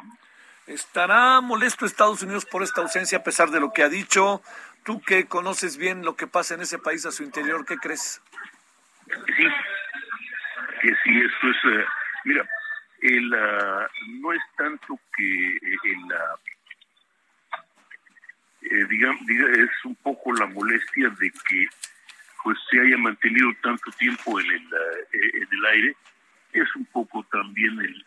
¿Estará 0.68 1.42
molesto 1.42 1.86
Estados 1.86 2.22
Unidos 2.22 2.46
por 2.46 2.62
esta 2.64 2.82
ausencia 2.82 3.18
a 3.18 3.24
pesar 3.24 3.50
de 3.50 3.60
lo 3.60 3.74
que 3.74 3.84
ha 3.84 3.90
dicho? 3.90 4.42
Tú 4.84 5.02
que 5.02 5.26
conoces 5.26 5.78
bien 5.78 6.06
lo 6.06 6.16
que 6.16 6.28
pasa 6.28 6.54
en 6.54 6.62
ese 6.62 6.78
país 6.78 7.06
a 7.06 7.12
su 7.12 7.24
interior, 7.24 7.66
¿qué 7.66 7.78
crees? 7.78 8.22
Sí, 9.08 9.46
que 10.82 10.96
sí, 11.04 11.20
esto 11.20 11.50
es, 11.50 11.58
eh, 11.66 11.86
mira, 12.26 12.48
el, 13.02 13.34
uh, 13.34 13.88
no 14.22 14.32
es 14.32 14.42
tanto 14.56 15.00
que 15.18 15.56
eh, 15.56 15.78
el, 15.84 16.04
uh, 18.84 18.88
digamos, 18.88 19.22
es 19.30 19.86
un 19.86 19.96
poco 19.96 20.34
la 20.34 20.46
molestia 20.46 21.10
de 21.10 21.32
que 21.32 21.68
pues 22.44 22.58
se 22.70 22.80
haya 22.80 22.98
mantenido 22.98 23.50
tanto 23.62 23.92
tiempo 23.92 24.40
en 24.40 24.48
el, 24.48 24.68
en 25.14 25.48
el 25.52 25.66
aire, 25.74 25.96
es 26.54 26.76
un 26.76 26.86
poco 26.86 27.26
también 27.32 27.80
el, 27.80 28.06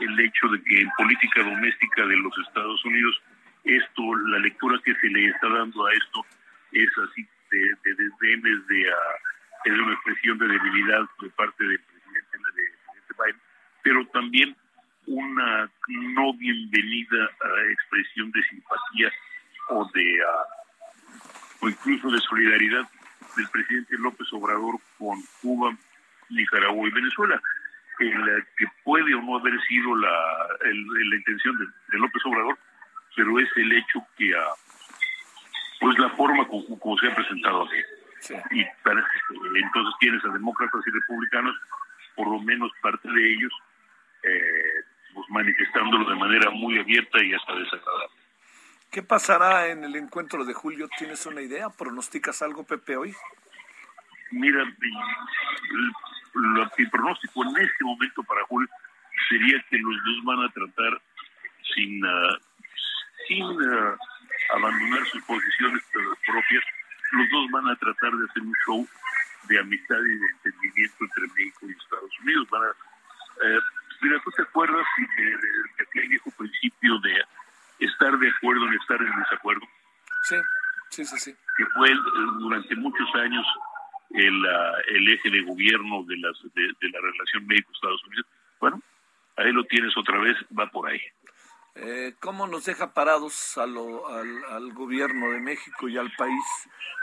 el 0.00 0.20
hecho 0.20 0.48
de 0.48 0.62
que 0.62 0.80
en 0.80 0.90
política 0.96 1.42
doméstica 1.42 2.06
de 2.06 2.16
los 2.16 2.32
Estados 2.46 2.84
Unidos 2.84 3.22
esto, 3.64 4.14
la 4.28 4.38
lectura 4.38 4.80
que 4.84 4.94
se 4.94 5.08
le 5.08 5.26
está 5.26 5.48
dando 5.48 5.86
a 5.86 5.92
esto 5.92 6.24
es 6.72 6.88
así 7.08 7.26
de, 7.50 7.58
de 7.58 7.94
desdenes, 7.94 8.66
de, 8.68 8.90
uh, 8.90 9.64
es 9.64 9.78
una 9.78 9.92
expresión 9.92 10.38
de 10.38 10.48
debilidad 10.48 11.02
de 11.20 11.30
parte 11.30 11.64
del 11.64 11.80
presidente, 11.80 12.38
de, 12.38 13.24
Biden, 13.24 13.40
pero 13.82 14.06
también 14.08 14.56
una 15.06 15.70
no 15.88 16.32
bienvenida 16.34 17.30
uh, 17.44 17.70
expresión 17.70 18.30
de 18.30 18.42
simpatía 18.44 19.12
o 19.70 19.90
de 19.92 20.20
o 21.60 21.68
incluso 21.68 22.10
de 22.10 22.20
solidaridad 22.20 22.88
del 23.36 23.48
presidente 23.48 23.96
López 23.98 24.26
Obrador 24.32 24.76
con 24.98 25.18
Cuba, 25.42 25.76
Nicaragua 26.30 26.88
y 26.88 26.92
Venezuela. 26.92 27.40
El, 27.98 28.44
que 28.58 28.66
puede 28.84 29.14
o 29.14 29.22
no 29.22 29.38
haber 29.38 29.58
sido 29.62 29.96
la, 29.96 30.48
la 30.60 31.16
intención 31.16 31.56
de 31.58 31.98
López 31.98 32.22
Obrador, 32.26 32.58
pero 33.16 33.40
es 33.40 33.48
el 33.56 33.72
hecho 33.72 34.06
que, 34.16 34.30
uh, 34.34 34.54
pues 35.80 35.98
la 35.98 36.10
forma 36.10 36.46
como, 36.46 36.98
se 36.98 37.08
ha 37.08 37.14
presentado 37.14 37.64
aquí. 37.64 37.80
Y 38.50 38.60
entonces 38.60 39.94
tienes 40.00 40.24
a 40.24 40.28
demócratas 40.28 40.80
y 40.86 40.90
republicanos, 40.90 41.56
por 42.14 42.28
lo 42.28 42.40
menos 42.40 42.70
parte 42.82 43.08
de 43.08 43.34
ellos, 43.34 43.52
eh, 44.22 44.84
pues 45.14 45.26
manifestándolo 45.30 46.08
de 46.10 46.16
manera 46.16 46.50
muy 46.50 46.78
abierta 46.78 47.22
y 47.24 47.32
hasta 47.32 47.54
desagradable. 47.54 48.25
¿Qué 48.96 49.02
pasará 49.02 49.68
en 49.68 49.84
el 49.84 49.94
encuentro 49.94 50.46
de 50.46 50.54
julio? 50.54 50.88
¿Tienes 50.96 51.26
una 51.26 51.42
idea? 51.42 51.68
¿Pronosticas 51.68 52.40
algo, 52.40 52.64
Pepe, 52.64 52.96
hoy? 52.96 53.14
Mira, 54.30 54.62
el, 54.62 54.72
pronóstico 56.90 57.44
en 57.44 57.62
este 57.62 57.84
momento 57.84 58.22
para 58.22 58.42
julio 58.46 58.66
sería 59.28 59.62
que 59.68 59.76
los 59.76 59.96
dos 60.02 60.24
van 60.24 60.42
a 60.44 60.48
tratar 60.48 61.02
sin, 61.74 62.02
uh, 62.02 62.38
sin 63.28 63.44
uh, 63.44 63.98
abandonar 64.54 65.06
sus 65.08 65.22
posiciones 65.24 65.82
propias, 65.92 66.64
los 67.12 67.28
dos 67.28 67.50
van 67.50 67.68
a 67.68 67.76
tratar 67.76 68.12
de 68.12 68.24
hacer 68.30 68.44
un 68.44 68.54
show 68.64 68.88
de 69.50 69.60
amistad 69.60 69.98
y 69.98 70.16
de 70.16 70.26
entendimiento 70.26 71.04
entre 71.04 71.26
México 71.34 71.66
y 71.68 71.72
Estados 71.72 72.20
Unidos. 72.22 72.48
Van 72.48 72.62
a, 72.62 72.70
eh, 73.46 73.60
mira, 74.00 74.18
¿tú 74.24 74.30
te 74.30 74.40
acuerdas 74.40 74.86
de, 74.96 75.84
aquel 75.84 76.08
viejo 76.08 76.30
principio 76.30 76.98
de 77.00 77.22
estar 77.78 78.18
de 78.18 78.30
acuerdo 78.30 78.66
en 78.66 78.74
estar 78.74 79.00
en 79.00 79.20
desacuerdo? 79.20 79.66
Sí, 80.22 80.36
sí, 80.90 81.04
sí, 81.04 81.18
sí. 81.18 81.36
Que 81.56 81.64
fue 81.74 81.90
durante 82.38 82.74
muchos 82.76 83.08
años 83.14 83.46
el, 84.10 84.46
el 84.88 85.08
eje 85.08 85.30
de 85.30 85.42
gobierno 85.42 86.04
de, 86.04 86.16
las, 86.18 86.36
de, 86.54 86.62
de 86.80 86.90
la 86.90 87.00
relación 87.00 87.46
México-Estados 87.46 88.04
Unidos. 88.06 88.26
Bueno, 88.60 88.82
ahí 89.36 89.52
lo 89.52 89.64
tienes 89.64 89.96
otra 89.96 90.18
vez, 90.18 90.36
va 90.58 90.70
por 90.70 90.88
ahí. 90.88 91.00
Eh, 91.78 92.14
¿Cómo 92.20 92.46
nos 92.46 92.64
deja 92.64 92.94
parados 92.94 93.58
al, 93.58 93.76
al, 94.48 94.72
gobierno 94.72 95.30
de 95.32 95.40
México 95.40 95.88
y 95.88 95.98
al 95.98 96.10
país 96.16 96.44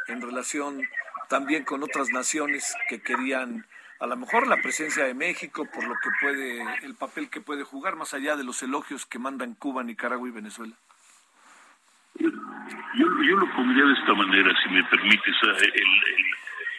en 0.07 0.19
relación 0.19 0.81
también 1.29 1.63
con 1.63 1.83
otras 1.83 2.09
naciones 2.09 2.75
que 2.89 2.99
querían 2.99 3.67
a 4.03 4.05
lo 4.05 4.17
mejor 4.17 4.47
la 4.47 4.57
presencia 4.57 5.05
de 5.05 5.13
México 5.13 5.65
por 5.73 5.87
lo 5.87 5.93
que 5.95 6.09
puede, 6.19 6.61
el 6.83 6.93
papel 6.93 7.29
que 7.29 7.39
puede 7.39 7.63
jugar 7.63 7.95
más 7.95 8.13
allá 8.13 8.35
de 8.35 8.43
los 8.43 8.61
elogios 8.61 9.05
que 9.05 9.17
mandan 9.17 9.55
Cuba, 9.55 9.81
Nicaragua 9.81 10.27
y 10.27 10.31
Venezuela? 10.31 10.75
Yo, 12.19 13.07
lo 13.07 13.49
pondría 13.55 13.85
de 13.85 13.93
esta 13.93 14.13
manera, 14.13 14.51
si 14.61 14.69
me 14.73 14.83
permites. 14.83 15.35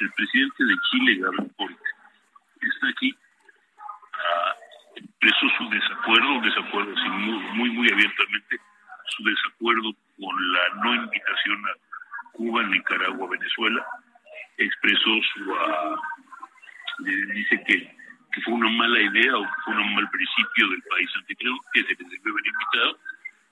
El, 0.00 0.12
presidente 0.14 0.64
de 0.64 0.74
Chile, 0.90 1.16
Gabriel 1.16 1.78
está 2.60 2.88
aquí 2.88 3.16
expresó 4.96 5.46
su 5.56 5.70
desacuerdo, 5.70 6.28
un 6.34 6.42
desacuerdo 6.42 6.92
así 6.92 7.08
muy, 7.08 7.70
muy, 7.70 7.90
abiertamente, 7.90 8.60
su 9.16 9.24
desacuerdo 9.24 9.94
con 10.20 10.52
la 10.52 10.60
no 10.84 10.94
invitación 10.94 11.64
a 11.66 12.32
Cuba, 12.32 12.62
Nicaragua, 12.64 13.28
Venezuela, 13.30 13.86
expresó 14.58 15.10
su, 15.32 15.50
uh, 15.50 15.96
dice 16.98 17.62
que, 17.66 17.94
fue 18.44 18.54
una 18.54 18.68
mala 18.68 19.00
idea 19.00 19.36
o 19.36 19.46
fue 19.64 19.76
un 19.76 19.94
mal 19.94 20.10
principio 20.10 20.68
del 20.68 20.82
país 20.90 21.08
anterior 21.20 21.54
que 21.72 21.82
se 21.82 21.88
les 21.90 22.10
debió 22.10 22.32
haber 22.32 22.46
invitado 22.46 22.98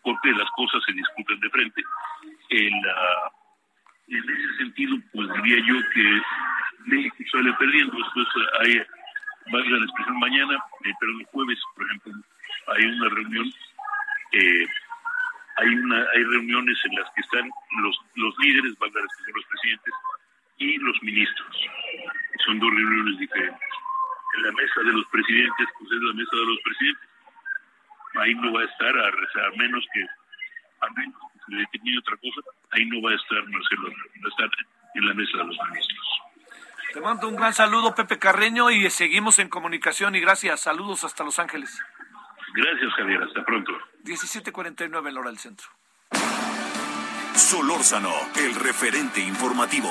porque 0.03 0.32
las 0.32 0.51
cosas 0.57 0.82
se 0.84 0.93
discuten 0.93 1.38
de 1.38 1.51
frente. 1.51 1.82
En, 2.51 2.74
en 4.09 4.30
ese 4.30 4.57
sentido, 4.59 4.97
pues 5.12 5.28
diría 5.34 5.64
yo 5.66 5.74
que 5.95 6.22
México 6.86 7.16
sale 7.30 7.53
perdiendo. 7.55 7.97
Después 7.97 8.26
hay, 8.61 8.82
valga 9.53 9.70
la 9.70 9.84
expresión, 9.84 10.18
mañana, 10.18 10.55
eh, 10.84 10.93
pero 11.01 11.12
el 11.12 11.26
jueves, 11.26 11.59
por 11.74 11.86
ejemplo, 11.86 12.12
hay 12.68 12.84
una 12.84 13.09
reunión, 13.09 13.53
eh, 14.32 14.66
hay 15.57 15.68
una 15.68 16.07
hay 16.14 16.24
reuniones 16.24 16.78
en 16.84 16.95
las 16.97 17.11
que 17.14 17.20
están 17.20 17.51
los, 17.82 17.97
los 18.16 18.34
líderes, 18.38 18.78
valga 18.78 19.01
la 19.01 19.07
expresión, 19.07 19.36
los 19.36 19.47
presidentes 19.47 19.95
y 20.59 20.76
los 20.78 21.03
ministros. 21.03 21.62
Son 22.53 22.61
dos 22.61 22.70
reuniones 22.70 23.18
diferentes. 23.18 23.68
En 24.36 24.42
la 24.42 24.53
mesa 24.53 24.80
de 24.84 24.92
los 24.92 25.07
presidentes, 25.07 25.68
pues 25.78 25.90
es 25.90 26.03
la 26.03 26.12
mesa 26.12 26.36
de 26.36 26.44
los 26.44 26.59
presidentes. 26.62 27.09
Ahí 28.20 28.34
no 28.34 28.53
va 28.53 28.61
a 28.61 28.64
estar, 28.64 28.94
a, 28.94 29.11
rezar 29.11 29.57
menos 29.57 29.82
que, 29.94 30.03
a 30.03 30.90
menos 30.90 31.16
que 31.32 31.38
se 31.48 31.57
determine 31.57 31.98
otra 31.98 32.16
cosa, 32.18 32.40
ahí 32.72 32.84
no 32.84 33.00
va 33.00 33.12
a 33.12 33.14
estar 33.14 33.48
Marcelo, 33.48 33.88
va 33.88 34.26
a 34.26 34.28
estar 34.28 34.50
en 34.96 35.07
la 35.09 35.14
mesa 35.14 35.38
de 35.38 35.44
los 35.44 35.57
ministros. 35.64 36.09
Te 36.92 37.00
mando 37.00 37.28
un 37.28 37.36
gran 37.36 37.55
saludo, 37.55 37.94
Pepe 37.94 38.18
Carreño, 38.18 38.70
y 38.70 38.90
seguimos 38.90 39.38
en 39.38 39.48
comunicación 39.48 40.14
y 40.14 40.20
gracias. 40.20 40.61
Saludos 40.61 41.05
hasta 41.05 41.24
Los 41.24 41.38
Ángeles. 41.38 41.82
Gracias, 42.53 42.92
Javier. 42.98 43.22
Hasta 43.22 43.42
pronto. 43.46 43.72
17.49 44.05 45.09
en 45.09 45.14
la 45.14 45.20
hora 45.20 45.30
del 45.30 45.38
centro. 45.38 45.68
Solórzano, 47.34 48.12
el 48.36 48.55
referente 48.57 49.20
informativo. 49.22 49.90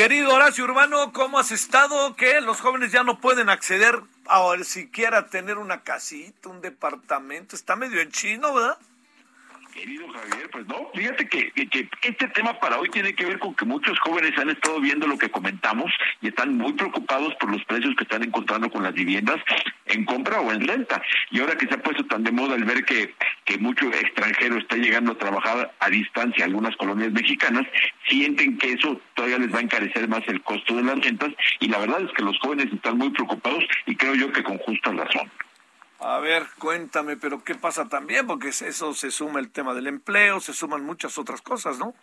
Querido 0.00 0.32
Horacio 0.32 0.64
Urbano, 0.64 1.12
¿cómo 1.12 1.38
has 1.38 1.52
estado? 1.52 2.16
Que 2.16 2.40
los 2.40 2.62
jóvenes 2.62 2.90
ya 2.90 3.04
no 3.04 3.20
pueden 3.20 3.50
acceder 3.50 4.00
a 4.28 4.56
siquiera 4.64 5.26
tener 5.26 5.58
una 5.58 5.82
casita, 5.82 6.48
un 6.48 6.62
departamento. 6.62 7.54
Está 7.54 7.76
medio 7.76 8.00
en 8.00 8.10
chino, 8.10 8.54
¿verdad? 8.54 8.78
Querido 9.80 10.08
Javier, 10.12 10.50
pues 10.50 10.66
no, 10.66 10.90
fíjate 10.94 11.26
que, 11.26 11.50
este 12.02 12.28
tema 12.28 12.52
para 12.60 12.78
hoy 12.78 12.90
tiene 12.90 13.14
que 13.14 13.24
ver 13.24 13.38
con 13.38 13.54
que 13.54 13.64
muchos 13.64 13.98
jóvenes 14.00 14.36
han 14.36 14.50
estado 14.50 14.78
viendo 14.78 15.06
lo 15.06 15.16
que 15.16 15.30
comentamos 15.30 15.90
y 16.20 16.28
están 16.28 16.54
muy 16.58 16.74
preocupados 16.74 17.34
por 17.36 17.50
los 17.50 17.64
precios 17.64 17.94
que 17.96 18.04
están 18.04 18.22
encontrando 18.22 18.68
con 18.70 18.82
las 18.82 18.92
viviendas 18.92 19.38
en 19.86 20.04
compra 20.04 20.42
o 20.42 20.52
en 20.52 20.68
renta. 20.68 21.00
Y 21.30 21.40
ahora 21.40 21.56
que 21.56 21.66
se 21.66 21.76
ha 21.76 21.82
puesto 21.82 22.04
tan 22.04 22.24
de 22.24 22.30
moda 22.30 22.56
el 22.56 22.64
ver 22.64 22.84
que, 22.84 23.14
que 23.46 23.56
mucho 23.56 23.86
extranjero 23.86 24.58
está 24.58 24.76
llegando 24.76 25.12
a 25.12 25.18
trabajar 25.18 25.74
a 25.80 25.88
distancia 25.88 26.44
algunas 26.44 26.76
colonias 26.76 27.12
mexicanas, 27.12 27.66
sienten 28.06 28.58
que 28.58 28.74
eso 28.74 29.00
todavía 29.14 29.38
les 29.38 29.54
va 29.54 29.60
a 29.60 29.62
encarecer 29.62 30.06
más 30.08 30.28
el 30.28 30.42
costo 30.42 30.76
de 30.76 30.82
las 30.82 31.00
rentas 31.00 31.30
y 31.58 31.68
la 31.68 31.78
verdad 31.78 32.02
es 32.02 32.12
que 32.12 32.22
los 32.22 32.38
jóvenes 32.40 32.70
están 32.70 32.98
muy 32.98 33.08
preocupados 33.08 33.64
y 33.86 33.96
creo 33.96 34.14
yo 34.14 34.30
que 34.30 34.42
con 34.42 34.58
justa 34.58 34.92
razón. 34.92 35.30
A 36.00 36.18
ver, 36.18 36.46
cuéntame, 36.58 37.18
pero 37.18 37.44
¿qué 37.44 37.54
pasa 37.54 37.88
también? 37.88 38.26
Porque 38.26 38.48
eso 38.48 38.94
se 38.94 39.10
suma 39.10 39.38
el 39.38 39.50
tema 39.50 39.74
del 39.74 39.86
empleo, 39.86 40.40
se 40.40 40.54
suman 40.54 40.82
muchas 40.82 41.18
otras 41.18 41.42
cosas, 41.42 41.78
¿no? 41.78 41.94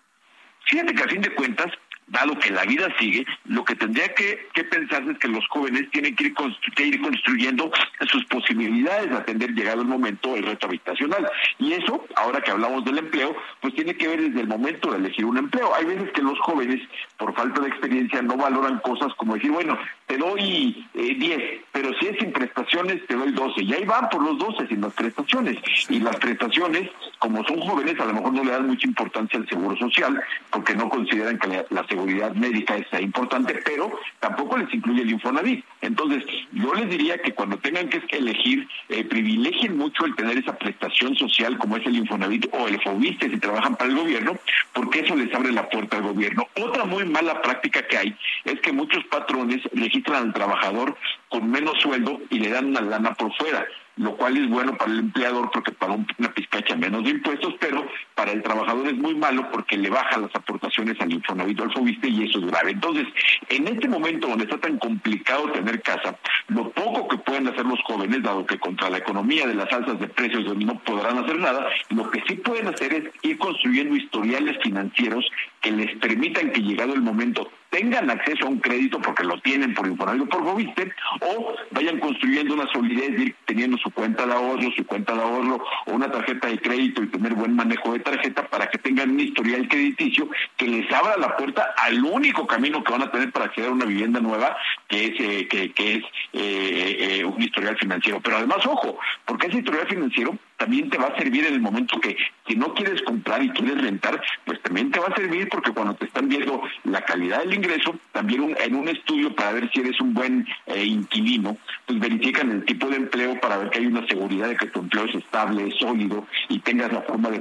Fíjate 0.65 0.93
que 0.93 1.03
a 1.03 1.07
fin 1.07 1.21
de 1.21 1.33
cuentas, 1.33 1.71
dado 2.05 2.37
que 2.37 2.51
la 2.51 2.63
vida 2.63 2.87
sigue, 2.99 3.25
lo 3.45 3.65
que 3.65 3.75
tendría 3.75 4.13
que, 4.13 4.49
que 4.53 4.63
pensarse 4.65 5.11
es 5.11 5.17
que 5.17 5.27
los 5.27 5.47
jóvenes 5.47 5.89
tienen 5.91 6.15
que 6.15 6.25
ir, 6.25 6.35
que 6.75 6.85
ir 6.85 7.01
construyendo 7.01 7.71
sus 8.11 8.23
posibilidades 8.25 9.09
de 9.09 9.17
atender, 9.17 9.51
llegado 9.53 9.81
el 9.81 9.87
momento, 9.87 10.35
el 10.35 10.43
reto 10.45 10.67
habitacional. 10.67 11.27
Y 11.57 11.73
eso, 11.73 12.05
ahora 12.15 12.41
que 12.41 12.51
hablamos 12.51 12.85
del 12.85 12.99
empleo, 12.99 13.35
pues 13.61 13.73
tiene 13.73 13.97
que 13.97 14.07
ver 14.07 14.21
desde 14.21 14.41
el 14.41 14.47
momento 14.47 14.91
de 14.91 14.97
elegir 14.97 15.25
un 15.25 15.37
empleo. 15.37 15.73
Hay 15.73 15.85
veces 15.85 16.11
que 16.11 16.21
los 16.21 16.39
jóvenes, 16.41 16.87
por 17.17 17.33
falta 17.33 17.61
de 17.61 17.69
experiencia, 17.69 18.21
no 18.21 18.37
valoran 18.37 18.77
cosas 18.79 19.11
como 19.15 19.33
decir, 19.33 19.51
bueno, 19.51 19.77
te 20.07 20.17
doy 20.17 20.87
10, 20.93 21.37
eh, 21.37 21.61
pero 21.73 21.91
si 21.99 22.07
es 22.07 22.17
sin 22.17 22.31
prestaciones, 22.31 23.05
te 23.07 23.15
doy 23.15 23.31
12. 23.33 23.61
Y 23.61 23.73
ahí 23.73 23.83
van 23.83 24.09
por 24.09 24.23
los 24.23 24.37
12 24.39 24.67
sin 24.67 24.79
las 24.79 24.93
prestaciones. 24.93 25.57
Y 25.89 25.99
las 25.99 26.15
prestaciones, 26.15 26.89
como 27.19 27.43
son 27.45 27.59
jóvenes, 27.59 27.99
a 27.99 28.05
lo 28.05 28.13
mejor 28.13 28.33
no 28.33 28.43
le 28.45 28.51
dan 28.51 28.67
mucha 28.67 28.87
importancia 28.87 29.37
al 29.37 29.47
seguro 29.49 29.75
social, 29.75 30.19
porque 30.49 30.75
no 30.75 30.87
consideran 30.87 31.37
que 31.37 31.65
la, 31.69 31.87
seguridad 31.87 32.33
médica 32.33 32.75
es 32.75 33.01
importante, 33.01 33.61
pero 33.65 33.91
tampoco 34.19 34.57
les 34.57 34.73
incluye 34.73 35.01
el 35.01 35.11
Infonavit. 35.11 35.63
Entonces, 35.81 36.23
yo 36.51 36.73
les 36.73 36.89
diría 36.89 37.17
que 37.21 37.33
cuando 37.33 37.57
tengan 37.57 37.89
que 37.89 38.01
elegir, 38.15 38.67
eh, 38.89 39.03
privilegien 39.03 39.77
mucho 39.77 40.05
el 40.05 40.15
tener 40.15 40.37
esa 40.37 40.57
prestación 40.57 41.15
social 41.15 41.57
como 41.57 41.77
es 41.77 41.85
el 41.85 41.97
Infonavit 41.97 42.47
o 42.51 42.67
el 42.67 42.81
FOBISTE 42.81 43.29
si 43.29 43.37
trabajan 43.37 43.75
para 43.75 43.89
el 43.89 43.97
gobierno, 43.97 44.37
porque 44.73 45.01
eso 45.01 45.15
les 45.15 45.33
abre 45.33 45.51
la 45.51 45.69
puerta 45.69 45.97
al 45.97 46.03
gobierno. 46.03 46.47
Otra 46.61 46.85
muy 46.85 47.05
mala 47.05 47.41
práctica 47.41 47.85
que 47.87 47.97
hay 47.97 48.15
es 48.45 48.59
que 48.61 48.71
muchos 48.71 49.03
patrones 49.05 49.61
registran 49.97 50.27
al 50.27 50.33
trabajador 50.33 50.95
con 51.29 51.49
menos 51.49 51.73
sueldo 51.81 52.19
y 52.29 52.39
le 52.39 52.49
dan 52.49 52.67
una 52.67 52.81
lana 52.81 53.13
por 53.13 53.35
fuera 53.35 53.65
lo 53.97 54.15
cual 54.15 54.37
es 54.37 54.47
bueno 54.49 54.77
para 54.77 54.91
el 54.91 54.99
empleador 54.99 55.49
porque 55.51 55.71
paga 55.71 55.97
una 56.17 56.33
pizcacha 56.33 56.75
menos 56.75 57.07
impuestos, 57.07 57.55
pero 57.59 57.85
para 58.15 58.31
el 58.31 58.43
trabajador 58.43 58.87
es 58.87 58.95
muy 58.95 59.15
malo 59.15 59.49
porque 59.51 59.77
le 59.77 59.89
bajan 59.89 60.21
las 60.21 60.35
aportaciones 60.35 60.99
al 61.01 61.11
Infonavit 61.11 61.59
o 61.59 61.63
al 61.63 61.73
Fobiste 61.73 62.07
y 62.07 62.29
eso 62.29 62.39
es 62.39 62.45
grave. 62.45 62.71
Entonces, 62.71 63.07
en 63.49 63.67
este 63.67 63.87
momento 63.87 64.27
donde 64.27 64.45
está 64.45 64.59
tan 64.59 64.77
complicado 64.77 65.51
tener 65.51 65.81
casa, 65.81 66.17
lo 66.47 66.69
poco 66.71 67.07
que 67.07 67.17
pueden 67.17 67.47
hacer 67.47 67.65
los 67.65 67.81
jóvenes, 67.83 68.21
dado 68.21 68.45
que 68.45 68.59
contra 68.59 68.89
la 68.89 68.99
economía 68.99 69.47
de 69.47 69.55
las 69.55 69.71
alzas 69.73 69.99
de 69.99 70.07
precios 70.07 70.55
no 70.57 70.79
podrán 70.79 71.17
hacer 71.17 71.39
nada, 71.39 71.67
lo 71.89 72.09
que 72.11 72.21
sí 72.27 72.35
pueden 72.35 72.67
hacer 72.67 72.93
es 72.93 73.03
ir 73.23 73.37
construyendo 73.39 73.95
historiales 73.95 74.57
financieros 74.61 75.25
que 75.67 75.73
les 75.73 75.95
permitan 75.97 76.51
que 76.51 76.61
llegado 76.61 76.93
el 76.93 77.01
momento 77.01 77.51
tengan 77.69 78.09
acceso 78.09 78.45
a 78.45 78.49
un 78.49 78.59
crédito 78.59 79.01
porque 79.01 79.25
lo 79.25 79.39
tienen 79.41 79.73
por 79.73 79.85
Infonavit 79.85 80.21
o 80.21 80.25
por 80.29 80.45
Fobiste, 80.45 80.93
o 81.19 81.53
vayan 81.71 81.99
construyendo 81.99 82.53
una 82.53 82.67
solidez 82.71 83.19
ir 83.19 83.35
teniendo 83.45 83.77
su 83.77 83.91
cuenta 83.91 84.25
de 84.25 84.33
ahorro, 84.33 84.71
su 84.75 84.85
cuenta 84.85 85.13
de 85.13 85.21
ahorro 85.21 85.61
o 85.85 85.91
una 85.91 86.09
tarjeta 86.09 86.47
de 86.47 86.59
crédito 86.59 87.03
y 87.03 87.07
tener 87.07 87.33
buen 87.33 87.53
manejo 87.55 87.91
de 87.91 87.99
tarjeta 87.99 88.47
para 88.47 88.69
que 88.69 88.77
tengan 88.77 89.11
un 89.11 89.19
historial 89.19 89.67
crediticio 89.67 90.29
que 90.55 90.67
les 90.67 90.91
abra 90.93 91.17
la 91.17 91.35
puerta 91.35 91.73
al 91.77 92.01
único 92.03 92.47
camino 92.47 92.81
que 92.83 92.93
van 92.93 93.03
a 93.03 93.11
tener 93.11 93.31
para 93.33 93.45
acceder 93.45 93.69
a 93.69 93.73
una 93.73 93.85
vivienda 93.85 94.21
nueva, 94.21 94.55
que 94.87 95.05
es, 95.05 95.19
eh, 95.19 95.47
que, 95.49 95.73
que, 95.73 95.95
es 95.95 96.03
eh, 96.31 97.19
eh, 97.19 97.25
un 97.25 97.41
historial 97.41 97.77
financiero. 97.77 98.21
Pero 98.21 98.37
además, 98.37 98.65
ojo, 98.65 98.97
porque 99.25 99.47
ese 99.47 99.57
historial 99.57 99.87
financiero 99.87 100.37
también 100.57 100.89
te 100.89 100.97
va 100.97 101.07
a 101.07 101.17
servir 101.17 101.45
en 101.45 101.53
el 101.53 101.61
momento 101.61 101.99
que 101.99 102.17
si 102.47 102.55
no 102.55 102.73
quieres 102.73 103.01
comprar 103.03 103.43
y 103.43 103.49
quieres 103.49 103.81
rentar, 103.81 104.21
pues 104.45 104.61
también 104.61 104.91
te 104.91 104.99
va 104.99 105.07
a 105.07 105.15
servir 105.15 105.47
porque 105.49 105.71
cuando 105.71 105.95
te 105.95 106.05
están 106.05 106.27
viendo 106.27 106.61
la 106.83 107.01
calidad 107.01 107.39
del 107.39 107.53
ingreso, 107.53 107.95
también 108.11 108.55
en 108.59 108.75
un 108.75 108.87
estudio 108.87 109.33
para 109.35 109.51
ver 109.51 109.69
si 109.71 109.81
eres 109.81 109.99
un 110.01 110.13
buen 110.13 110.47
eh, 110.65 110.83
inquilino, 110.83 111.57
pues 111.85 111.99
verifican 111.99 112.51
el 112.51 112.65
tipo 112.65 112.87
de 112.87 112.97
empleo 112.97 113.39
para 113.39 113.57
ver 113.57 113.69
que 113.69 113.79
hay 113.79 113.85
una 113.85 114.05
seguridad 114.07 114.47
de 114.47 114.57
que 114.57 114.67
tu 114.67 114.79
empleo 114.79 115.05
es 115.05 115.15
estable, 115.15 115.67
es 115.67 115.75
sólido 115.75 116.25
y 116.49 116.59
tengas 116.59 116.91
la 116.91 117.01
forma 117.01 117.29
de, 117.29 117.39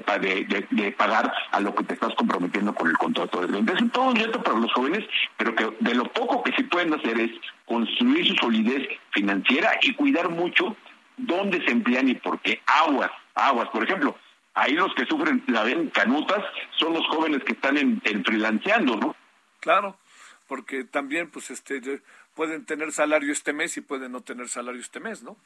de, 0.70 0.92
pagar 0.92 1.32
a 1.52 1.60
lo 1.60 1.74
que 1.74 1.84
te 1.84 1.94
estás 1.94 2.14
comprometiendo 2.14 2.74
con 2.74 2.88
el 2.88 2.98
contrato 2.98 3.40
de 3.40 3.46
renta. 3.46 3.72
Es 3.72 3.92
todo 3.92 4.10
un 4.10 4.16
reto 4.16 4.42
para 4.42 4.58
los 4.58 4.72
jóvenes, 4.72 5.04
pero 5.36 5.54
que 5.54 5.72
de 5.80 5.94
lo 5.94 6.04
poco 6.04 6.42
que 6.42 6.52
sí 6.52 6.62
pueden 6.64 6.92
hacer 6.92 7.18
es 7.18 7.30
construir 7.64 8.26
su 8.26 8.34
solidez 8.34 8.88
financiera 9.10 9.72
y 9.82 9.94
cuidar 9.94 10.28
mucho 10.28 10.76
dónde 11.16 11.64
se 11.64 11.72
emplean 11.72 12.08
y 12.08 12.14
por 12.14 12.40
qué. 12.40 12.60
Aguas, 12.66 13.10
aguas. 13.34 13.68
Por 13.70 13.84
ejemplo, 13.84 14.16
ahí 14.54 14.74
los 14.74 14.94
que 14.94 15.06
sufren 15.06 15.42
la 15.48 15.62
ven 15.62 15.88
canutas 15.90 16.44
son 16.76 16.94
los 16.94 17.06
jóvenes 17.08 17.44
que 17.44 17.52
están 17.52 17.76
en, 17.76 18.00
en 18.04 18.24
freelanceando, 18.24 18.96
¿no? 18.96 19.16
Claro, 19.60 19.98
porque 20.46 20.84
también 20.84 21.30
pues 21.30 21.50
este 21.50 22.02
pueden 22.34 22.64
tener 22.66 22.92
salario 22.92 23.32
este 23.32 23.52
mes 23.52 23.76
y 23.76 23.80
pueden 23.80 24.12
no 24.12 24.20
tener 24.20 24.48
salario 24.48 24.80
este 24.80 25.00
mes, 25.00 25.22
¿no? 25.22 25.36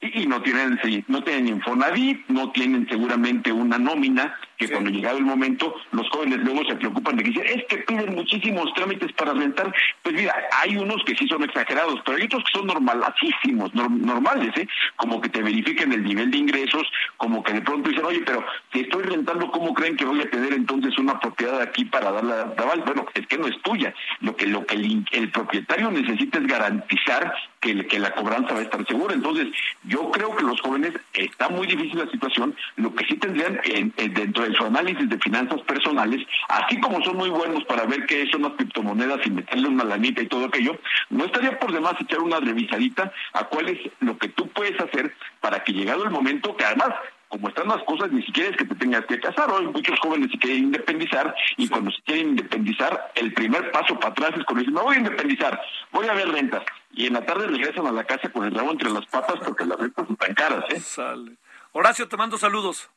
Y, 0.00 0.26
no 0.26 0.40
tienen 0.42 0.78
no 1.08 1.24
tienen 1.24 1.48
Infonavit, 1.48 2.28
no 2.28 2.52
tienen 2.52 2.88
seguramente 2.88 3.50
una 3.50 3.78
nómina 3.78 4.38
que 4.58 4.68
cuando 4.68 4.90
llegado 4.90 5.18
el 5.18 5.24
momento, 5.24 5.74
los 5.92 6.08
jóvenes 6.10 6.38
luego 6.38 6.64
se 6.68 6.74
preocupan 6.74 7.16
de 7.16 7.22
que 7.22 7.30
dicen, 7.30 7.46
es 7.46 7.64
que 7.66 7.78
piden 7.78 8.14
muchísimos 8.14 8.72
trámites 8.74 9.12
para 9.12 9.32
rentar. 9.32 9.72
Pues 10.02 10.14
mira, 10.16 10.34
hay 10.60 10.76
unos 10.76 11.02
que 11.04 11.14
sí 11.14 11.28
son 11.28 11.44
exagerados, 11.44 12.00
pero 12.04 12.18
hay 12.18 12.24
otros 12.24 12.42
que 12.44 12.58
son 12.58 12.66
normalísimos, 12.66 13.72
normales, 13.74 14.50
¿eh? 14.56 14.68
Como 14.96 15.20
que 15.20 15.28
te 15.28 15.42
verifiquen 15.42 15.92
el 15.92 16.02
nivel 16.02 16.30
de 16.32 16.38
ingresos, 16.38 16.82
como 17.16 17.42
que 17.42 17.52
de 17.52 17.62
pronto 17.62 17.88
dicen, 17.88 18.04
oye, 18.04 18.22
pero 18.26 18.44
si 18.72 18.80
estoy 18.80 19.04
rentando, 19.04 19.48
¿cómo 19.52 19.72
creen 19.72 19.96
que 19.96 20.04
voy 20.04 20.20
a 20.20 20.30
tener 20.30 20.52
entonces 20.52 20.98
una 20.98 21.20
propiedad 21.20 21.60
aquí 21.60 21.84
para 21.84 22.10
darle 22.10 22.32
a 22.32 22.42
aval? 22.42 22.82
Bueno, 22.84 23.06
es 23.14 23.26
que 23.28 23.38
no 23.38 23.46
es 23.46 23.60
tuya. 23.62 23.94
Lo 24.20 24.34
que, 24.34 24.46
lo 24.46 24.66
que 24.66 24.74
el, 24.74 25.30
propietario 25.30 25.90
necesita 25.92 26.38
es 26.38 26.46
garantizar 26.48 27.32
que, 27.60 27.86
que 27.86 27.98
la 28.00 28.10
cobranza 28.10 28.54
va 28.54 28.60
a 28.60 28.64
estar 28.64 28.84
segura. 28.86 29.14
Entonces, 29.14 29.48
yo 29.84 30.10
creo 30.10 30.34
que 30.34 30.42
los 30.42 30.60
jóvenes, 30.60 30.94
está 31.14 31.48
muy 31.48 31.68
difícil 31.68 31.98
la 31.98 32.10
situación, 32.10 32.56
lo 32.76 32.92
que 32.94 33.04
sí 33.06 33.14
tendrían 33.14 33.60
dentro 33.96 34.44
de 34.44 34.47
su 34.54 34.64
análisis 34.64 35.08
de 35.08 35.18
finanzas 35.18 35.60
personales, 35.62 36.26
así 36.48 36.80
como 36.80 37.02
son 37.02 37.16
muy 37.16 37.30
buenos 37.30 37.64
para 37.64 37.84
ver 37.84 38.06
qué 38.06 38.28
son 38.30 38.42
las 38.42 38.52
criptomonedas 38.52 39.26
y 39.26 39.30
meterle 39.30 39.68
una 39.68 39.84
lanita 39.84 40.22
y 40.22 40.26
todo 40.26 40.46
aquello, 40.46 40.78
no 41.10 41.24
estaría 41.24 41.58
por 41.58 41.72
demás 41.72 41.94
echar 42.00 42.20
una 42.20 42.40
revisadita 42.40 43.12
a 43.32 43.44
cuál 43.44 43.68
es 43.68 43.78
lo 44.00 44.16
que 44.18 44.28
tú 44.28 44.48
puedes 44.48 44.78
hacer 44.80 45.14
para 45.40 45.62
que 45.64 45.72
llegado 45.72 46.04
el 46.04 46.10
momento, 46.10 46.56
que 46.56 46.64
además 46.64 46.94
como 47.28 47.48
están 47.48 47.68
las 47.68 47.82
cosas, 47.84 48.10
ni 48.10 48.22
siquiera 48.22 48.50
es 48.50 48.56
que 48.56 48.64
te 48.64 48.74
tengas 48.74 49.04
que 49.04 49.20
casar. 49.20 49.50
Hoy 49.50 49.66
muchos 49.66 49.98
jóvenes 50.00 50.30
se 50.30 50.38
quieren 50.38 50.64
independizar 50.64 51.34
y 51.56 51.68
cuando 51.68 51.90
se 51.90 52.00
quieren 52.02 52.30
independizar, 52.30 53.12
el 53.14 53.32
primer 53.34 53.70
paso 53.70 53.98
para 54.00 54.12
atrás 54.12 54.30
es 54.36 54.44
cuando 54.44 54.60
dicen, 54.60 54.74
me 54.74 54.80
voy 54.80 54.96
a 54.96 54.98
independizar, 54.98 55.60
voy 55.92 56.08
a 56.08 56.14
ver 56.14 56.28
rentas. 56.28 56.62
Y 56.92 57.06
en 57.06 57.12
la 57.12 57.26
tarde 57.26 57.46
regresan 57.46 57.86
a 57.86 57.92
la 57.92 58.04
casa 58.04 58.30
con 58.30 58.44
el 58.44 58.54
rabo 58.54 58.72
entre 58.72 58.90
las 58.90 59.04
patas 59.06 59.36
porque 59.44 59.66
las 59.66 59.78
rentas 59.78 60.08
están 60.08 60.34
caras. 60.34 60.64
¿eh? 60.70 60.80
Sale. 60.80 61.36
Horacio, 61.72 62.08
te 62.08 62.16
mando 62.16 62.38
saludos. 62.38 62.90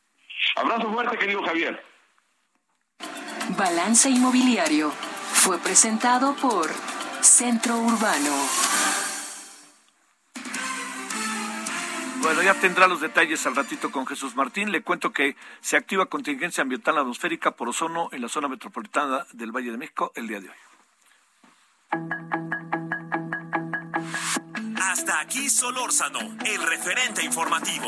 Abrazo 0.55 0.91
fuerte, 0.91 1.17
querido 1.17 1.43
Javier. 1.43 1.83
Balance 3.57 4.09
Inmobiliario 4.09 4.91
fue 5.33 5.57
presentado 5.57 6.35
por 6.35 6.69
Centro 7.21 7.77
Urbano. 7.77 8.31
Bueno, 12.21 12.43
ya 12.43 12.53
tendrá 12.53 12.87
los 12.87 13.01
detalles 13.01 13.45
al 13.47 13.55
ratito 13.55 13.91
con 13.91 14.05
Jesús 14.05 14.35
Martín. 14.35 14.71
Le 14.71 14.83
cuento 14.83 15.11
que 15.11 15.35
se 15.59 15.75
activa 15.75 16.05
contingencia 16.05 16.61
ambiental 16.61 16.97
atmosférica 16.97 17.51
por 17.51 17.69
ozono 17.69 18.09
en 18.11 18.21
la 18.21 18.29
zona 18.29 18.47
metropolitana 18.47 19.25
del 19.33 19.51
Valle 19.51 19.71
de 19.71 19.77
México 19.77 20.11
el 20.15 20.27
día 20.27 20.39
de 20.39 20.49
hoy. 20.49 20.55
Hasta 24.79 25.19
aquí 25.19 25.49
Solórzano, 25.49 26.19
el 26.45 26.61
referente 26.61 27.23
informativo. 27.25 27.87